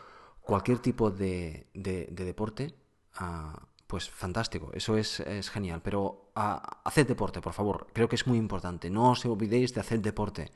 cualquier 0.42 0.78
tipo 0.78 1.10
de, 1.10 1.68
deporte, 1.72 2.74
ah, 3.14 3.66
pues 3.86 4.10
fantástico, 4.10 4.70
eso 4.74 4.96
es, 4.96 5.22
genial. 5.50 5.80
Pero 5.82 6.30
ah, 6.34 6.80
haced 6.84 7.06
deporte, 7.06 7.40
por 7.40 7.52
favor, 7.52 7.86
creo 7.92 8.08
que 8.08 8.16
es 8.16 8.26
muy 8.26 8.38
importante. 8.38 8.90
No 8.90 9.12
os 9.12 9.24
olvidéis 9.24 9.74
de 9.74 9.80
hacer 9.80 10.00
deporte. 10.00 10.52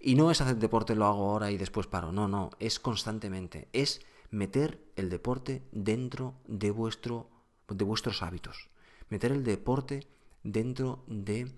Y 0.00 0.14
no 0.14 0.30
es 0.30 0.40
hacer 0.40 0.56
deporte, 0.56 0.94
lo 0.94 1.06
hago 1.06 1.30
ahora 1.30 1.50
y 1.50 1.56
después 1.56 1.86
paro. 1.86 2.12
No, 2.12 2.28
no, 2.28 2.50
es 2.58 2.78
constantemente. 2.78 3.68
Es 3.72 4.02
meter 4.30 4.80
el 4.96 5.10
deporte 5.10 5.62
dentro 5.72 6.34
de, 6.46 6.70
vuestro, 6.70 7.30
de 7.68 7.84
vuestros 7.84 8.22
hábitos. 8.22 8.68
Meter 9.08 9.32
el 9.32 9.44
deporte 9.44 10.06
dentro 10.42 11.04
de, 11.06 11.52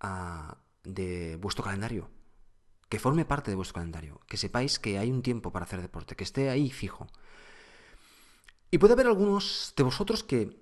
ah, 0.00 0.58
de 0.84 1.36
vuestro 1.36 1.64
calendario. 1.64 2.10
Que 2.88 2.98
forme 2.98 3.24
parte 3.24 3.50
de 3.50 3.56
vuestro 3.56 3.74
calendario. 3.74 4.20
Que 4.26 4.36
sepáis 4.36 4.78
que 4.78 4.98
hay 4.98 5.10
un 5.10 5.22
tiempo 5.22 5.52
para 5.52 5.64
hacer 5.64 5.80
deporte. 5.80 6.16
Que 6.16 6.24
esté 6.24 6.50
ahí 6.50 6.70
fijo. 6.70 7.06
Y 8.70 8.78
puede 8.78 8.94
haber 8.94 9.06
algunos 9.06 9.74
de 9.76 9.82
vosotros 9.82 10.22
que 10.22 10.60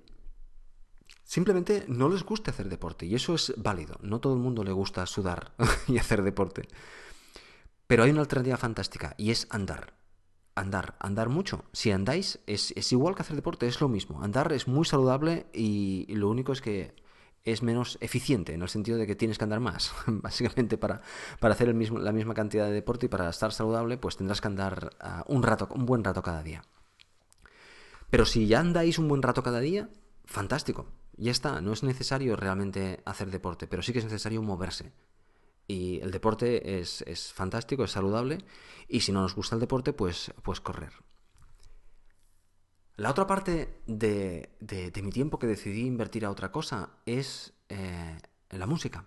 simplemente 1.25 1.85
no 1.89 2.09
les 2.09 2.23
guste 2.23 2.51
hacer 2.51 2.69
deporte. 2.69 3.07
Y 3.07 3.15
eso 3.15 3.35
es 3.35 3.55
válido. 3.57 3.99
No 4.03 4.21
todo 4.21 4.35
el 4.35 4.41
mundo 4.41 4.65
le 4.65 4.73
gusta 4.73 5.05
sudar 5.07 5.55
y 5.89 5.99
hacer 5.99 6.23
deporte. 6.23 6.69
Pero 7.87 8.03
hay 8.03 8.11
una 8.11 8.21
alternativa 8.21 8.59
fantástica 8.59 9.15
y 9.17 9.31
es 9.31 9.47
andar 9.51 9.95
andar, 10.59 10.97
andar 10.99 11.29
mucho. 11.29 11.65
Si 11.73 11.91
andáis, 11.91 12.41
es, 12.47 12.93
igual 12.93 13.15
que 13.15 13.23
hacer 13.23 13.37
deporte, 13.37 13.67
es 13.67 13.81
lo 13.81 13.89
mismo. 13.89 14.23
Andar 14.23 14.53
es 14.53 14.69
muy 14.69 14.85
saludable 14.85 15.47
y, 15.53 16.07
lo 16.15 16.29
único 16.29 16.53
es 16.53 16.61
que 16.61 16.95
es 17.45 17.63
menos 17.63 17.97
eficiente, 18.01 18.53
en 18.53 18.63
el 18.63 18.69
sentido 18.69 18.99
de 18.99 19.07
que 19.07 19.15
tienes 19.15 19.39
que 19.39 19.45
andar 19.45 19.61
más. 19.61 19.93
Básicamente 20.07 20.77
para, 20.77 21.01
para 21.41 21.55
hacer 21.55 21.69
la 21.69 22.13
misma 22.13 22.35
cantidad 22.35 22.67
de 22.67 22.73
deporte 22.73 23.07
y 23.07 23.09
para 23.09 23.31
estar 23.31 23.53
saludable, 23.53 23.97
pues 23.97 24.17
tendrás 24.17 24.41
que 24.41 24.49
andar 24.49 24.91
ah, 25.01 25.25
un 25.29 25.43
rato, 25.43 25.69
un 25.75 25.87
buen 25.87 26.05
rato 26.05 26.23
cada 26.23 26.43
día. 26.43 26.63
Pero 28.11 28.25
si 28.25 28.47
ya 28.47 28.61
andáis 28.61 28.99
un 28.99 29.09
buen 29.09 29.23
rato 29.23 29.43
cada 29.43 29.61
día, 29.61 29.89
fantástico. 30.25 30.87
Ya 31.17 31.31
está, 31.31 31.61
no 31.61 31.73
es 31.73 31.83
necesario 31.83 32.37
realmente 32.37 33.01
hacer 33.05 33.31
deporte, 33.31 33.67
pero 33.67 33.83
sí 33.83 33.93
que 33.93 33.99
es 33.99 34.05
necesario 34.05 34.43
moverse. 34.43 34.93
Y 35.69 36.01
el 36.01 36.11
deporte 36.11 36.81
es, 36.81 37.05
fantástico, 37.35 37.85
es 37.85 37.93
saludable. 37.93 38.39
Y 38.89 39.01
si 39.01 39.13
no 39.13 39.21
nos 39.21 39.35
gusta 39.35 39.55
el 39.55 39.61
deporte, 39.61 39.93
pues, 39.93 40.33
pues 40.43 40.61
correr. 40.63 40.93
La 42.97 43.11
otra 43.11 43.27
parte 43.27 43.83
de, 43.87 44.49
mi 45.03 45.11
tiempo 45.11 45.39
que 45.39 45.47
decidí 45.47 45.83
invertir 45.83 46.25
a 46.25 46.31
otra 46.31 46.51
cosa 46.51 46.91
es 47.05 47.53
eh, 47.69 48.19
la 48.51 48.67
música. 48.67 49.05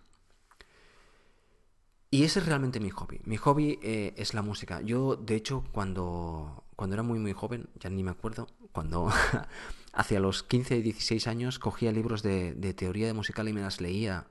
Y 2.12 2.24
ese 2.24 2.40
es 2.40 2.46
realmente 2.46 2.80
mi 2.80 2.92
hobby. 2.92 3.22
Mi 3.24 3.38
hobby 3.38 3.80
eh, 3.82 4.14
es 4.18 4.36
la 4.36 4.44
música. 4.44 4.82
Yo, 4.82 5.16
de 5.16 5.36
hecho, 5.36 5.64
cuando, 5.72 6.66
cuando 6.76 6.94
era 6.94 7.04
muy, 7.04 7.18
muy 7.18 7.34
joven, 7.34 7.70
ya 7.80 7.90
ni 7.90 8.04
me 8.04 8.12
acuerdo, 8.12 8.48
cuando 8.72 9.10
hacia 9.94 10.20
los 10.20 10.44
15 10.44 10.78
y 10.78 10.82
16 10.84 11.26
años 11.26 11.58
cogía 11.58 11.92
libros 11.92 12.22
de, 12.22 12.54
de 12.54 12.74
teoría 12.76 13.08
de 13.08 13.14
musical 13.14 13.50
y 13.50 13.54
me 13.54 13.62
las 13.62 13.82
leía 13.82 14.28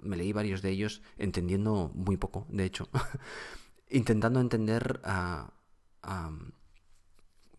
me 0.00 0.16
leí 0.16 0.32
varios 0.32 0.62
de 0.62 0.70
ellos 0.70 1.02
entendiendo 1.16 1.90
muy 1.94 2.16
poco, 2.16 2.46
de 2.48 2.64
hecho, 2.64 2.88
intentando 3.90 4.40
entender 4.40 5.00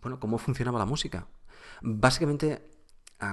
bueno, 0.02 0.20
cómo 0.20 0.38
funcionaba 0.38 0.80
la 0.80 0.86
música. 0.86 1.28
Básicamente, 1.82 2.70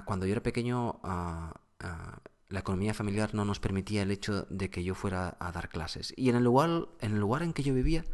cuando 0.05 0.27
yo 0.27 0.33
era 0.33 0.43
pequeño, 0.43 1.01
la 1.03 2.61
economía 2.61 2.95
familiar 2.95 3.35
no 3.35 3.45
nos 3.45 3.61
permitía 3.61 4.03
el 4.03 4.11
hecho 4.11 4.47
de 4.51 4.71
que 4.71 4.85
yo 4.85 4.95
fuera 4.95 5.37
a 5.41 5.53
dar 5.53 5.69
clases. 5.69 6.13
Y 6.17 6.29
en 6.29 6.37
el 6.37 6.45
lugar 6.45 6.89
en, 7.01 7.13
el 7.13 7.19
lugar 7.19 7.43
en 7.43 7.53
que 7.53 7.63
yo 7.63 7.75
vivía, 7.75 8.05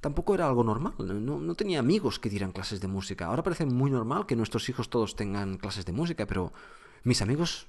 tampoco 0.00 0.34
era 0.34 0.46
algo 0.46 0.64
normal. 0.64 0.94
No, 0.98 1.38
no, 1.40 1.54
tenía 1.54 1.78
amigos 1.78 2.18
que 2.18 2.28
dieran 2.28 2.52
clases 2.52 2.80
de 2.80 2.88
música. 2.88 3.26
Ahora 3.26 3.42
parece 3.42 3.64
muy 3.64 3.90
normal 3.90 4.26
que 4.26 4.36
nuestros 4.36 4.68
hijos 4.68 4.90
todos 4.90 5.16
tengan 5.16 5.56
clases 5.56 5.86
de 5.86 5.92
música, 5.92 6.26
pero 6.26 6.52
mis 7.04 7.22
amigos 7.22 7.68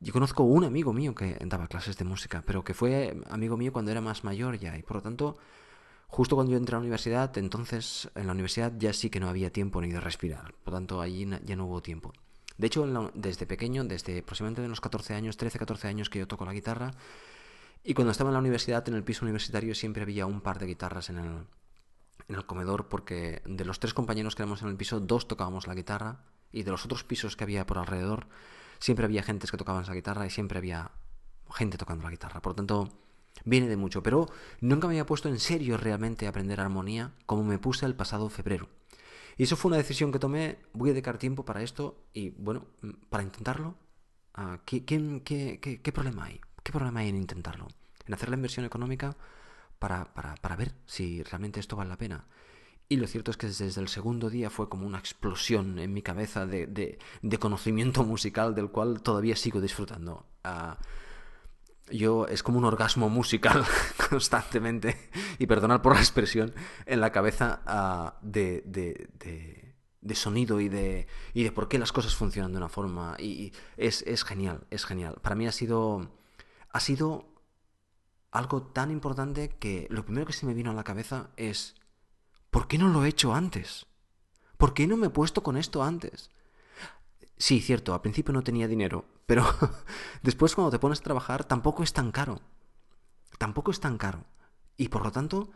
yo 0.00 0.12
conozco 0.14 0.42
un 0.44 0.64
amigo 0.64 0.92
mío 0.94 1.14
que 1.14 1.36
daba 1.44 1.68
clases 1.68 1.96
de 1.98 2.04
música, 2.04 2.42
pero 2.46 2.64
que 2.64 2.72
fue 2.72 3.16
amigo 3.28 3.56
mío 3.58 3.72
cuando 3.72 3.90
era 3.90 4.00
más 4.00 4.24
mayor 4.24 4.58
ya, 4.58 4.76
y 4.76 4.82
por 4.82 4.96
lo 4.96 5.02
tanto, 5.02 5.36
justo 6.08 6.36
cuando 6.36 6.52
yo 6.52 6.58
entré 6.58 6.74
a 6.74 6.78
la 6.78 6.80
universidad, 6.80 7.36
entonces 7.36 8.10
en 8.14 8.26
la 8.26 8.32
universidad 8.32 8.72
ya 8.78 8.94
sí 8.94 9.10
que 9.10 9.20
no 9.20 9.28
había 9.28 9.52
tiempo 9.52 9.80
ni 9.82 9.92
de 9.92 10.00
respirar, 10.00 10.54
por 10.64 10.72
lo 10.72 10.78
tanto 10.78 11.00
allí 11.02 11.28
ya 11.44 11.54
no 11.54 11.66
hubo 11.66 11.82
tiempo. 11.82 12.12
De 12.56 12.66
hecho, 12.66 12.86
desde 13.14 13.46
pequeño, 13.46 13.84
desde 13.84 14.18
aproximadamente 14.20 14.62
unos 14.62 14.80
14 14.80 15.14
años, 15.14 15.36
13, 15.36 15.58
14 15.58 15.88
años 15.88 16.10
que 16.10 16.18
yo 16.18 16.26
toco 16.26 16.46
la 16.46 16.52
guitarra, 16.52 16.92
y 17.84 17.94
cuando 17.94 18.10
estaba 18.10 18.30
en 18.30 18.34
la 18.34 18.40
universidad, 18.40 18.86
en 18.88 18.94
el 18.94 19.04
piso 19.04 19.24
universitario, 19.24 19.74
siempre 19.74 20.02
había 20.02 20.26
un 20.26 20.40
par 20.40 20.58
de 20.58 20.66
guitarras 20.66 21.10
en 21.10 21.18
el, 21.18 21.46
en 22.28 22.34
el 22.34 22.46
comedor, 22.46 22.88
porque 22.88 23.42
de 23.44 23.64
los 23.64 23.80
tres 23.80 23.94
compañeros 23.94 24.34
que 24.34 24.42
éramos 24.42 24.62
en 24.62 24.68
el 24.68 24.76
piso, 24.76 25.00
dos 25.00 25.28
tocábamos 25.28 25.66
la 25.66 25.74
guitarra, 25.74 26.24
y 26.52 26.62
de 26.62 26.70
los 26.70 26.84
otros 26.84 27.04
pisos 27.04 27.36
que 27.36 27.44
había 27.44 27.66
por 27.66 27.78
alrededor, 27.78 28.26
siempre 28.80 29.04
había 29.04 29.22
gente 29.22 29.46
que 29.46 29.56
tocaban 29.56 29.84
esa 29.84 29.94
guitarra 29.94 30.26
y 30.26 30.30
siempre 30.30 30.58
había 30.58 30.90
gente 31.54 31.78
tocando 31.78 32.04
la 32.04 32.10
guitarra. 32.10 32.40
Por 32.40 32.52
lo 32.52 32.56
tanto, 32.56 32.88
viene 33.44 33.68
de 33.68 33.76
mucho. 33.76 34.02
Pero 34.02 34.28
nunca 34.60 34.88
me 34.88 34.94
había 34.94 35.06
puesto 35.06 35.28
en 35.28 35.38
serio 35.38 35.76
realmente 35.76 36.26
a 36.26 36.30
aprender 36.30 36.60
armonía 36.60 37.12
como 37.26 37.44
me 37.44 37.58
puse 37.58 37.86
el 37.86 37.94
pasado 37.94 38.28
febrero. 38.28 38.68
Y 39.36 39.44
eso 39.44 39.56
fue 39.56 39.70
una 39.70 39.78
decisión 39.78 40.12
que 40.12 40.18
tomé. 40.18 40.58
Voy 40.72 40.90
a 40.90 40.92
dedicar 40.92 41.18
tiempo 41.18 41.44
para 41.44 41.62
esto 41.62 42.02
y, 42.12 42.30
bueno, 42.30 42.66
para 43.08 43.22
intentarlo. 43.22 43.74
Ah, 44.34 44.60
¿qué, 44.64 44.84
qué, 44.84 45.92
problema 45.92 46.24
hay? 46.24 46.40
¿Qué 46.62 46.72
problema 46.72 47.00
hay 47.00 47.08
en 47.08 47.16
intentarlo? 47.16 47.68
En 48.06 48.14
hacer 48.14 48.28
la 48.28 48.36
inversión 48.36 48.66
económica 48.66 49.16
para, 49.78 50.12
para, 50.12 50.34
para 50.36 50.56
ver 50.56 50.74
si 50.86 51.22
realmente 51.22 51.60
esto 51.60 51.76
vale 51.76 51.90
la 51.90 51.96
pena. 51.96 52.26
Y 52.92 52.96
lo 52.96 53.06
cierto 53.06 53.30
es 53.30 53.36
que 53.36 53.46
desde 53.46 53.80
el 53.80 53.86
segundo 53.86 54.30
día 54.30 54.50
fue 54.50 54.68
como 54.68 54.84
una 54.84 54.98
explosión 54.98 55.78
en 55.78 55.94
mi 55.94 56.02
cabeza 56.02 56.44
de, 56.44 56.98
conocimiento 57.38 58.02
musical 58.04 58.52
del 58.56 58.70
cual 58.70 59.00
todavía 59.00 59.36
sigo 59.36 59.60
disfrutando. 59.60 60.26
Ah, 60.42 60.76
yo 61.92 62.26
es 62.26 62.42
como 62.42 62.58
un 62.58 62.64
orgasmo 62.64 63.08
musical 63.08 63.64
constantemente, 64.10 65.08
y 65.38 65.46
perdonad 65.46 65.82
por 65.82 65.94
la 65.94 66.00
expresión, 66.00 66.52
en 66.84 67.00
la 67.00 67.12
cabeza 67.12 67.62
ah, 67.64 68.18
de, 68.22 69.08
sonido 70.14 70.60
y 70.60 70.68
de, 70.68 71.06
y 71.32 71.44
de 71.44 71.52
por 71.52 71.68
qué 71.68 71.78
las 71.78 71.92
cosas 71.92 72.16
funcionan 72.16 72.50
de 72.50 72.58
una 72.58 72.68
forma. 72.68 73.14
Y, 73.20 73.52
es, 73.76 74.02
es, 74.02 74.24
genial, 74.24 74.66
es 74.70 74.84
genial. 74.84 75.14
Para 75.22 75.36
mí 75.36 75.46
ha 75.46 75.52
sido, 75.52 76.10
ha 76.70 76.80
sido 76.80 77.28
algo 78.32 78.62
tan 78.62 78.90
importante 78.90 79.48
que 79.48 79.86
lo 79.90 80.04
primero 80.04 80.26
que 80.26 80.32
se 80.32 80.44
me 80.44 80.54
vino 80.54 80.72
a 80.72 80.74
la 80.74 80.82
cabeza 80.82 81.30
es 81.36 81.76
¿Por 82.50 82.66
qué 82.66 82.78
no 82.78 82.88
lo 82.88 83.04
he 83.04 83.08
hecho 83.08 83.34
antes? 83.34 83.86
¿Por 84.56 84.74
qué 84.74 84.86
no 84.86 84.96
me 84.96 85.06
he 85.06 85.10
puesto 85.10 85.42
con 85.42 85.56
esto 85.56 85.82
antes? 85.82 86.30
Sí, 87.36 87.60
cierto, 87.60 87.94
al 87.94 88.02
principio 88.02 88.34
no 88.34 88.42
tenía 88.42 88.68
dinero, 88.68 89.06
pero 89.24 89.44
después 90.22 90.54
cuando 90.54 90.70
te 90.70 90.78
pones 90.78 91.00
a 91.00 91.04
trabajar 91.04 91.44
tampoco 91.44 91.82
es 91.82 91.92
tan 91.92 92.12
caro. 92.12 92.40
Tampoco 93.38 93.70
es 93.70 93.80
tan 93.80 93.96
caro. 93.96 94.26
Y 94.76 94.88
por 94.88 95.02
lo 95.02 95.12
tanto, 95.12 95.50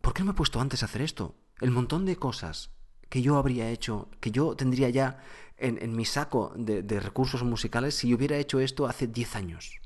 ¿por 0.00 0.14
qué 0.14 0.22
no 0.22 0.26
me 0.26 0.32
he 0.32 0.34
puesto 0.34 0.60
antes 0.60 0.82
a 0.82 0.86
hacer 0.86 1.02
esto? 1.02 1.34
El 1.60 1.70
montón 1.70 2.06
de 2.06 2.16
cosas 2.16 2.70
que 3.08 3.22
yo 3.22 3.36
habría 3.36 3.70
hecho, 3.70 4.08
que 4.20 4.30
yo 4.30 4.56
tendría 4.56 4.88
ya 4.88 5.22
en, 5.56 5.94
mi 5.94 6.04
saco 6.04 6.52
de, 6.56 6.82
de 6.82 7.00
recursos 7.00 7.42
musicales 7.42 7.94
si 7.94 8.14
hubiera 8.14 8.38
hecho 8.38 8.60
esto 8.60 8.86
hace 8.86 9.06
10 9.06 9.36
años. 9.36 9.80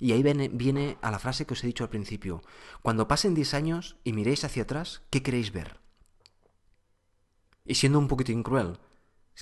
Y 0.00 0.12
ahí 0.12 0.22
viene, 0.22 0.98
a 1.02 1.10
la 1.10 1.18
frase 1.18 1.44
que 1.44 1.54
os 1.54 1.64
he 1.64 1.66
dicho 1.66 1.84
al 1.84 1.90
principio. 1.90 2.42
Cuando 2.82 3.08
pasen 3.08 3.34
10 3.34 3.54
años 3.54 3.96
y 4.04 4.12
miréis 4.12 4.44
hacia 4.44 4.62
atrás, 4.62 5.02
¿qué 5.10 5.22
queréis 5.22 5.52
ver? 5.52 5.80
Y 7.64 7.74
siendo 7.74 7.98
un 7.98 8.08
poquito 8.08 8.32
cruel, 8.42 8.78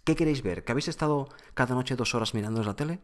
¿qué 0.05 0.17
queréis 0.17 0.43
ver? 0.43 0.65
¿Que 0.65 0.73
habéis 0.73 0.89
estado 0.89 1.29
cada 1.55 1.75
noche 1.75 1.97
dos 1.97 2.15
horas 2.15 2.33
mirando 2.35 2.63
la 2.63 2.75
tele? 2.75 3.01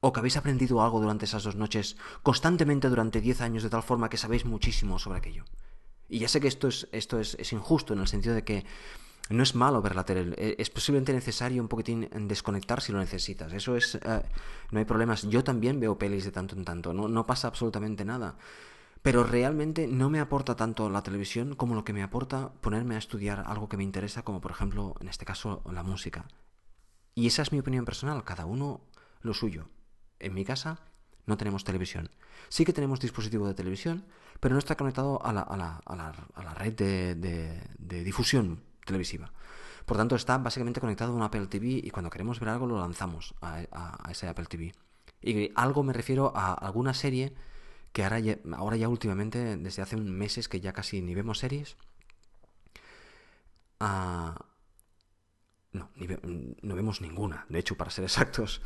¿O 0.00 0.12
que 0.12 0.20
habéis 0.20 0.36
aprendido 0.36 0.82
algo 0.82 1.00
durante 1.00 1.24
esas 1.24 1.42
dos 1.42 1.56
noches 1.56 1.96
constantemente 2.22 2.88
durante 2.88 3.20
10 3.20 3.40
años 3.40 3.62
de 3.62 3.70
tal 3.70 3.82
forma 3.82 4.08
que 4.08 4.16
sabéis 4.16 4.44
muchísimo 4.44 4.98
sobre 4.98 5.18
aquello? 5.18 5.44
Y 6.08 6.20
ya 6.20 6.28
sé 6.28 6.40
que 6.40 6.48
esto 6.48 6.68
es, 6.68 6.88
esto 6.92 7.18
es 7.18 7.52
injusto 7.52 7.94
en 7.94 8.00
el 8.00 8.08
sentido 8.08 8.34
de 8.34 8.44
que 8.44 8.64
no 9.30 9.42
es 9.42 9.54
malo 9.54 9.80
ver 9.80 9.96
la 9.96 10.04
tele, 10.04 10.34
eh, 10.36 10.56
es 10.58 10.68
posiblemente 10.68 11.12
necesario 11.12 11.62
un 11.62 11.68
poquitín 11.68 12.08
desconectar 12.28 12.82
si 12.82 12.92
lo 12.92 12.98
necesitas. 12.98 13.52
Eso 13.52 13.76
es, 13.76 13.94
eh, 13.94 14.22
no 14.70 14.78
hay 14.78 14.84
problemas. 14.84 15.22
Yo 15.22 15.42
también 15.42 15.80
veo 15.80 15.96
pelis 15.96 16.24
de 16.24 16.32
tanto 16.32 16.54
en 16.56 16.64
tanto, 16.64 16.92
no, 16.92 17.08
no 17.08 17.26
pasa 17.26 17.48
absolutamente 17.48 18.04
nada. 18.04 18.36
Pero 19.02 19.24
realmente 19.24 19.86
no 19.86 20.08
me 20.08 20.20
aporta 20.20 20.56
tanto 20.56 20.88
la 20.88 21.02
televisión 21.02 21.54
como 21.56 21.74
lo 21.74 21.84
que 21.84 21.92
me 21.92 22.02
aporta 22.02 22.52
ponerme 22.60 22.94
a 22.94 22.98
estudiar 22.98 23.44
algo 23.46 23.68
que 23.68 23.76
me 23.76 23.84
interesa, 23.84 24.22
como 24.22 24.40
por 24.40 24.50
ejemplo, 24.50 24.94
en 25.00 25.08
este 25.08 25.26
caso, 25.26 25.62
la 25.70 25.82
música. 25.82 26.26
Y 27.14 27.26
esa 27.26 27.42
es 27.42 27.52
mi 27.52 27.58
opinión 27.58 27.84
personal, 27.84 28.24
cada 28.24 28.46
uno 28.46 28.80
lo 29.20 29.34
suyo. 29.34 29.68
En 30.20 30.32
mi 30.32 30.44
casa 30.44 30.80
no 31.26 31.36
tenemos 31.36 31.64
televisión. 31.64 32.10
Sí 32.48 32.64
que 32.64 32.72
tenemos 32.72 33.00
dispositivo 33.00 33.46
de 33.46 33.54
televisión, 33.54 34.04
pero 34.40 34.54
no 34.54 34.58
está 34.58 34.74
conectado 34.76 35.24
a 35.24 35.32
la, 35.32 35.42
a 35.42 35.56
la, 35.56 35.82
a 35.84 35.96
la, 35.96 36.14
a 36.34 36.42
la 36.42 36.54
red 36.54 36.74
de 36.74 38.04
difusión 38.04 38.62
televisiva. 38.84 39.32
Por 39.86 39.96
tanto, 39.96 40.16
está 40.16 40.38
básicamente 40.38 40.80
conectado 40.80 41.12
a 41.12 41.16
un 41.16 41.22
Apple 41.22 41.46
TV 41.46 41.80
y 41.82 41.90
cuando 41.90 42.10
queremos 42.10 42.40
ver 42.40 42.48
algo 42.48 42.66
lo 42.66 42.78
lanzamos 42.78 43.34
a, 43.40 44.08
ese 44.10 44.28
Apple 44.28 44.46
TV. 44.46 44.74
Y 45.20 45.50
algo 45.54 45.82
me 45.82 45.92
refiero 45.92 46.32
a 46.34 46.52
alguna 46.52 46.94
serie 46.94 47.34
que 47.92 48.02
ahora 48.02 48.18
ya, 48.18 48.38
ahora 48.56 48.76
ya 48.76 48.88
últimamente, 48.88 49.56
desde 49.56 49.82
hace 49.82 49.96
meses 49.96 50.48
que 50.48 50.60
ya 50.60 50.72
casi 50.72 51.02
ni 51.02 51.14
vemos 51.14 51.38
series, 51.38 51.76
no, 55.72 55.90
no 56.62 56.74
vemos 56.74 57.00
ninguna, 57.00 57.46
de 57.48 57.58
hecho, 57.58 57.76
para 57.76 57.90
ser 57.90 58.04
exactos. 58.10 58.62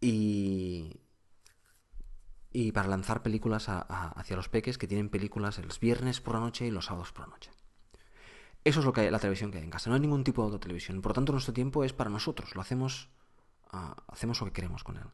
Y, 0.00 1.00
y 2.52 2.72
para 2.72 2.88
lanzar 2.88 3.22
películas 3.22 3.68
hacia 3.68 4.36
los 4.36 4.48
peques 4.48 4.78
que 4.78 4.86
tienen 4.86 5.08
películas 5.08 5.58
los 5.58 5.80
viernes 5.80 6.20
por 6.20 6.34
la 6.34 6.40
noche 6.40 6.66
y 6.66 6.70
los 6.70 6.86
sábados 6.86 7.12
por 7.12 7.26
la 7.26 7.34
noche. 7.34 7.50
Eso 8.64 8.80
es 8.80 8.86
lo 8.86 8.92
que 8.92 9.10
la 9.10 9.18
televisión 9.18 9.50
que 9.50 9.58
hay 9.58 9.64
en 9.64 9.70
casa. 9.70 9.88
No 9.88 9.94
hay 9.94 10.00
ningún 10.00 10.24
tipo 10.24 10.50
de 10.50 10.58
televisión. 10.58 11.00
Por 11.00 11.12
tanto, 11.12 11.32
nuestro 11.32 11.54
tiempo 11.54 11.84
es 11.84 11.92
para 11.92 12.10
nosotros. 12.10 12.54
Lo 12.54 12.60
hacemos, 12.60 13.08
ah, 13.72 13.96
hacemos 14.08 14.40
lo 14.40 14.46
que 14.46 14.52
queremos 14.52 14.84
con 14.84 14.96
él. 14.96 15.04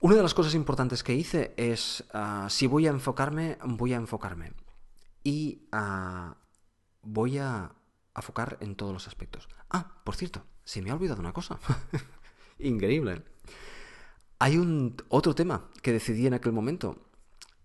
Una 0.00 0.16
de 0.16 0.22
las 0.22 0.34
cosas 0.34 0.54
importantes 0.54 1.02
que 1.02 1.14
hice 1.14 1.54
es, 1.56 2.04
ah, 2.12 2.48
si 2.50 2.66
voy 2.66 2.86
a 2.86 2.90
enfocarme, 2.90 3.58
voy 3.64 3.94
a 3.94 3.96
enfocarme. 3.96 4.52
Y 5.22 5.66
ah, 5.72 6.36
voy 7.02 7.38
a 7.38 7.72
enfocar 8.14 8.58
en 8.60 8.76
todos 8.76 8.92
los 8.92 9.08
aspectos. 9.08 9.48
Ah, 9.70 10.02
por 10.04 10.16
cierto, 10.16 10.44
se 10.64 10.82
me 10.82 10.90
ha 10.90 10.94
olvidado 10.94 11.20
una 11.20 11.32
cosa. 11.32 11.58
Increíble. 12.58 13.22
Hay 14.38 14.58
un 14.58 14.96
otro 15.08 15.34
tema 15.34 15.70
que 15.82 15.92
decidí 15.92 16.26
en 16.26 16.34
aquel 16.34 16.52
momento 16.52 16.98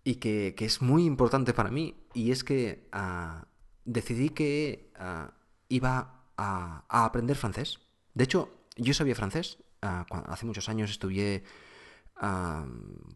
y 0.04 0.16
que, 0.16 0.56
es 0.58 0.82
muy 0.82 1.06
importante 1.06 1.54
para 1.54 1.72
mí 1.72 1.96
y 2.14 2.32
es 2.32 2.44
que 2.44 2.88
decidí 3.90 4.30
que 4.30 4.92
ah, 4.98 5.34
iba 5.68 6.26
a, 6.38 6.84
aprender 7.06 7.36
francés. 7.36 7.80
De 8.14 8.24
hecho, 8.24 8.50
yo 8.78 8.94
sabía 8.94 9.16
francés. 9.16 9.58
Ah, 9.82 10.06
hace 10.28 10.46
muchos 10.46 10.70
años 10.70 10.92
estudié 10.92 11.44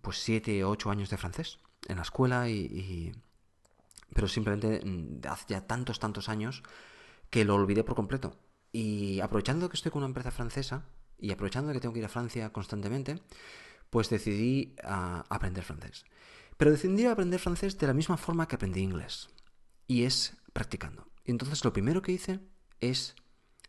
pues 0.01 0.17
siete 0.23 0.63
o 0.63 0.69
ocho 0.69 0.89
años 0.89 1.09
de 1.09 1.17
francés 1.17 1.59
en 1.89 1.97
la 1.97 2.03
escuela 2.03 2.47
y, 2.47 3.11
pero 4.13 4.29
simplemente 4.29 4.79
mm, 4.85 5.27
hace 5.27 5.45
ya 5.49 5.67
tantos 5.67 5.99
tantos 5.99 6.29
años 6.29 6.63
que 7.29 7.43
lo 7.43 7.55
olvidé 7.55 7.83
por 7.83 7.95
completo. 7.95 8.37
Y 8.71 9.19
aprovechando 9.19 9.69
que 9.69 9.75
estoy 9.75 9.91
con 9.91 9.99
una 9.99 10.07
empresa 10.07 10.31
francesa, 10.31 10.85
y 11.19 11.31
aprovechando 11.31 11.71
que 11.71 11.79
tengo 11.79 11.93
que 11.93 11.99
ir 11.99 12.05
a 12.05 12.09
Francia 12.09 12.51
constantemente, 12.51 13.21
pues 13.89 14.09
decidí 14.09 14.75
aprender 14.83 15.63
francés. 15.63 16.05
Pero 16.57 16.71
decidí 16.71 17.05
aprender 17.05 17.39
francés 17.39 17.77
de 17.77 17.87
la 17.87 17.93
misma 17.93 18.17
forma 18.17 18.47
que 18.47 18.55
aprendí 18.55 18.81
inglés. 18.81 19.29
Y 19.87 20.03
es 20.03 20.35
practicando. 20.53 21.07
Y 21.25 21.31
entonces 21.31 21.63
lo 21.65 21.73
primero 21.73 22.01
que 22.01 22.11
hice 22.11 22.39
es, 22.79 23.15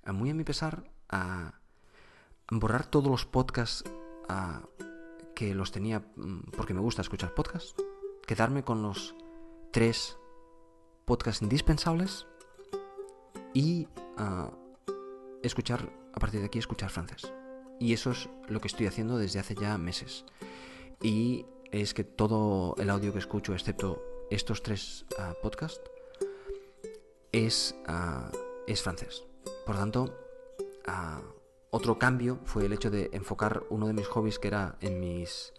muy 0.06 0.30
a 0.30 0.34
mi 0.34 0.44
pesar, 0.44 0.90
a 1.08 1.60
borrar 2.50 2.86
todos 2.86 3.10
los 3.10 3.26
podcasts 3.26 3.84
que 5.34 5.54
los 5.54 5.72
tenía 5.72 6.00
mm, 6.16 6.50
porque 6.56 6.74
me 6.74 6.80
gusta 6.80 7.02
escuchar 7.02 7.34
podcasts, 7.34 7.74
quedarme 8.26 8.62
con 8.62 8.82
los 8.82 9.14
tres 9.72 10.16
podcasts 11.04 11.42
indispensables 11.42 12.26
y 13.52 13.88
escuchar, 15.42 15.92
a 16.12 16.18
partir 16.18 16.40
de 16.40 16.46
aquí, 16.46 16.58
escuchar 16.58 16.90
francés. 16.90 17.32
Y 17.78 17.92
eso 17.92 18.12
es 18.12 18.28
lo 18.48 18.60
que 18.60 18.68
estoy 18.68 18.86
haciendo 18.86 19.18
desde 19.18 19.40
hace 19.40 19.54
ya 19.54 19.76
meses. 19.78 20.24
Y 21.02 21.46
es 21.70 21.94
que 21.94 22.04
todo 22.04 22.74
el 22.78 22.90
audio 22.90 23.12
que 23.12 23.18
escucho, 23.18 23.52
excepto 23.52 24.02
estos 24.30 24.62
tres 24.62 25.04
ah, 25.18 25.34
podcasts, 25.42 25.80
es, 27.34 27.74
ah, 27.86 28.30
es 28.66 28.82
francés. 28.82 29.24
Por 29.66 29.76
tanto, 29.76 30.16
ah, 30.86 31.20
otro 31.70 31.98
cambio 31.98 32.38
fue 32.44 32.66
el 32.66 32.72
hecho 32.72 32.90
de 32.90 33.10
enfocar 33.12 33.64
uno 33.70 33.88
de 33.88 33.92
mis 33.92 34.06
hobbies 34.06 34.38
que 34.38 34.48
era 34.48 34.76
en 34.80 35.00
mis 35.00 35.52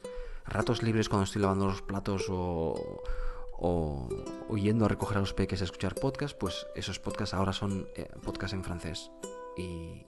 ratos 0.46 0.84
libres 0.84 1.10
cuando 1.10 1.26
estoy 1.26 1.42
lavando 1.42 1.66
los 1.66 1.82
platos 1.82 2.28
o, 2.30 3.04
o, 3.58 4.08
yendo 4.56 4.86
a 4.86 4.88
recoger 4.88 5.18
a 5.18 5.20
los 5.20 5.34
peques 5.34 5.60
a 5.62 5.66
escuchar 5.66 5.96
podcasts, 5.96 6.38
pues 6.40 6.66
esos 6.76 7.00
podcasts 7.00 7.34
ahora 7.34 7.52
son 7.52 7.88
eh, 7.96 8.08
podcasts 8.24 8.54
en 8.54 8.64
francés. 8.64 9.12
Y, 9.58 10.06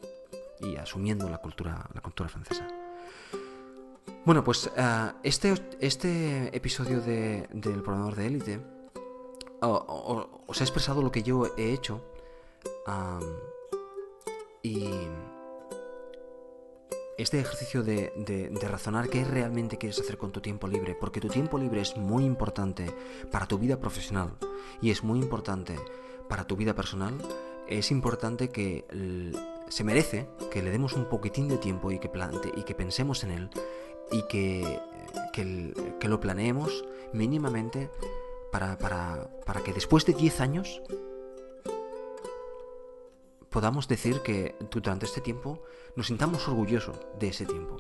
asumiendo 0.80 1.30
la 1.30 1.38
cultura, 1.38 1.88
la 1.94 2.02
cultura 2.02 2.30
francesa. 2.30 2.68
Bueno, 4.26 4.44
pues 4.44 4.72
eh, 4.76 5.12
este, 5.24 5.54
este 5.80 6.56
episodio 6.56 7.02
de, 7.02 7.48
del 7.52 7.82
programador 7.82 8.16
de 8.16 8.28
élite 8.28 8.77
os 9.62 10.62
ha 10.62 10.64
expresado 10.64 11.02
lo 11.02 11.12
que 11.12 11.24
yo 11.24 11.48
he 11.58 11.74
hecho 11.74 12.02
y 14.62 14.90
este 17.18 17.40
ejercicio 17.40 17.84
de, 17.84 18.14
de, 18.16 18.68
razonar 18.68 19.10
qué 19.10 19.24
realmente 19.24 19.78
quieres 19.78 20.00
hacer 20.00 20.18
con 20.18 20.32
tu 20.32 20.40
tiempo 20.40 20.68
libre, 20.68 20.96
porque 20.96 21.20
tu 21.20 21.30
tiempo 21.30 21.58
libre 21.58 21.82
es 21.82 21.98
muy 21.98 22.26
importante 22.26 22.86
para 23.32 23.48
tu 23.48 23.58
vida 23.58 23.80
profesional 23.80 24.34
y 24.82 24.92
es 24.92 25.04
muy 25.04 25.20
importante 25.20 25.76
para 26.30 26.46
tu 26.46 26.56
vida 26.56 26.76
personal, 26.76 27.16
es 27.68 27.90
importante 27.90 28.50
que 28.50 28.86
se 29.70 29.84
merece 29.84 30.28
que 30.52 30.62
le 30.62 30.70
demos 30.70 30.94
un 30.94 31.06
poquitín 31.06 31.48
de 31.48 31.58
tiempo 31.58 31.92
y 31.92 32.00
que, 32.00 32.10
plante, 32.10 32.52
y 32.56 32.64
que 32.64 32.76
pensemos 32.76 33.24
en 33.24 33.32
él 33.32 33.50
y 34.12 34.22
que, 34.24 34.80
que, 35.34 36.08
lo 36.08 36.20
planeemos 36.20 36.86
mínimamente 37.14 37.90
para, 38.52 38.78
para, 38.78 39.30
para 39.46 39.62
que 39.62 39.74
después 39.74 40.06
de 40.06 40.14
10 40.14 40.42
años 40.42 40.82
podamos 43.50 43.88
decir 43.88 44.22
que 44.22 44.56
durante 44.72 45.06
este 45.06 45.22
tiempo 45.22 45.64
nos 45.96 46.08
sintamos 46.08 46.48
orgullosos 46.48 46.98
de 47.20 47.30
ese 47.30 47.46
tiempo. 47.46 47.78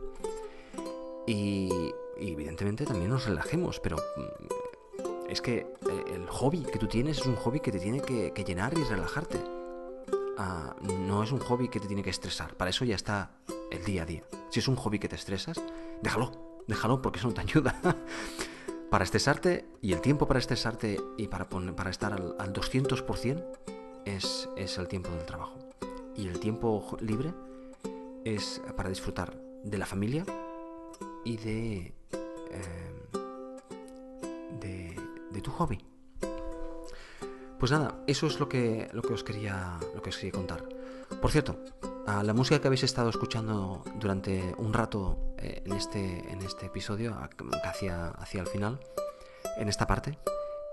Y, 1.27 1.69
evidentemente 2.17 2.85
también 2.85 3.11
nos 3.11 3.25
relajemos, 3.25 3.79
pero 3.79 3.97
mm, 3.97 5.29
es 5.29 5.41
que 5.41 5.57
eh, 5.57 6.03
el 6.15 6.27
hobby 6.27 6.63
que 6.63 6.79
tú 6.79 6.87
tienes 6.87 7.19
es 7.19 7.25
un 7.25 7.35
hobby 7.35 7.59
que 7.59 7.71
te 7.71 7.79
tiene 7.79 8.01
que 8.01 8.43
llenar 8.43 8.77
y 8.77 8.83
relajarte 8.83 9.37
no 10.37 11.23
es 11.23 11.31
un 11.31 11.39
hobby 11.39 11.67
que 11.67 11.79
te 11.79 11.87
tiene 11.87 12.03
que 12.03 12.09
estresar. 12.09 12.55
Para 12.55 12.69
eso 12.69 12.85
ya 12.85 12.95
está 12.95 13.31
el 13.71 13.83
día 13.83 14.03
a 14.03 14.05
día. 14.05 14.23
Si 14.49 14.59
es 14.59 14.67
un 14.67 14.75
hobby 14.75 14.99
que 14.99 15.09
te 15.09 15.15
estresas, 15.15 15.57
déjalo, 16.01 16.31
déjalo 16.67 17.01
porque 17.01 17.19
eso 17.19 17.27
no 17.27 17.33
te 17.33 17.41
ayuda. 17.47 17.79
Para 18.89 19.03
estresarte 19.03 19.65
y 19.81 19.93
el 19.93 20.01
tiempo 20.01 20.27
para 20.27 20.39
estresarte 20.39 20.97
y 21.17 21.27
para, 21.27 21.47
para 21.49 21.89
estar 21.89 22.13
al, 22.13 22.53
200% 22.53 23.45
es, 24.05 24.49
es 24.55 24.77
el 24.77 24.87
tiempo 24.87 25.09
del 25.09 25.25
trabajo. 25.25 25.57
Y 26.15 26.27
el 26.27 26.39
tiempo 26.39 26.97
libre 27.01 27.33
es 28.23 28.61
para 28.75 28.89
disfrutar 28.89 29.37
de 29.63 29.77
la 29.77 29.85
familia 29.85 30.25
y 31.25 31.37
de, 31.37 31.93
eh, 32.51 32.93
de, 34.59 34.95
de 35.31 35.41
tu 35.41 35.51
hobby. 35.51 35.79
Pues 37.59 37.71
nada, 37.71 38.03
eso 38.05 38.27
es 38.27 38.39
lo 38.39 38.47
que, 38.47 38.87
lo 38.93 39.01
que, 39.01 39.13
os, 39.13 39.23
quería, 39.23 39.79
lo 39.95 40.01
que 40.01 40.09
os 40.09 40.17
quería 40.17 40.31
contar. 40.31 40.63
Por 41.21 41.31
cierto, 41.31 41.57
la 42.07 42.33
música 42.33 42.59
que 42.59 42.67
habéis 42.67 42.83
estado 42.83 43.09
escuchando 43.09 43.83
durante 43.95 44.55
un 44.57 44.73
rato 44.73 45.17
eh, 45.37 45.61
en, 45.65 45.73
este, 45.73 46.31
en 46.31 46.41
este 46.41 46.67
episodio, 46.67 47.15
hacia, 47.63 48.07
hacia 48.09 48.41
el 48.41 48.47
final, 48.47 48.79
en 49.57 49.67
esta 49.67 49.87
parte, 49.87 50.17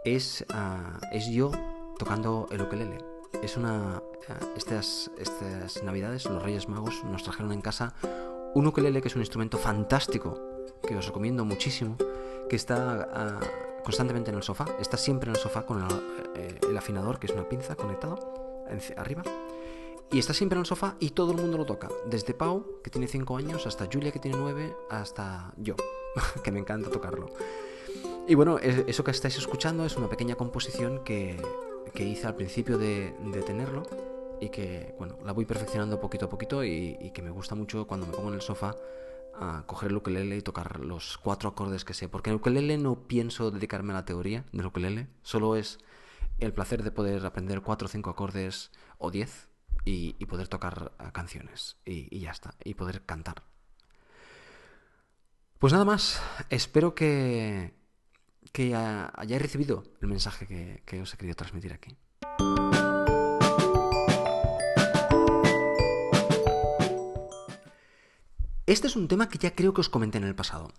es, 0.04 0.44
ah, 0.50 0.98
es 1.12 1.26
yo 1.28 1.50
tocando 1.98 2.46
el 2.50 2.62
ukelele. 2.62 2.98
Es 3.42 3.56
una. 3.56 4.02
Ah, 4.28 4.38
estas, 4.56 5.10
estas 5.18 5.82
navidades, 5.82 6.24
los 6.26 6.42
Reyes 6.42 6.68
Magos 6.68 7.02
nos 7.04 7.24
trajeron 7.24 7.52
en 7.52 7.60
casa 7.60 7.94
un 8.54 8.66
ukelele 8.66 9.02
que 9.02 9.08
es 9.08 9.16
un 9.16 9.22
instrumento 9.22 9.58
fantástico 9.58 10.40
que 10.86 10.96
os 10.96 11.06
recomiendo 11.06 11.44
muchísimo, 11.44 11.96
que 12.48 12.56
está 12.56 13.08
ah, 13.12 13.40
constantemente 13.82 14.30
en 14.30 14.36
el 14.36 14.42
sofá, 14.42 14.66
está 14.78 14.96
siempre 14.96 15.30
en 15.30 15.36
el 15.36 15.42
sofá 15.42 15.66
con 15.66 15.82
eh, 16.36 16.58
el, 16.68 16.76
afinador, 16.76 17.18
que 17.18 17.26
es 17.26 17.32
una 17.32 17.48
pinza 17.48 17.74
conectado 17.74 18.64
arriba. 18.96 19.22
Y 20.12 20.18
está 20.18 20.32
siempre 20.32 20.56
en 20.56 20.60
el 20.60 20.66
sofá 20.66 20.96
y 21.00 21.10
todo 21.10 21.32
el 21.32 21.38
mundo 21.38 21.58
lo 21.58 21.64
toca. 21.64 21.88
Desde 22.06 22.34
Pau, 22.34 22.80
que 22.82 22.90
tiene 22.90 23.08
5 23.08 23.36
años, 23.36 23.66
hasta 23.66 23.88
Julia, 23.92 24.12
que 24.12 24.20
tiene 24.20 24.36
9, 24.36 24.76
hasta 24.90 25.52
yo, 25.56 25.74
que 26.44 26.52
me 26.52 26.60
encanta 26.60 26.90
tocarlo. 26.90 27.30
Y 28.26 28.34
bueno, 28.34 28.58
eso 28.58 29.04
que 29.04 29.10
estáis 29.10 29.36
escuchando 29.36 29.84
es 29.84 29.96
una 29.96 30.08
pequeña 30.08 30.34
composición 30.34 31.04
que, 31.04 31.42
que 31.92 32.04
hice 32.04 32.26
al 32.26 32.34
principio 32.36 32.78
de, 32.78 33.14
de, 33.32 33.42
tenerlo 33.42 33.82
y 34.40 34.48
que, 34.48 34.94
bueno, 34.98 35.18
la 35.24 35.32
voy 35.32 35.44
perfeccionando 35.44 36.00
poquito 36.00 36.26
a 36.26 36.28
poquito 36.30 36.64
y, 36.64 37.10
que 37.12 37.20
me 37.20 37.30
gusta 37.30 37.54
mucho 37.54 37.86
cuando 37.86 38.06
me 38.06 38.12
pongo 38.12 38.28
en 38.28 38.34
el 38.36 38.40
sofá 38.40 38.76
a 39.34 39.64
coger 39.66 39.90
el 39.90 39.96
ukelele 39.96 40.36
y 40.36 40.40
tocar 40.40 40.80
los 40.80 41.18
cuatro 41.18 41.50
acordes 41.50 41.84
que 41.84 41.92
sé. 41.92 42.08
Porque 42.08 42.30
en 42.30 42.34
el 42.34 42.40
ukelele 42.40 42.78
no 42.78 43.06
pienso 43.06 43.50
dedicarme 43.50 43.92
a 43.92 43.96
la 43.96 44.04
teoría 44.06 44.44
del 44.52 44.66
ukelele, 44.66 45.08
solo 45.22 45.56
es 45.56 45.78
el 46.38 46.54
placer 46.54 46.82
de 46.82 46.90
poder 46.90 47.24
aprender 47.26 47.60
cuatro 47.60 47.86
o 47.86 47.90
cinco 47.90 48.10
acordes 48.10 48.70
o 48.98 49.10
diez 49.10 49.48
y, 49.84 50.12
poder 50.26 50.48
tocar 50.48 50.92
ah, 50.98 51.12
canciones 51.12 51.76
y, 51.84 52.18
ya 52.18 52.30
está, 52.30 52.54
y 52.64 52.74
poder 52.74 53.02
cantar. 53.04 53.42
Pues 55.58 55.72
nada 55.72 55.84
más, 55.84 56.20
espero 56.50 56.94
que, 56.94 57.74
que 58.52 58.74
hayáis 58.74 59.42
recibido 59.42 59.84
el 60.00 60.08
mensaje 60.08 60.46
que, 60.46 60.82
que 60.84 61.00
os 61.00 61.14
he 61.14 61.16
querido 61.16 61.36
transmitir 61.36 61.72
aquí. 61.72 61.96
Este 68.66 68.86
es 68.86 68.96
un 68.96 69.08
tema 69.08 69.28
que 69.28 69.38
ya 69.38 69.54
creo 69.54 69.74
que 69.74 69.82
os 69.82 69.90
comenté 69.90 70.16
en 70.18 70.24
el 70.24 70.34
pasado, 70.34 70.72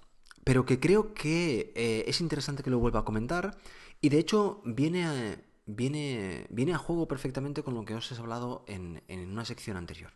pero 0.44 0.66
que 0.66 0.80
creo 0.80 1.14
que 1.14 1.72
eh, 1.76 2.04
es 2.08 2.20
interesante 2.20 2.64
que 2.64 2.72
lo 2.72 2.80
vuelva 2.80 3.02
a 3.02 3.06
comentar 3.06 3.58
y 4.02 4.10
de 4.10 4.18
hecho 4.18 4.62
viene 4.66 5.38
viene, 5.66 6.48
viene 6.50 6.74
a 6.74 6.78
juego 6.78 7.08
perfectamente 7.08 7.64
con 7.64 7.74
lo 7.74 7.86
que 7.86 7.96
os 7.96 8.12
he 8.12 8.16
hablado 8.16 8.64
en, 8.68 9.04
en 9.08 9.32
una 9.32 9.46
sección 9.46 9.78
anterior. 9.78 10.12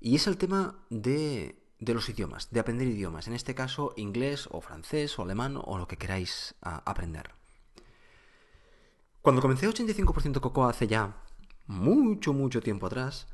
Y 0.00 0.16
es 0.16 0.26
el 0.26 0.38
tema 0.38 0.78
de, 0.88 1.62
de, 1.78 1.94
los 1.94 2.08
idiomas, 2.08 2.50
de 2.50 2.60
aprender 2.60 2.88
idiomas. 2.88 3.28
En 3.28 3.34
este 3.34 3.54
caso, 3.54 3.92
inglés 3.96 4.48
o 4.50 4.60
francés 4.60 5.18
o 5.18 5.22
alemán 5.22 5.58
o 5.62 5.78
lo 5.78 5.86
que 5.86 5.98
queráis 5.98 6.54
aprender. 6.60 7.30
Cuando 9.20 9.42
comencé 9.42 9.68
85% 9.68 10.40
Cocoa 10.40 10.70
hace 10.70 10.86
ya 10.86 11.22
mucho, 11.66 12.32
mucho 12.32 12.62
tiempo 12.62 12.86
atrás, 12.86 13.28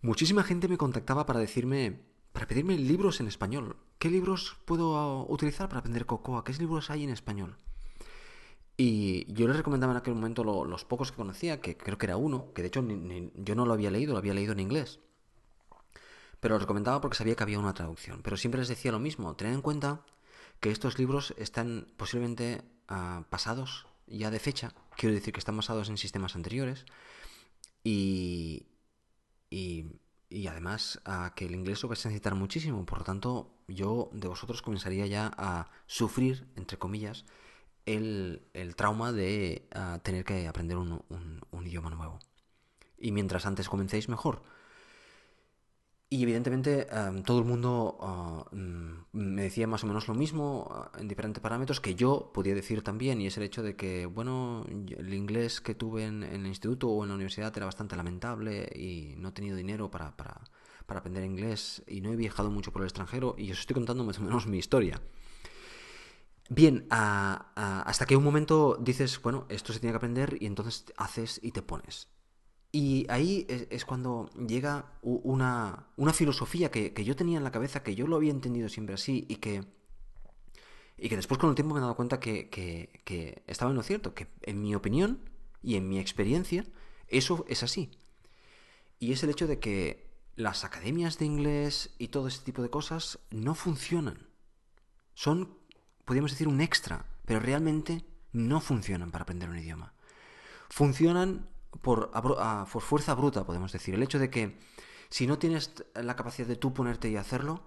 muchísima 0.00 0.44
gente 0.44 0.68
me 0.68 0.78
contactaba 0.78 1.26
para 1.26 1.40
decirme, 1.40 2.06
para 2.32 2.46
pedirme 2.46 2.78
libros 2.78 3.20
en 3.20 3.26
español. 3.26 3.76
¿Qué 3.98 4.08
libros 4.08 4.56
puedo 4.64 5.26
utilizar 5.28 5.68
para 5.68 5.80
aprender 5.80 6.06
Cocoa? 6.06 6.44
¿Qué 6.44 6.52
libros 6.52 6.90
hay 6.90 7.02
en 7.02 7.10
español? 7.10 7.56
Y 8.76 9.32
yo 9.32 9.46
les 9.46 9.56
recomendaba 9.56 9.92
en 9.92 9.98
aquel 9.98 10.14
momento 10.14 10.44
los 10.44 10.84
pocos 10.84 11.10
que 11.10 11.16
conocía, 11.16 11.60
que 11.60 11.76
creo 11.76 11.98
que 11.98 12.06
era 12.06 12.16
uno, 12.16 12.52
que 12.54 12.62
de 12.62 12.68
hecho 12.68 12.82
yo 12.82 13.54
no 13.54 13.66
lo 13.66 13.72
había 13.72 13.90
leído, 13.90 14.12
lo 14.12 14.18
había 14.18 14.34
leído 14.34 14.52
en 14.52 14.60
inglés. 14.60 15.00
Pero 16.40 16.54
lo 16.54 16.58
recomendaba 16.60 17.00
porque 17.00 17.16
sabía 17.16 17.36
que 17.36 17.42
había 17.42 17.58
una 17.58 17.74
traducción. 17.74 18.22
Pero 18.22 18.36
siempre 18.36 18.60
les 18.60 18.68
decía 18.68 18.90
lo 18.90 18.98
mismo, 18.98 19.36
tened 19.36 19.54
en 19.54 19.62
cuenta 19.62 20.04
que 20.60 20.70
estos 20.70 20.98
libros 20.98 21.34
están 21.38 21.86
posiblemente 21.96 22.62
ah, 22.88 23.24
pasados 23.30 23.86
ya 24.06 24.30
de 24.30 24.38
fecha, 24.38 24.72
quiero 24.96 25.14
decir 25.14 25.32
que 25.32 25.38
están 25.38 25.56
basados 25.56 25.88
en 25.88 25.96
sistemas 25.96 26.36
anteriores, 26.36 26.84
y, 27.84 28.66
y, 29.50 29.86
además 30.46 31.00
que 31.34 31.46
el 31.46 31.54
inglés 31.54 31.82
lo 31.82 31.88
vais 31.88 32.04
a 32.04 32.08
necesitar 32.08 32.34
muchísimo, 32.34 32.84
por 32.86 32.98
lo 32.98 33.04
tanto 33.04 33.54
yo 33.68 34.10
de 34.12 34.28
vosotros 34.28 34.62
comenzaría 34.62 35.06
ya 35.06 35.32
a 35.36 35.70
sufrir, 35.86 36.46
entre 36.56 36.78
comillas, 36.78 37.24
el, 37.86 38.42
trauma 38.76 39.12
de 39.12 39.68
tener 40.02 40.24
que 40.24 40.48
aprender 40.48 40.76
un, 40.76 41.02
un 41.50 41.66
idioma 41.66 41.90
nuevo. 41.90 42.18
Y 42.98 43.12
mientras 43.12 43.46
antes 43.46 43.68
comencéis, 43.68 44.08
mejor. 44.08 44.42
Y 46.12 46.24
evidentemente 46.24 46.88
em, 46.92 47.22
todo 47.22 47.38
el 47.38 47.46
mundo 47.46 47.96
ah, 48.02 48.44
mm, 48.52 49.16
me 49.16 49.44
decía 49.44 49.66
más 49.66 49.82
o 49.82 49.86
menos 49.86 50.08
lo 50.08 50.14
mismo 50.14 50.68
ah, 50.70 50.90
en 50.98 51.08
diferentes 51.08 51.42
parámetros 51.42 51.80
que 51.80 51.94
yo 51.94 52.30
podía 52.34 52.54
decir 52.54 52.82
también, 52.82 53.18
y 53.22 53.28
es 53.28 53.38
el 53.38 53.44
hecho 53.44 53.62
de 53.62 53.76
que, 53.76 54.04
bueno, 54.04 54.66
el 54.68 55.14
inglés 55.14 55.62
que 55.62 55.74
tuve 55.74 56.04
en, 56.04 56.22
el 56.22 56.46
instituto 56.46 56.90
o 56.90 57.02
en 57.02 57.08
la 57.08 57.14
universidad 57.14 57.56
era 57.56 57.64
bastante 57.64 57.96
lamentable 57.96 58.68
y 58.76 59.14
no 59.16 59.30
he 59.30 59.32
tenido 59.32 59.56
dinero 59.56 59.90
para, 59.90 60.14
para, 60.14 60.42
para 60.84 61.00
aprender 61.00 61.24
inglés 61.24 61.82
y 61.86 62.02
no 62.02 62.12
he 62.12 62.16
viajado 62.16 62.50
mucho 62.50 62.72
por 62.72 62.82
el 62.82 62.88
extranjero 62.88 63.34
y 63.38 63.50
os 63.50 63.60
estoy 63.60 63.72
contando 63.72 64.04
más 64.04 64.18
o 64.18 64.22
menos 64.22 64.46
mi 64.46 64.58
historia. 64.58 65.00
Bien, 66.48 66.86
hasta 66.90 68.06
que 68.06 68.16
un 68.16 68.24
momento 68.24 68.76
dices, 68.80 69.20
bueno, 69.22 69.46
esto 69.48 69.72
se 69.72 69.80
tiene 69.80 69.92
que 69.92 69.98
aprender 69.98 70.36
y 70.40 70.46
entonces 70.46 70.84
haces 70.96 71.40
y 71.42 71.52
te 71.52 71.62
pones. 71.62 72.08
Y 72.74 73.06
ahí 73.10 73.46
es, 73.48 73.84
cuando 73.84 74.30
llega 74.48 74.98
una, 75.02 75.88
filosofía 76.14 76.70
que, 76.70 77.04
yo 77.04 77.14
tenía 77.14 77.36
en 77.36 77.44
la 77.44 77.52
cabeza, 77.52 77.82
que 77.82 77.94
yo 77.94 78.06
lo 78.06 78.16
había 78.16 78.30
entendido 78.30 78.70
siempre 78.70 78.94
así 78.94 79.26
y 79.28 79.36
que, 79.36 79.64
y 80.96 81.10
que 81.10 81.16
después 81.16 81.38
con 81.38 81.50
el 81.50 81.54
tiempo 81.54 81.74
me 81.74 81.80
he 81.80 81.82
dado 81.82 81.96
cuenta 81.96 82.18
que, 82.18 82.48
que, 82.48 83.42
estaba 83.46 83.70
en 83.70 83.76
lo 83.76 83.82
cierto, 83.82 84.14
que 84.14 84.28
en 84.42 84.62
mi 84.62 84.74
opinión 84.74 85.20
y 85.62 85.76
en 85.76 85.86
mi 85.86 85.98
experiencia 85.98 86.64
eso 87.08 87.44
es 87.46 87.62
así. 87.62 87.90
Y 88.98 89.12
es 89.12 89.22
el 89.22 89.30
hecho 89.30 89.46
de 89.46 89.58
que 89.58 90.10
las 90.34 90.64
academias 90.64 91.18
de 91.18 91.26
inglés 91.26 91.94
y 91.98 92.08
todo 92.08 92.28
ese 92.28 92.42
tipo 92.42 92.62
de 92.62 92.70
cosas 92.70 93.18
no 93.30 93.54
funcionan. 93.54 94.30
Son, 95.12 95.58
podríamos 96.04 96.32
decir, 96.32 96.48
un 96.48 96.60
extra, 96.60 97.06
pero 97.24 97.40
realmente 97.40 98.04
no 98.32 98.60
funcionan 98.60 99.10
para 99.10 99.22
aprender 99.22 99.48
un 99.48 99.58
idioma. 99.58 99.92
Funcionan 100.68 101.48
por, 101.82 102.10
por 102.10 102.82
fuerza 102.82 103.14
bruta, 103.14 103.44
podemos 103.44 103.72
decir. 103.72 103.94
El 103.94 104.02
hecho 104.02 104.18
de 104.18 104.30
que 104.30 104.58
si 105.10 105.26
no 105.26 105.38
tienes 105.38 105.72
la 105.94 106.16
capacidad 106.16 106.48
de 106.48 106.56
tú 106.56 106.72
ponerte 106.72 107.10
y 107.10 107.16
hacerlo, 107.16 107.62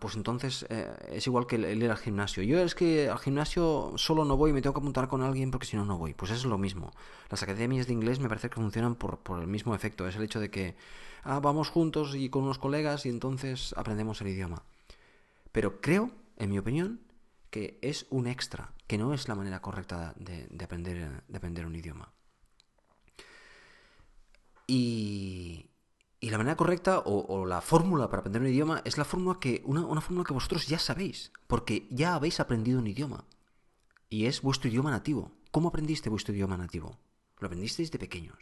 pues 0.00 0.16
entonces 0.16 0.64
eh, 0.70 0.90
es 1.10 1.26
igual 1.26 1.46
que 1.46 1.56
el, 1.56 1.82
ir 1.82 1.90
al 1.90 1.98
gimnasio. 1.98 2.42
Yo 2.42 2.60
es 2.60 2.74
que 2.74 3.08
al 3.08 3.18
gimnasio 3.18 3.92
solo 3.96 4.24
no 4.24 4.36
voy, 4.36 4.52
me 4.52 4.62
tengo 4.62 4.72
que 4.72 4.80
apuntar 4.80 5.08
con 5.08 5.22
alguien 5.22 5.50
porque 5.50 5.66
si 5.66 5.76
no, 5.76 5.84
no 5.84 5.98
voy. 5.98 6.14
Pues 6.14 6.30
es 6.30 6.44
lo 6.44 6.58
mismo. 6.58 6.92
Las 7.30 7.42
academias 7.42 7.86
de 7.86 7.92
inglés 7.92 8.20
me 8.20 8.28
parece 8.28 8.48
que 8.48 8.56
funcionan 8.56 8.94
por, 8.94 9.20
el 9.40 9.46
mismo 9.46 9.74
efecto. 9.74 10.08
Es 10.08 10.16
el 10.16 10.22
hecho 10.22 10.40
de 10.40 10.50
que 10.50 10.76
ah, 11.22 11.40
vamos 11.40 11.68
juntos 11.68 12.14
y 12.14 12.30
con 12.30 12.44
unos 12.44 12.58
colegas 12.58 13.04
y 13.06 13.10
entonces 13.10 13.74
aprendemos 13.76 14.20
el 14.20 14.28
idioma. 14.28 14.62
Pero 15.52 15.80
creo, 15.80 16.10
en 16.36 16.50
mi 16.50 16.58
opinión, 16.58 17.00
que 17.50 17.78
es 17.82 18.06
un 18.10 18.26
extra, 18.26 18.72
que 18.86 18.98
no 18.98 19.14
es 19.14 19.28
la 19.28 19.34
manera 19.34 19.62
correcta 19.62 20.14
de, 20.16 20.48
aprender, 20.64 21.22
de 21.26 21.36
aprender 21.36 21.66
un 21.66 21.76
idioma. 21.76 22.12
Y, 24.66 25.70
la 26.20 26.38
manera 26.38 26.56
correcta 26.56 27.00
o, 27.00 27.44
la 27.46 27.60
fórmula 27.60 28.08
para 28.08 28.20
aprender 28.20 28.42
un 28.42 28.48
idioma 28.48 28.82
es 28.84 28.98
la 28.98 29.04
fórmula 29.04 29.38
que, 29.38 29.62
una, 29.66 29.84
una 29.86 30.00
fórmula 30.00 30.24
que 30.24 30.32
vosotros 30.32 30.66
ya 30.66 30.78
sabéis, 30.78 31.32
porque 31.46 31.86
ya 31.90 32.14
habéis 32.14 32.40
aprendido 32.40 32.78
un 32.78 32.86
idioma. 32.86 33.24
Y 34.08 34.26
es 34.26 34.42
vuestro 34.42 34.68
idioma 34.68 34.90
nativo. 34.90 35.32
¿Cómo 35.50 35.68
aprendiste 35.68 36.10
vuestro 36.10 36.34
idioma 36.34 36.56
nativo? 36.56 36.98
Lo 37.38 37.46
aprendisteis 37.46 37.90
de 37.92 37.98
pequeños. 37.98 38.38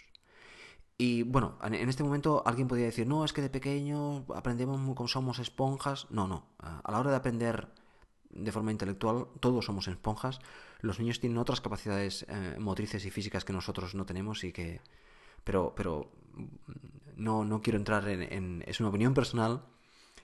Y 0.97 1.25
bueno, 1.25 1.59
en 1.63 1.89
este 1.89 2.05
momento 2.05 2.43
alguien 2.47 2.69
podría 2.69 2.87
decir, 2.87 3.07
no, 3.07 3.25
es 3.25 3.33
que 3.33 3.43
de 3.43 3.51
pequeño 3.51 4.25
aprendemos 4.35 4.81
como 4.95 5.09
somos 5.09 5.39
esponjas. 5.39 6.07
No, 6.11 6.29
no. 6.29 6.47
A 6.59 6.91
la 6.93 7.01
hora 7.01 7.11
de 7.11 7.17
aprender 7.17 7.69
de 8.33 8.53
forma 8.53 8.73
intelectual, 8.73 9.27
todos 9.41 9.65
somos 9.65 9.89
esponjas. 9.89 10.41
Los 10.81 10.99
niños 10.99 11.21
tienen 11.21 11.39
otras 11.39 11.61
capacidades 11.61 12.27
eh, 12.29 12.57
motrices 12.59 13.05
y 13.05 13.11
físicas 13.11 13.45
que 13.45 13.53
nosotros 13.53 13.95
no 13.95 14.07
tenemos 14.07 14.45
y 14.45 14.53
que... 14.53 14.81
Pero, 15.45 15.75
pero 15.75 16.11
no, 17.17 17.45
no 17.45 17.61
quiero 17.63 17.79
entrar 17.79 18.09
en, 18.09 18.65
Es 18.67 18.81
una 18.81 18.89
opinión 18.89 19.13
personal 19.15 19.63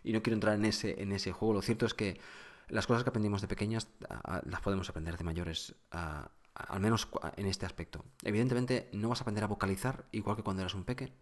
y 0.04 0.12
no 0.12 0.22
quiero 0.22 0.34
entrar 0.34 0.54
en 0.54 0.64
ese, 0.64 1.00
en 1.02 1.12
ese 1.12 1.32
juego. 1.32 1.54
Lo 1.54 1.62
cierto 1.62 1.86
es 1.86 1.94
que 1.94 2.20
las 2.68 2.86
cosas 2.86 3.02
que 3.02 3.10
aprendimos 3.10 3.40
de 3.40 3.48
pequeñas 3.48 3.88
las 4.44 4.60
podemos 4.60 4.88
aprender 4.88 5.16
de 5.16 5.24
mayores, 5.24 5.74
al 5.90 6.80
menos 6.80 7.08
en 7.36 7.46
este 7.46 7.66
aspecto. 7.66 8.04
Evidentemente 8.22 8.88
no 8.92 9.08
vas 9.08 9.20
a 9.20 9.22
aprender 9.22 9.44
a 9.44 9.48
vocalizar 9.48 10.04
igual 10.12 10.36
que 10.36 10.42
cuando 10.42 10.62
eras 10.62 10.74
un 10.74 10.84
peque, 10.84 11.12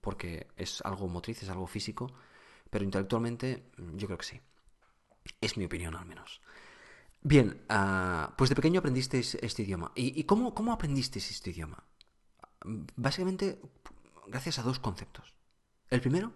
porque 0.00 0.48
es 0.56 0.82
algo 0.82 1.08
motriz, 1.08 1.42
es 1.42 1.48
algo 1.48 1.66
físico, 1.66 2.12
pero 2.70 2.84
intelectualmente 2.84 3.70
yo 3.94 4.06
creo 4.06 4.18
que 4.18 4.24
sí. 4.24 4.40
Es 5.40 5.56
mi 5.56 5.64
opinión 5.64 5.94
al 5.96 6.06
menos. 6.06 6.40
Bien, 7.22 7.60
ah, 7.68 8.34
pues 8.38 8.50
de 8.50 8.56
pequeño 8.56 8.78
aprendisteis 8.78 9.34
este 9.42 9.62
idioma. 9.62 9.90
¿Y, 9.96 10.22
cómo, 10.24 10.54
cómo 10.54 10.72
aprendisteis 10.72 11.30
este 11.30 11.50
idioma? 11.50 11.82
Básicamente 12.94 13.60
gracias 14.28 14.58
a 14.60 14.62
dos 14.62 14.78
conceptos. 14.78 15.34
El 15.90 16.00
primero 16.00 16.32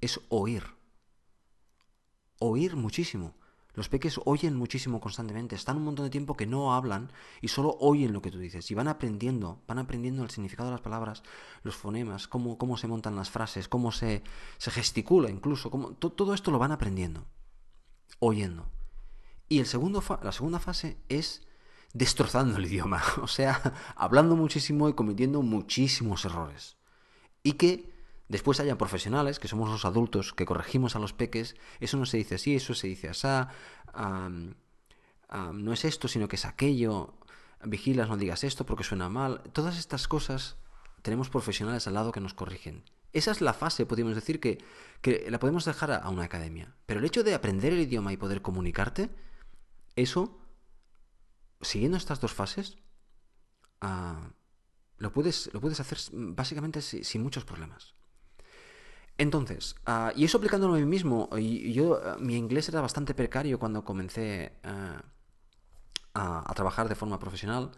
es 0.00 0.20
oír. 0.28 0.64
Oír 2.40 2.74
muchísimo. 2.74 3.36
Los 3.74 3.88
peques 3.88 4.20
oyen 4.24 4.56
muchísimo 4.56 5.00
constantemente, 5.00 5.54
están 5.54 5.76
un 5.76 5.84
montón 5.84 6.06
de 6.06 6.10
tiempo 6.10 6.36
que 6.36 6.46
no 6.46 6.74
hablan 6.74 7.12
y 7.40 7.46
solo 7.46 7.76
oyen 7.78 8.12
lo 8.12 8.20
que 8.20 8.32
tú 8.32 8.40
dices 8.40 8.68
y 8.72 8.74
van 8.74 8.88
aprendiendo, 8.88 9.62
van 9.68 9.78
aprendiendo 9.78 10.24
el 10.24 10.30
significado 10.30 10.68
de 10.68 10.72
las 10.72 10.80
palabras, 10.80 11.22
los 11.62 11.76
fonemas, 11.76 12.26
cómo, 12.26 12.58
cómo 12.58 12.76
se 12.76 12.88
montan 12.88 13.14
las 13.14 13.30
frases, 13.30 13.68
cómo 13.68 13.92
se, 13.92 14.24
se 14.56 14.72
gesticula 14.72 15.30
incluso, 15.30 15.70
cómo, 15.70 15.92
todo 15.92 16.34
esto 16.34 16.50
lo 16.50 16.58
van 16.58 16.72
aprendiendo 16.72 17.24
oyendo. 18.18 18.70
Y 19.48 19.60
el 19.60 19.66
segundo 19.66 20.02
la 20.22 20.32
segunda 20.32 20.58
fase 20.58 20.98
es 21.08 21.46
destrozando 21.92 22.58
el 22.58 22.66
idioma, 22.70 23.02
o 23.22 23.28
sea, 23.28 23.74
hablando 23.96 24.36
muchísimo 24.36 24.88
y 24.88 24.94
cometiendo 24.94 25.42
muchísimos 25.42 26.24
errores. 26.24 26.76
Y 27.42 27.52
que 27.52 27.92
después 28.28 28.60
haya 28.60 28.76
profesionales, 28.76 29.38
que 29.38 29.48
somos 29.48 29.70
los 29.70 29.84
adultos, 29.84 30.32
que 30.32 30.44
corregimos 30.44 30.96
a 30.96 30.98
los 30.98 31.12
peques, 31.12 31.56
eso 31.80 31.96
no 31.96 32.06
se 32.06 32.18
dice 32.18 32.34
así, 32.34 32.54
eso 32.54 32.74
se 32.74 32.88
dice 32.88 33.08
así, 33.08 33.26
no 35.52 35.72
es 35.72 35.84
esto, 35.84 36.08
sino 36.08 36.28
que 36.28 36.36
es 36.36 36.44
aquello, 36.44 37.14
vigilas, 37.64 38.08
no 38.08 38.16
digas 38.16 38.44
esto 38.44 38.66
porque 38.66 38.84
suena 38.84 39.08
mal. 39.08 39.42
Todas 39.52 39.78
estas 39.78 40.08
cosas 40.08 40.56
tenemos 41.02 41.30
profesionales 41.30 41.86
al 41.86 41.94
lado 41.94 42.12
que 42.12 42.20
nos 42.20 42.34
corrigen. 42.34 42.84
Esa 43.18 43.32
es 43.32 43.40
la 43.40 43.52
fase, 43.52 43.84
podríamos 43.84 44.14
decir, 44.14 44.38
que, 44.38 44.58
la 45.28 45.40
podemos 45.40 45.64
dejar 45.64 45.90
a, 45.90 46.08
una 46.08 46.22
academia. 46.22 46.76
Pero 46.86 47.00
el 47.00 47.06
hecho 47.06 47.24
de 47.24 47.34
aprender 47.34 47.72
el 47.72 47.80
idioma 47.80 48.12
y 48.12 48.16
poder 48.16 48.42
comunicarte, 48.42 49.10
eso, 49.96 50.38
siguiendo 51.60 51.96
estas 51.96 52.20
dos 52.20 52.32
fases, 52.32 52.78
ah, 53.80 54.30
lo, 54.98 55.12
puedes, 55.12 55.50
lo 55.52 55.60
puedes 55.60 55.80
hacer 55.80 55.98
básicamente 56.12 56.80
sin, 56.80 57.22
muchos 57.24 57.44
problemas. 57.44 57.96
Entonces, 59.16 59.74
ah, 59.84 60.12
y 60.14 60.24
eso 60.24 60.38
aplicándolo 60.38 60.74
a 60.74 60.78
mí 60.78 60.86
mismo, 60.86 61.28
y, 61.36 61.72
yo, 61.72 62.00
ah, 62.00 62.18
mi 62.20 62.36
inglés 62.36 62.68
era 62.68 62.80
bastante 62.80 63.14
precario 63.14 63.58
cuando 63.58 63.84
comencé 63.84 64.52
a 64.62 65.02
trabajar 66.54 66.88
de 66.88 66.94
forma 66.94 67.18
profesional. 67.18 67.72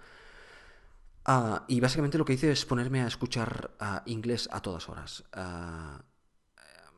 Ah, 1.25 1.65
y 1.69 1.81
básicamente 1.81 2.19
lo 2.19 2.25
que 2.25 2.33
hice 2.33 2.51
es 2.51 2.65
ponerme 2.65 3.03
a 3.03 3.07
escuchar 3.07 3.73
ah, 3.79 4.03
inglés 4.07 4.49
a 4.53 4.61
todas 4.63 4.89
horas. 4.89 5.25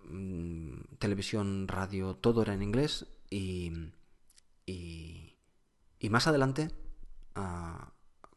Mm, 0.04 0.96
televisión, 0.98 1.68
radio, 1.68 2.14
todo 2.14 2.42
era 2.42 2.54
en 2.54 2.62
inglés 2.62 3.06
y, 3.30 3.72
y, 4.66 5.36
más 6.10 6.26
adelante 6.26 6.68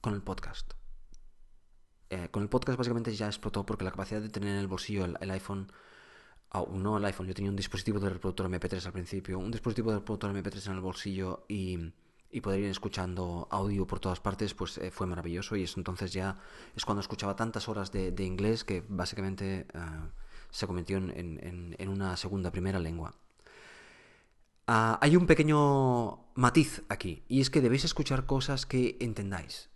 con 0.01 0.13
el 0.13 0.21
podcast. 0.21 0.73
Eh, 2.09 2.29
con 2.29 2.43
el 2.43 2.49
podcast 2.49 2.77
básicamente 2.77 3.13
ya 3.15 3.27
explotó 3.27 3.65
porque 3.65 3.83
la 3.83 3.91
capacidad 3.91 4.21
de 4.21 4.29
tener 4.29 4.49
en 4.49 4.57
el 4.57 4.67
bolsillo 4.67 5.05
el, 5.05 5.31
iPhone, 5.31 5.71
oh, 6.51 6.69
no 6.71 6.97
el 6.97 7.05
iPhone, 7.05 7.27
yo 7.27 7.33
tenía 7.33 7.49
un 7.49 7.57
dispositivo 7.57 7.99
de 7.99 8.09
reproductor 8.09 8.47
MP3 8.49 8.85
al 8.85 8.93
principio, 8.93 9.39
un 9.39 9.51
dispositivo 9.51 9.91
de 9.91 9.97
reproductor 9.97 10.31
MP3 10.31 10.67
en 10.67 10.73
el 10.73 10.81
bolsillo 10.81 11.45
y, 11.49 11.91
poder 12.41 12.61
ir 12.61 12.69
escuchando 12.69 13.47
audio 13.51 13.87
por 13.87 13.99
todas 13.99 14.19
partes, 14.19 14.53
pues 14.53 14.77
eh, 14.77 14.91
fue 14.91 15.07
maravilloso 15.07 15.55
y 15.55 15.63
eso 15.63 15.79
entonces 15.79 16.13
ya 16.13 16.37
es 16.75 16.85
cuando 16.85 17.01
escuchaba 17.01 17.35
tantas 17.35 17.67
horas 17.67 17.91
de, 17.91 18.13
inglés 18.23 18.63
que 18.63 18.83
básicamente 18.87 19.67
eh, 19.73 19.79
se 20.49 20.67
convirtió 20.67 20.97
en, 20.97 21.89
una 21.89 22.17
segunda, 22.17 22.51
primera 22.51 22.79
lengua. 22.79 23.13
Ah, 24.67 24.97
hay 25.01 25.15
un 25.15 25.27
pequeño 25.27 26.25
matiz 26.35 26.83
aquí, 26.89 27.23
y 27.27 27.41
es 27.41 27.49
que 27.49 27.61
debéis 27.61 27.85
escuchar 27.85 28.25
cosas 28.25 28.65
que 28.65 28.97
entendáis 28.99 29.69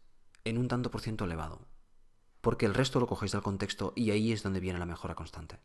en 0.45 0.57
un 0.57 0.67
tanto 0.67 0.89
por 0.89 1.01
ciento 1.01 1.25
elevado 1.25 1.69
porque 2.41 2.65
el 2.65 2.73
resto 2.73 2.99
lo 2.99 3.07
cogéis 3.07 3.31
del 3.31 3.41
contexto 3.41 3.93
y 3.95 4.11
ahí 4.11 4.31
es 4.31 4.43
donde 4.43 4.59
viene 4.59 4.79
la 4.79 4.85
mejora 4.85 5.15
constante. 5.15 5.59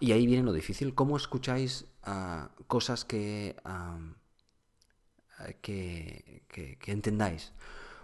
Y 0.00 0.12
ahí 0.12 0.26
viene 0.26 0.42
lo 0.42 0.52
difícil. 0.52 0.94
¿Cómo 0.94 1.16
escucháis 1.16 1.86
ah, 2.02 2.50
cosas 2.66 3.06
ah, 3.64 3.98
que, 5.60 6.42
que, 6.48 6.76
que, 6.78 6.92
entendáis? 6.92 7.52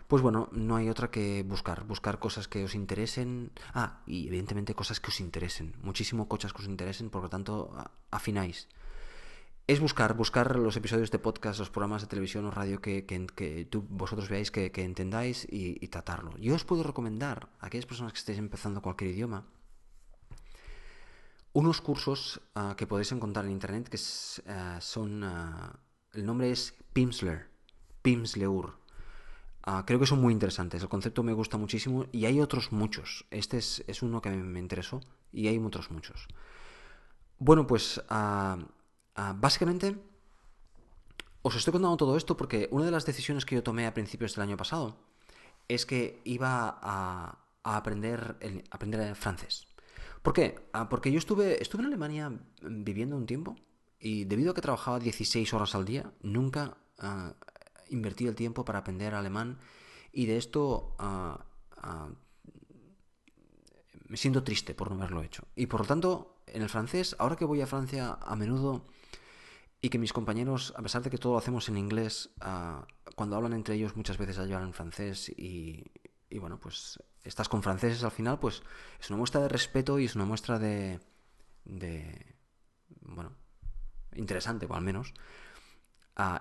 Pues 0.09 0.23
bueno, 0.23 0.49
no 0.53 0.77
hay 0.77 0.89
otra 0.89 1.11
que 1.11 1.43
buscar. 1.43 1.85
Buscar 1.85 2.19
cosas 2.19 2.49
que 2.49 2.65
os 2.65 2.75
interesen. 2.75 3.53
Ah, 3.75 4.03
y 4.07 4.27
evidentemente 4.27 4.75
cosas 4.75 5.01
que 5.01 5.09
os 5.09 5.21
interesen. 5.21 5.75
Muchísimo 5.83 6.29
cosas 6.29 6.53
que 6.53 6.63
os 6.63 6.69
interesen, 6.69 7.11
por 7.11 7.23
lo 7.23 7.29
tanto, 7.29 7.73
afináis 8.11 8.69
es 9.71 9.79
buscar, 9.79 10.15
buscar 10.15 10.57
los 10.57 10.77
episodios 10.77 11.13
de 11.13 11.21
podcast, 11.21 11.61
los 11.61 11.71
programas 11.71 12.03
de 12.03 12.09
televisión 12.09 12.45
o 12.45 12.51
radio 12.51 12.81
que, 12.81 13.07
tú, 13.71 13.87
vosotros 13.89 14.29
veáis 14.29 14.51
que, 14.51 14.73
entendáis 14.75 15.47
y, 15.49 15.87
tratarlo. 15.87 16.37
Yo 16.39 16.57
os 16.57 16.65
puedo 16.65 16.83
recomendar 16.83 17.49
a 17.61 17.67
aquellas 17.67 17.87
personas 17.87 18.13
que 18.13 18.19
estéis 18.19 18.39
empezando 18.39 18.83
cualquier 18.83 19.11
idioma 19.11 19.47
unos 21.53 21.81
cursos 21.81 22.41
ah, 22.55 22.75
que 22.77 22.87
podéis 22.87 23.13
encontrar 23.13 23.45
en 23.45 23.53
internet 23.53 23.89
que 23.89 23.99
ah, 24.49 24.79
son. 24.81 25.23
Ah, 25.23 25.79
el 26.13 26.27
nombre 26.27 26.51
es 26.51 26.75
Pimsler, 26.93 27.49
Pimsleur. 28.03 28.77
creo 29.87 30.01
que 30.01 30.07
son 30.07 30.21
muy 30.21 30.33
interesantes. 30.33 30.83
El 30.83 30.89
concepto 30.89 31.23
me 31.23 31.33
gusta 31.33 31.57
muchísimo 31.57 32.07
y 32.13 32.25
hay 32.27 32.41
otros 32.41 32.73
muchos. 32.73 33.27
Este 33.31 33.59
es, 33.59 33.85
es 33.87 34.03
uno 34.03 34.21
que 34.21 34.31
me 34.31 34.59
interesó 34.59 35.01
y 35.33 35.49
hay 35.49 35.59
otros 35.59 35.91
muchos. 35.91 36.27
Bueno, 37.39 37.67
pues 37.67 38.03
Ah, 39.23 39.35
básicamente, 39.37 39.97
os 41.43 41.55
estoy 41.55 41.73
contando 41.73 41.97
todo 41.99 42.17
esto 42.17 42.37
porque 42.37 42.69
una 42.71 42.87
de 42.87 42.91
las 42.91 43.05
decisiones 43.05 43.45
que 43.45 43.55
yo 43.55 43.63
tomé 43.63 43.87
a 43.87 43.93
principios 43.93 44.35
del 44.35 44.45
año 44.45 44.57
pasado 44.57 44.97
es 45.69 45.85
que 45.85 46.23
iba 46.25 46.79
a, 46.81 47.39
aprender, 47.63 48.37
el, 48.41 48.65
aprender 48.71 49.15
francés. 49.15 49.67
¿Por 50.23 50.33
qué? 50.33 50.59
Ah, 50.73 50.89
porque 50.89 51.13
yo 51.13 51.19
estuve, 51.19 51.63
estuve 51.63 51.83
en 51.83 51.89
Alemania 51.89 52.33
viviendo 52.63 53.15
un 53.17 53.27
tiempo 53.27 53.57
y 54.01 54.25
debido 54.25 54.53
a 54.53 54.55
que 54.55 54.63
trabajaba 54.63 54.99
16 54.99 55.53
horas 55.55 55.75
al 55.75 55.85
día, 55.85 56.13
nunca 56.23 56.79
uh, 57.03 57.33
invertí 57.91 58.27
el 58.27 58.35
tiempo 58.35 58.65
para 58.65 58.81
aprender 58.81 59.15
alemán 59.15 59.59
y 60.13 60.27
de 60.27 60.39
esto 60.39 60.97
me 64.09 64.17
siento 64.17 64.43
triste 64.43 64.75
por 64.75 64.91
no 64.91 64.97
haberlo 64.97 65.23
hecho. 65.23 65.47
Y 65.55 65.67
por 65.67 65.81
lo 65.81 65.87
tanto, 65.87 66.43
en 66.47 66.63
el 66.63 66.69
francés, 66.69 67.15
ahora 67.19 67.37
que 67.37 67.45
voy 67.45 67.61
a 67.61 67.67
Francia, 67.67 68.19
a 68.21 68.35
menudo 68.37 68.87
y 69.81 69.89
que 69.89 69.99
mis 69.99 70.13
compañeros, 70.13 70.75
a 70.77 70.83
pesar 70.83 71.03
de 71.03 71.11
que 71.11 71.19
todo 71.19 71.35
lo 71.35 71.39
hacemos 71.39 71.69
en 71.69 71.79
inglés, 71.79 72.31
ah, 72.41 72.87
cuando 73.15 73.37
hablan 73.37 73.53
entre 73.53 73.77
ellos 73.77 73.97
muchas 73.97 74.19
veces 74.19 74.39
hablan 74.39 74.65
en 74.65 74.73
francés 74.75 75.29
y, 75.29 75.85
bueno, 76.39 76.59
pues 76.59 76.99
estás 77.23 77.49
con 77.49 77.63
franceses 77.63 78.03
al 78.03 78.11
final, 78.11 78.39
pues 78.39 78.63
es 78.99 79.11
una 79.11 79.19
muestra 79.19 79.41
de 79.41 79.49
respeto 79.49 79.99
y 79.99 80.07
es 80.07 80.17
una 80.17 80.25
muestra 80.25 80.59
de, 80.59 81.01
de 81.65 82.37
bueno, 83.01 83.33
interesante, 84.21 84.67
o 84.69 84.75
al 84.75 84.83
menos, 84.83 85.15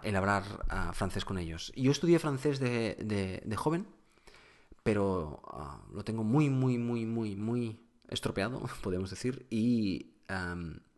el 0.03 0.15
hablar 0.15 0.43
francés 0.93 1.25
con 1.25 1.37
ellos. 1.37 1.71
Yo 1.75 1.91
estudié 1.91 2.19
francés 2.19 2.59
de, 2.59 3.55
joven, 3.57 3.87
pero 4.83 5.41
ah, 5.47 5.81
lo 5.93 6.03
tengo 6.03 6.23
muy, 6.23 6.49
muy, 6.49 6.77
muy, 6.77 7.05
muy, 7.05 7.35
muy 7.35 7.79
estropeado, 8.07 8.61
podemos 8.83 9.09
decir, 9.09 9.45
y 9.49 10.13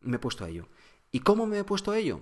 me 0.02 0.16
he 0.16 0.20
puesto 0.20 0.46
a 0.46 0.50
ello. 0.50 0.68
¿Y 1.12 1.20
cómo 1.20 1.46
me 1.46 1.60
he 1.60 1.64
puesto 1.64 1.92
a 1.92 1.98
ello? 1.98 2.22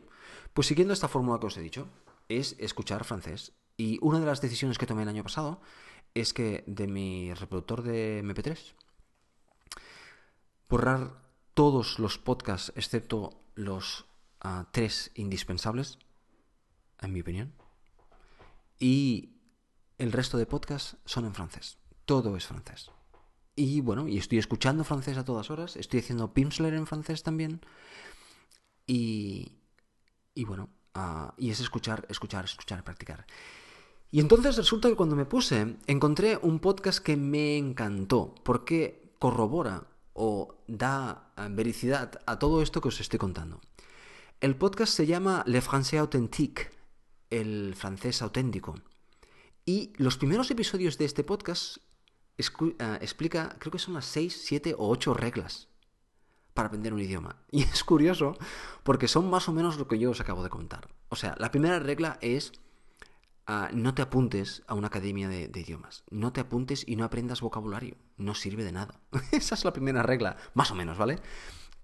Pues 0.54 0.68
siguiendo 0.68 0.94
esta 0.94 1.08
fórmula 1.08 1.40
que 1.40 1.48
os 1.48 1.58
he 1.58 1.62
dicho, 1.62 1.88
es 2.28 2.56
escuchar 2.60 3.04
francés. 3.04 3.54
Y 3.78 3.98
una 4.02 4.20
de 4.20 4.26
las 4.26 4.42
decisiones 4.42 4.78
que 4.78 4.86
tomé 4.86 5.04
el 5.04 5.10
año 5.10 5.24
pasado 5.24 5.62
es 6.14 6.34
que 6.34 6.64
de 6.68 6.88
mi 6.88 7.34
reproductor 7.34 7.84
de 7.84 8.24
MP3, 8.24 8.58
borrar 10.68 11.22
todos 11.54 12.00
los 12.00 12.18
podcasts 12.18 12.74
excepto 12.76 13.42
los 13.56 14.06
tres 14.72 15.12
indispensables, 15.16 16.00
en 17.02 17.14
mi 17.14 17.22
opinión, 17.22 17.54
y 18.80 19.36
el 19.98 20.12
resto 20.12 20.38
de 20.38 20.46
podcasts 20.46 20.98
son 21.06 21.26
en 21.26 21.34
francés. 21.34 21.78
Todo 22.06 22.36
es 22.38 22.48
francés. 22.48 22.92
Y 23.56 23.82
bueno, 23.82 24.08
y 24.08 24.18
estoy 24.18 24.38
escuchando 24.38 24.86
francés 24.86 25.18
a 25.18 25.26
todas 25.26 25.52
horas, 25.52 25.76
estoy 25.76 26.00
haciendo 26.00 26.34
Pimsleur 26.34 26.74
en 26.74 26.88
francés 26.88 27.24
también. 27.24 27.60
Y, 28.88 29.52
bueno, 30.48 30.70
ah, 30.96 31.36
y 31.38 31.52
es 31.52 31.60
escuchar, 31.60 32.08
escuchar, 32.10 32.46
escuchar, 32.46 32.84
practicar. 32.84 33.28
Y 34.12 34.22
entonces 34.22 34.56
resulta 34.56 34.88
que 34.88 34.96
cuando 34.96 35.16
me 35.16 35.26
puse, 35.26 35.76
encontré 35.86 36.40
un 36.42 36.60
podcast 36.60 37.00
que 37.00 37.18
me 37.18 37.58
encantó, 37.58 38.34
porque 38.44 39.14
corrobora 39.20 39.88
o 40.14 40.56
da 40.68 41.34
ah, 41.36 41.50
vericidad 41.52 42.22
a 42.26 42.40
todo 42.40 42.62
esto 42.62 42.80
que 42.80 42.88
os 42.88 43.02
estoy 43.02 43.20
contando. 43.20 43.60
El 44.42 44.56
podcast 44.56 44.94
se 44.94 45.06
llama 45.06 45.44
Le 45.48 45.62
Français 45.62 46.00
Authentique, 46.00 46.72
el 47.30 47.76
francés 47.76 48.22
auténtico. 48.22 48.76
Y 49.66 49.92
los 49.98 50.18
primeros 50.18 50.50
episodios 50.50 50.98
de 50.98 51.04
este 51.04 51.26
podcast 51.26 51.80
ah, 52.80 52.98
explica, 53.02 53.58
creo 53.60 53.74
que 53.74 53.80
son 53.80 53.96
las 53.96 54.06
6, 54.06 54.42
7 54.46 54.76
o 54.78 54.88
8 54.88 55.14
reglas 55.14 55.68
para 56.54 56.70
aprender 56.70 56.94
un 56.94 57.02
idioma. 57.02 57.36
Y 57.52 57.64
es 57.64 57.84
curioso 57.84 58.38
porque 58.84 59.10
son 59.10 59.30
más 59.30 59.50
o 59.50 59.52
menos 59.52 59.78
lo 59.78 59.90
que 59.90 60.00
yo 60.00 60.12
os 60.12 60.22
acabo 60.22 60.42
de 60.42 60.50
contar. 60.50 60.88
O 61.10 61.18
sea, 61.18 61.36
la 61.38 61.52
primera 61.52 61.78
regla 61.80 62.18
es 62.22 62.54
ah, 63.46 63.70
no 63.74 63.94
te 63.94 64.04
apuntes 64.04 64.64
a 64.68 64.74
una 64.74 64.88
academia 64.88 65.28
de, 65.28 65.52
idiomas. 65.54 66.06
No 66.12 66.32
te 66.32 66.40
apuntes 66.40 66.86
y 66.88 66.96
no 66.96 67.04
aprendas 67.04 67.42
vocabulario. 67.42 67.98
No 68.16 68.36
sirve 68.36 68.64
de 68.64 68.72
nada. 68.72 69.02
Esa 69.34 69.56
es 69.56 69.66
la 69.66 69.74
primera 69.74 70.02
regla, 70.02 70.38
más 70.54 70.72
o 70.72 70.76
menos, 70.76 70.98
¿vale? 70.98 71.20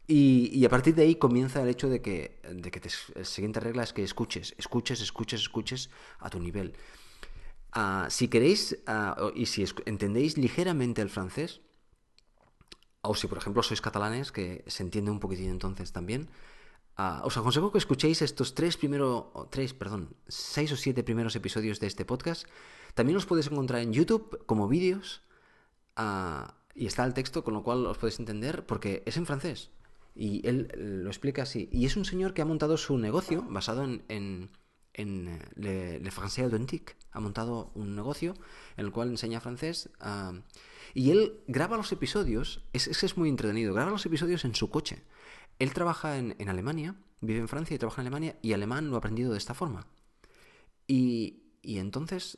Y, 0.08 0.64
a 0.64 0.70
partir 0.70 0.94
de 0.94 1.02
ahí 1.02 1.16
comienza 1.16 1.62
el 1.62 1.70
hecho 1.70 1.90
de 1.90 2.02
que, 2.02 2.40
de 2.52 2.70
que 2.70 2.82
la 3.16 3.26
siguiente 3.26 3.60
regla 3.60 3.84
es 3.84 3.92
que 3.92 4.04
escuches, 4.04 4.54
escuches, 4.58 5.02
escuches, 5.02 5.42
escuches 5.42 5.90
a 6.20 6.30
tu 6.30 6.40
nivel. 6.40 6.74
Ah, 7.72 8.08
si 8.10 8.28
queréis 8.28 8.78
ah, 8.88 9.32
y 9.36 9.48
si 9.48 9.66
entendéis 9.86 10.38
ligeramente 10.38 11.02
el 11.02 11.10
francés, 11.10 11.62
o 13.02 13.16
si 13.16 13.28
por 13.28 13.38
ejemplo 13.38 13.64
sois 13.64 13.82
catalanes, 13.82 14.32
que 14.32 14.64
se 14.68 14.84
entiende 14.84 15.12
un 15.12 15.20
poquitín 15.20 15.50
entonces 15.50 15.92
también, 15.92 16.30
ah, 16.96 17.22
os 17.26 17.36
aconsejo 17.36 17.72
que 17.72 17.80
escuchéis 17.80 18.22
estos 18.22 18.56
tres 18.56 18.78
primeros, 18.78 19.26
tres, 19.50 19.74
perdón, 19.74 20.16
seis 20.28 20.72
o 20.72 20.78
siete 20.78 21.04
primeros 21.04 21.36
episodios 21.36 21.80
de 21.80 21.88
este 21.88 22.06
podcast. 22.06 22.48
También 22.94 23.16
los 23.16 23.26
podéis 23.26 23.48
encontrar 23.52 23.82
en 23.82 23.92
YouTube 23.92 24.46
como 24.46 24.70
vídeos 24.70 25.22
y 26.76 26.86
está 26.86 27.04
el 27.06 27.14
texto, 27.14 27.44
con 27.44 27.56
lo 27.56 27.64
cual 27.64 27.86
os 27.88 27.98
podéis 27.98 28.20
entender, 28.20 28.66
porque 28.66 29.04
es 29.06 29.18
en 29.18 29.26
francés. 29.26 29.72
Y 30.16 30.48
él 30.48 30.72
lo 30.76 31.10
explica 31.10 31.44
así. 31.44 31.70
Y 31.72 31.86
es 31.86 31.98
un 31.98 32.06
señor 32.06 32.34
que 32.34 32.42
ha 32.42 32.46
montado 32.46 32.78
su 32.78 32.98
negocio 32.98 33.46
basado 33.50 33.84
en, 33.84 34.04
en, 34.08 34.50
en 34.94 35.28
eh, 35.28 35.40
Le, 35.56 36.00
Le 36.00 36.12
Français 36.12 36.46
Authentique. 36.46 36.96
Ha 37.12 37.20
montado 37.20 37.72
un 37.76 37.96
negocio 37.96 38.34
en 38.78 38.86
el 38.86 38.92
cual 38.92 39.10
enseña 39.10 39.42
francés. 39.42 39.90
Ah, 40.00 40.34
y 40.96 41.12
él 41.12 41.42
graba 41.48 41.76
los 41.76 41.92
episodios, 41.92 42.64
es, 42.72 42.88
es, 42.88 43.18
muy 43.18 43.28
entretenido, 43.28 43.74
graba 43.74 43.92
los 43.92 44.06
episodios 44.06 44.46
en 44.46 44.56
su 44.56 44.70
coche. 44.70 45.04
Él 45.60 45.74
trabaja 45.74 46.18
en, 46.18 46.50
Alemania, 46.50 46.96
vive 47.20 47.40
en 47.40 47.50
Francia 47.50 47.76
y 47.76 47.78
trabaja 47.78 48.02
en 48.02 48.08
Alemania, 48.08 48.38
y 48.42 48.54
alemán 48.54 48.90
lo 48.90 48.96
ha 48.96 49.00
aprendido 49.00 49.34
de 49.34 49.38
esta 49.38 49.54
forma. 49.54 49.88
Y, 50.88 51.42
entonces, 51.64 52.38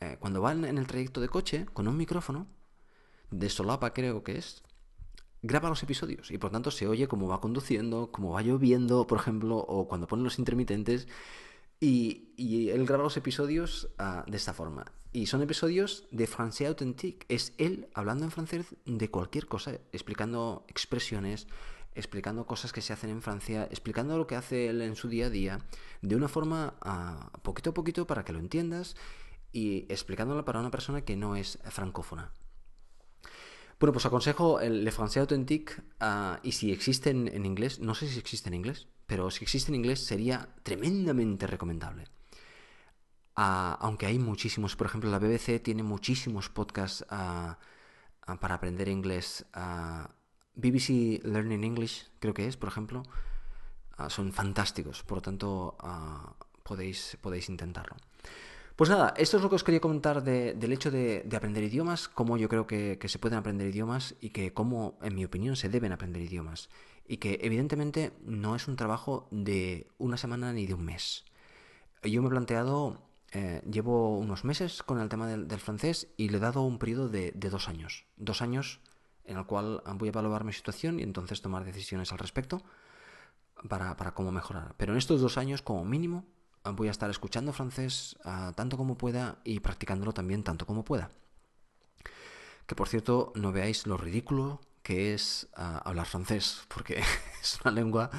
eh, 0.00 0.16
cuando 0.18 0.40
va 0.40 0.52
en, 0.52 0.64
el 0.64 0.86
trayecto 0.86 1.20
de 1.20 1.28
coche, 1.28 1.66
con 1.74 1.88
un 1.88 1.96
micrófono, 1.98 2.46
de 3.30 3.50
solapa 3.50 3.92
creo 3.92 4.24
que 4.24 4.38
es, 4.38 4.62
graba 5.44 5.68
los 5.68 5.82
episodios 5.82 6.30
y 6.30 6.38
por 6.38 6.50
tanto 6.50 6.70
se 6.70 6.88
oye 6.88 7.06
cómo 7.06 7.28
va 7.28 7.40
conduciendo, 7.40 8.10
cómo 8.10 8.32
va 8.32 8.40
lloviendo, 8.40 9.06
por 9.06 9.18
ejemplo, 9.18 9.58
o 9.58 9.86
cuando 9.86 10.08
pone 10.08 10.22
los 10.24 10.38
intermitentes. 10.38 11.06
Y, 11.80 12.70
él 12.70 12.86
graba 12.86 13.04
los 13.04 13.16
episodios 13.18 13.90
ah, 13.98 14.24
de 14.26 14.38
esta 14.38 14.54
forma. 14.54 14.86
Y 15.12 15.26
son 15.26 15.42
episodios 15.42 16.06
de 16.10 16.26
Français 16.26 16.66
Authentique. 16.66 17.26
Es 17.28 17.52
él 17.58 17.88
hablando 17.92 18.24
en 18.24 18.30
francés 18.30 18.74
de 18.86 19.10
cualquier 19.10 19.46
cosa, 19.46 19.72
explicando 19.92 20.64
expresiones, 20.66 21.46
explicando 21.94 22.46
cosas 22.46 22.72
que 22.72 22.80
se 22.80 22.94
hacen 22.94 23.10
en 23.10 23.20
Francia, 23.20 23.68
explicando 23.70 24.16
lo 24.16 24.26
que 24.26 24.36
hace 24.36 24.68
él 24.68 24.80
en 24.80 24.96
su 24.96 25.08
día 25.08 25.26
a 25.26 25.30
día, 25.30 25.58
de 26.00 26.16
una 26.16 26.28
forma 26.28 26.74
uh, 26.84 27.38
poquito 27.40 27.70
a 27.70 27.74
poquito 27.74 28.06
para 28.06 28.24
que 28.24 28.32
lo 28.32 28.38
entiendas 28.38 28.96
y 29.52 29.84
explicándola 29.90 30.46
para 30.46 30.60
una 30.60 30.70
persona 30.70 31.02
que 31.02 31.16
no 31.16 31.36
es 31.36 31.58
francófona. 31.64 32.32
Bueno, 33.78 33.92
pues 33.92 34.06
aconsejo 34.06 34.60
el 34.60 34.84
Le 34.84 34.92
Français 34.92 35.20
Authentique 35.20 35.74
ah, 36.00 36.38
y 36.42 36.52
si 36.52 36.72
existe 36.72 37.10
en, 37.10 37.44
inglés, 37.44 37.80
no 37.80 37.94
sé 37.94 38.08
si 38.08 38.18
existe 38.18 38.48
en 38.48 38.54
inglés, 38.54 38.88
pero 39.06 39.30
si 39.30 39.42
existe 39.42 39.70
en 39.70 39.76
inglés 39.76 40.04
sería 40.04 40.48
tremendamente 40.62 41.46
recomendable. 41.46 42.08
Ah, 43.36 43.76
aunque 43.80 44.06
hay 44.06 44.18
muchísimos, 44.18 44.76
por 44.76 44.86
ejemplo, 44.86 45.10
la 45.10 45.18
BBC 45.18 45.60
tiene 45.62 45.82
muchísimos 45.82 46.48
podcasts 46.48 47.04
ah, 47.10 47.58
para 48.40 48.54
aprender 48.54 48.88
inglés. 48.88 49.44
BBC 50.54 51.20
Learning 51.24 51.64
English, 51.64 52.06
creo 52.20 52.32
que 52.32 52.46
es, 52.46 52.56
por 52.56 52.68
ejemplo, 52.68 53.02
son 54.08 54.32
fantásticos, 54.32 55.02
por 55.02 55.18
lo 55.18 55.22
tanto 55.22 55.76
podéis, 56.62 57.18
podéis 57.20 57.48
intentarlo. 57.48 57.96
Pues 58.76 58.90
nada, 58.90 59.14
esto 59.16 59.36
es 59.36 59.42
lo 59.42 59.48
que 59.48 59.54
os 59.54 59.62
quería 59.62 59.80
comentar 59.80 60.24
del 60.24 60.72
hecho 60.72 60.90
de, 60.90 61.24
aprender 61.36 61.62
idiomas, 61.62 62.08
cómo 62.08 62.36
yo 62.36 62.48
creo 62.48 62.66
que, 62.66 62.98
se 63.06 63.20
pueden 63.20 63.38
aprender 63.38 63.68
idiomas 63.68 64.16
y 64.20 64.30
que 64.30 64.52
cómo, 64.52 64.98
en 65.00 65.14
mi 65.14 65.24
opinión, 65.24 65.54
se 65.54 65.68
deben 65.68 65.92
aprender 65.92 66.20
idiomas. 66.20 66.68
Y 67.06 67.18
que 67.18 67.38
evidentemente 67.42 68.12
no 68.24 68.56
es 68.56 68.66
un 68.66 68.74
trabajo 68.74 69.28
de 69.30 69.86
una 69.98 70.16
semana 70.16 70.52
ni 70.52 70.66
de 70.66 70.74
un 70.74 70.84
mes. 70.84 71.24
Yo 72.02 72.20
me 72.20 72.26
he 72.26 72.30
planteado, 72.30 73.00
eh, 73.30 73.62
llevo 73.70 74.18
unos 74.18 74.44
meses 74.44 74.82
con 74.82 74.98
el 74.98 75.08
tema 75.08 75.28
del, 75.28 75.60
francés 75.60 76.08
y 76.16 76.30
le 76.30 76.38
he 76.38 76.40
dado 76.40 76.62
un 76.62 76.80
periodo 76.80 77.08
de, 77.08 77.30
dos 77.32 77.68
años. 77.68 78.06
Dos 78.16 78.42
años 78.42 78.80
en 79.24 79.36
el 79.36 79.46
cual 79.46 79.82
voy 79.94 80.08
a 80.08 80.10
evaluar 80.10 80.42
mi 80.42 80.52
situación 80.52 80.98
y 80.98 81.04
entonces 81.04 81.40
tomar 81.42 81.64
decisiones 81.64 82.10
al 82.10 82.18
respecto 82.18 82.60
para, 83.68 83.96
para 83.96 84.14
cómo 84.14 84.32
mejorar. 84.32 84.74
Pero 84.78 84.92
en 84.92 84.98
estos 84.98 85.20
dos 85.20 85.38
años, 85.38 85.62
como 85.62 85.84
mínimo, 85.84 86.24
voy 86.72 86.88
a 86.88 86.90
estar 86.90 87.10
escuchando 87.10 87.52
francés 87.52 88.16
ah, 88.24 88.52
tanto 88.56 88.76
como 88.76 88.96
pueda 88.96 89.38
y 89.44 89.60
practicándolo 89.60 90.12
también 90.12 90.42
tanto 90.42 90.66
como 90.66 90.84
pueda. 90.84 91.10
Que 92.66 92.74
por 92.74 92.88
cierto, 92.88 93.32
no 93.34 93.52
veáis 93.52 93.86
lo 93.86 93.96
ridículo 93.96 94.60
que 94.82 95.14
es 95.14 95.48
ah, 95.56 95.82
hablar 95.84 96.06
francés, 96.06 96.62
porque 96.68 97.02
es 97.42 97.58
una 97.64 97.72
lengua 97.72 98.10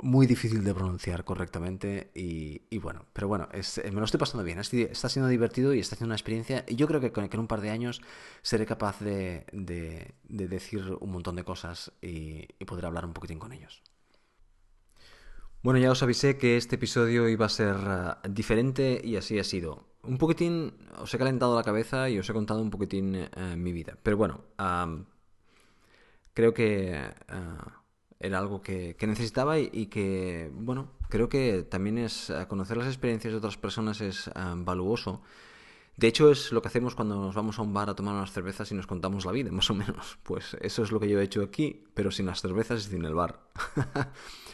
muy 0.00 0.26
difícil 0.26 0.64
de 0.64 0.74
pronunciar 0.74 1.24
correctamente 1.24 2.10
y, 2.14 2.78
bueno, 2.78 3.04
pero 3.12 3.28
bueno, 3.28 3.48
eh, 3.52 3.62
me 3.90 3.98
lo 3.98 4.04
estoy 4.04 4.18
pasando 4.18 4.42
bien, 4.42 4.58
está 4.58 5.08
siendo 5.08 5.28
divertido 5.28 5.74
y 5.74 5.80
está 5.80 5.96
siendo 5.96 6.08
una 6.08 6.14
experiencia 6.14 6.64
y 6.66 6.76
yo 6.76 6.86
creo 6.86 7.00
que, 7.00 7.12
en 7.14 7.40
un 7.40 7.46
par 7.46 7.60
de 7.60 7.70
años 7.70 8.00
seré 8.40 8.64
capaz 8.64 9.00
de, 9.00 9.44
decir 10.22 10.96
un 10.98 11.10
montón 11.12 11.36
de 11.36 11.44
cosas 11.44 11.92
y, 12.00 12.48
y 12.58 12.64
poder 12.64 12.86
hablar 12.86 13.04
un 13.04 13.12
poquitín 13.12 13.38
con 13.38 13.52
ellos. 13.52 13.82
Bueno, 15.62 15.78
ya 15.78 15.92
os 15.92 16.02
avisé 16.02 16.38
que 16.38 16.56
este 16.56 16.74
episodio 16.74 17.28
iba 17.28 17.46
a 17.46 17.48
ser 17.48 17.76
eh, 17.76 18.28
diferente 18.28 19.00
y 19.04 19.14
así 19.14 19.38
ha 19.38 19.44
sido. 19.44 19.86
Un 20.02 20.18
poquitín 20.18 20.74
os 20.98 21.14
he 21.14 21.18
calentado 21.18 21.54
la 21.54 21.62
cabeza 21.62 22.10
y 22.10 22.18
os 22.18 22.28
he 22.28 22.32
contado 22.32 22.60
un 22.60 22.70
poquitín 22.70 23.14
eh, 23.14 23.54
mi 23.56 23.70
vida. 23.70 23.96
Pero 24.02 24.16
bueno, 24.16 24.40
creo 26.34 26.52
que 26.52 26.94
eh, 26.94 27.10
era 28.18 28.38
algo 28.38 28.60
que, 28.60 28.96
necesitaba 29.06 29.60
y, 29.60 29.86
que, 29.86 30.50
bueno, 30.52 30.90
creo 31.08 31.28
que 31.28 31.62
también 31.62 31.98
es 31.98 32.32
conocer 32.48 32.76
las 32.76 32.88
experiencias 32.88 33.32
de 33.32 33.38
otras 33.38 33.56
personas 33.56 34.00
es 34.00 34.30
valuoso. 34.56 35.22
De 35.96 36.08
hecho, 36.08 36.30
es 36.32 36.50
lo 36.50 36.60
que 36.60 36.68
hacemos 36.68 36.96
cuando 36.96 37.20
nos 37.20 37.36
vamos 37.36 37.60
a 37.60 37.62
un 37.62 37.72
bar 37.72 37.88
a 37.88 37.94
tomar 37.94 38.14
unas 38.14 38.32
cervezas 38.32 38.72
y 38.72 38.74
nos 38.74 38.88
contamos 38.88 39.24
la 39.26 39.30
vida, 39.30 39.52
más 39.52 39.70
o 39.70 39.74
menos. 39.74 40.18
Pues 40.24 40.56
eso 40.60 40.82
es 40.82 40.90
lo 40.90 40.98
que 40.98 41.08
yo 41.08 41.20
he 41.20 41.24
hecho 41.24 41.42
aquí, 41.42 41.84
pero 41.94 42.10
sin 42.10 42.26
las 42.26 42.40
cervezas 42.40 42.86
y 42.86 42.90
sin 42.90 43.04
el 43.04 43.14
bar. 43.14 43.38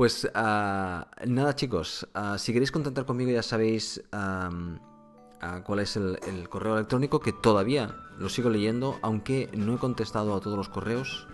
Pues 0.00 0.24
ah, 0.32 1.08
nada 1.26 1.54
chicos, 1.54 2.08
ah, 2.14 2.38
si 2.38 2.54
queréis 2.54 2.72
contactar 2.72 3.04
conmigo 3.04 3.32
ya 3.32 3.42
sabéis 3.42 4.02
cuál 4.10 5.78
es 5.78 5.94
el, 5.94 6.48
correo 6.48 6.76
electrónico 6.76 7.20
que 7.20 7.34
todavía 7.34 7.94
lo 8.16 8.30
sigo 8.30 8.48
leyendo, 8.48 8.98
aunque 9.02 9.50
no 9.52 9.74
he 9.74 9.78
contestado 9.78 10.34
a 10.34 10.40
todos 10.40 10.56
los 10.56 10.70
correos, 10.70 11.28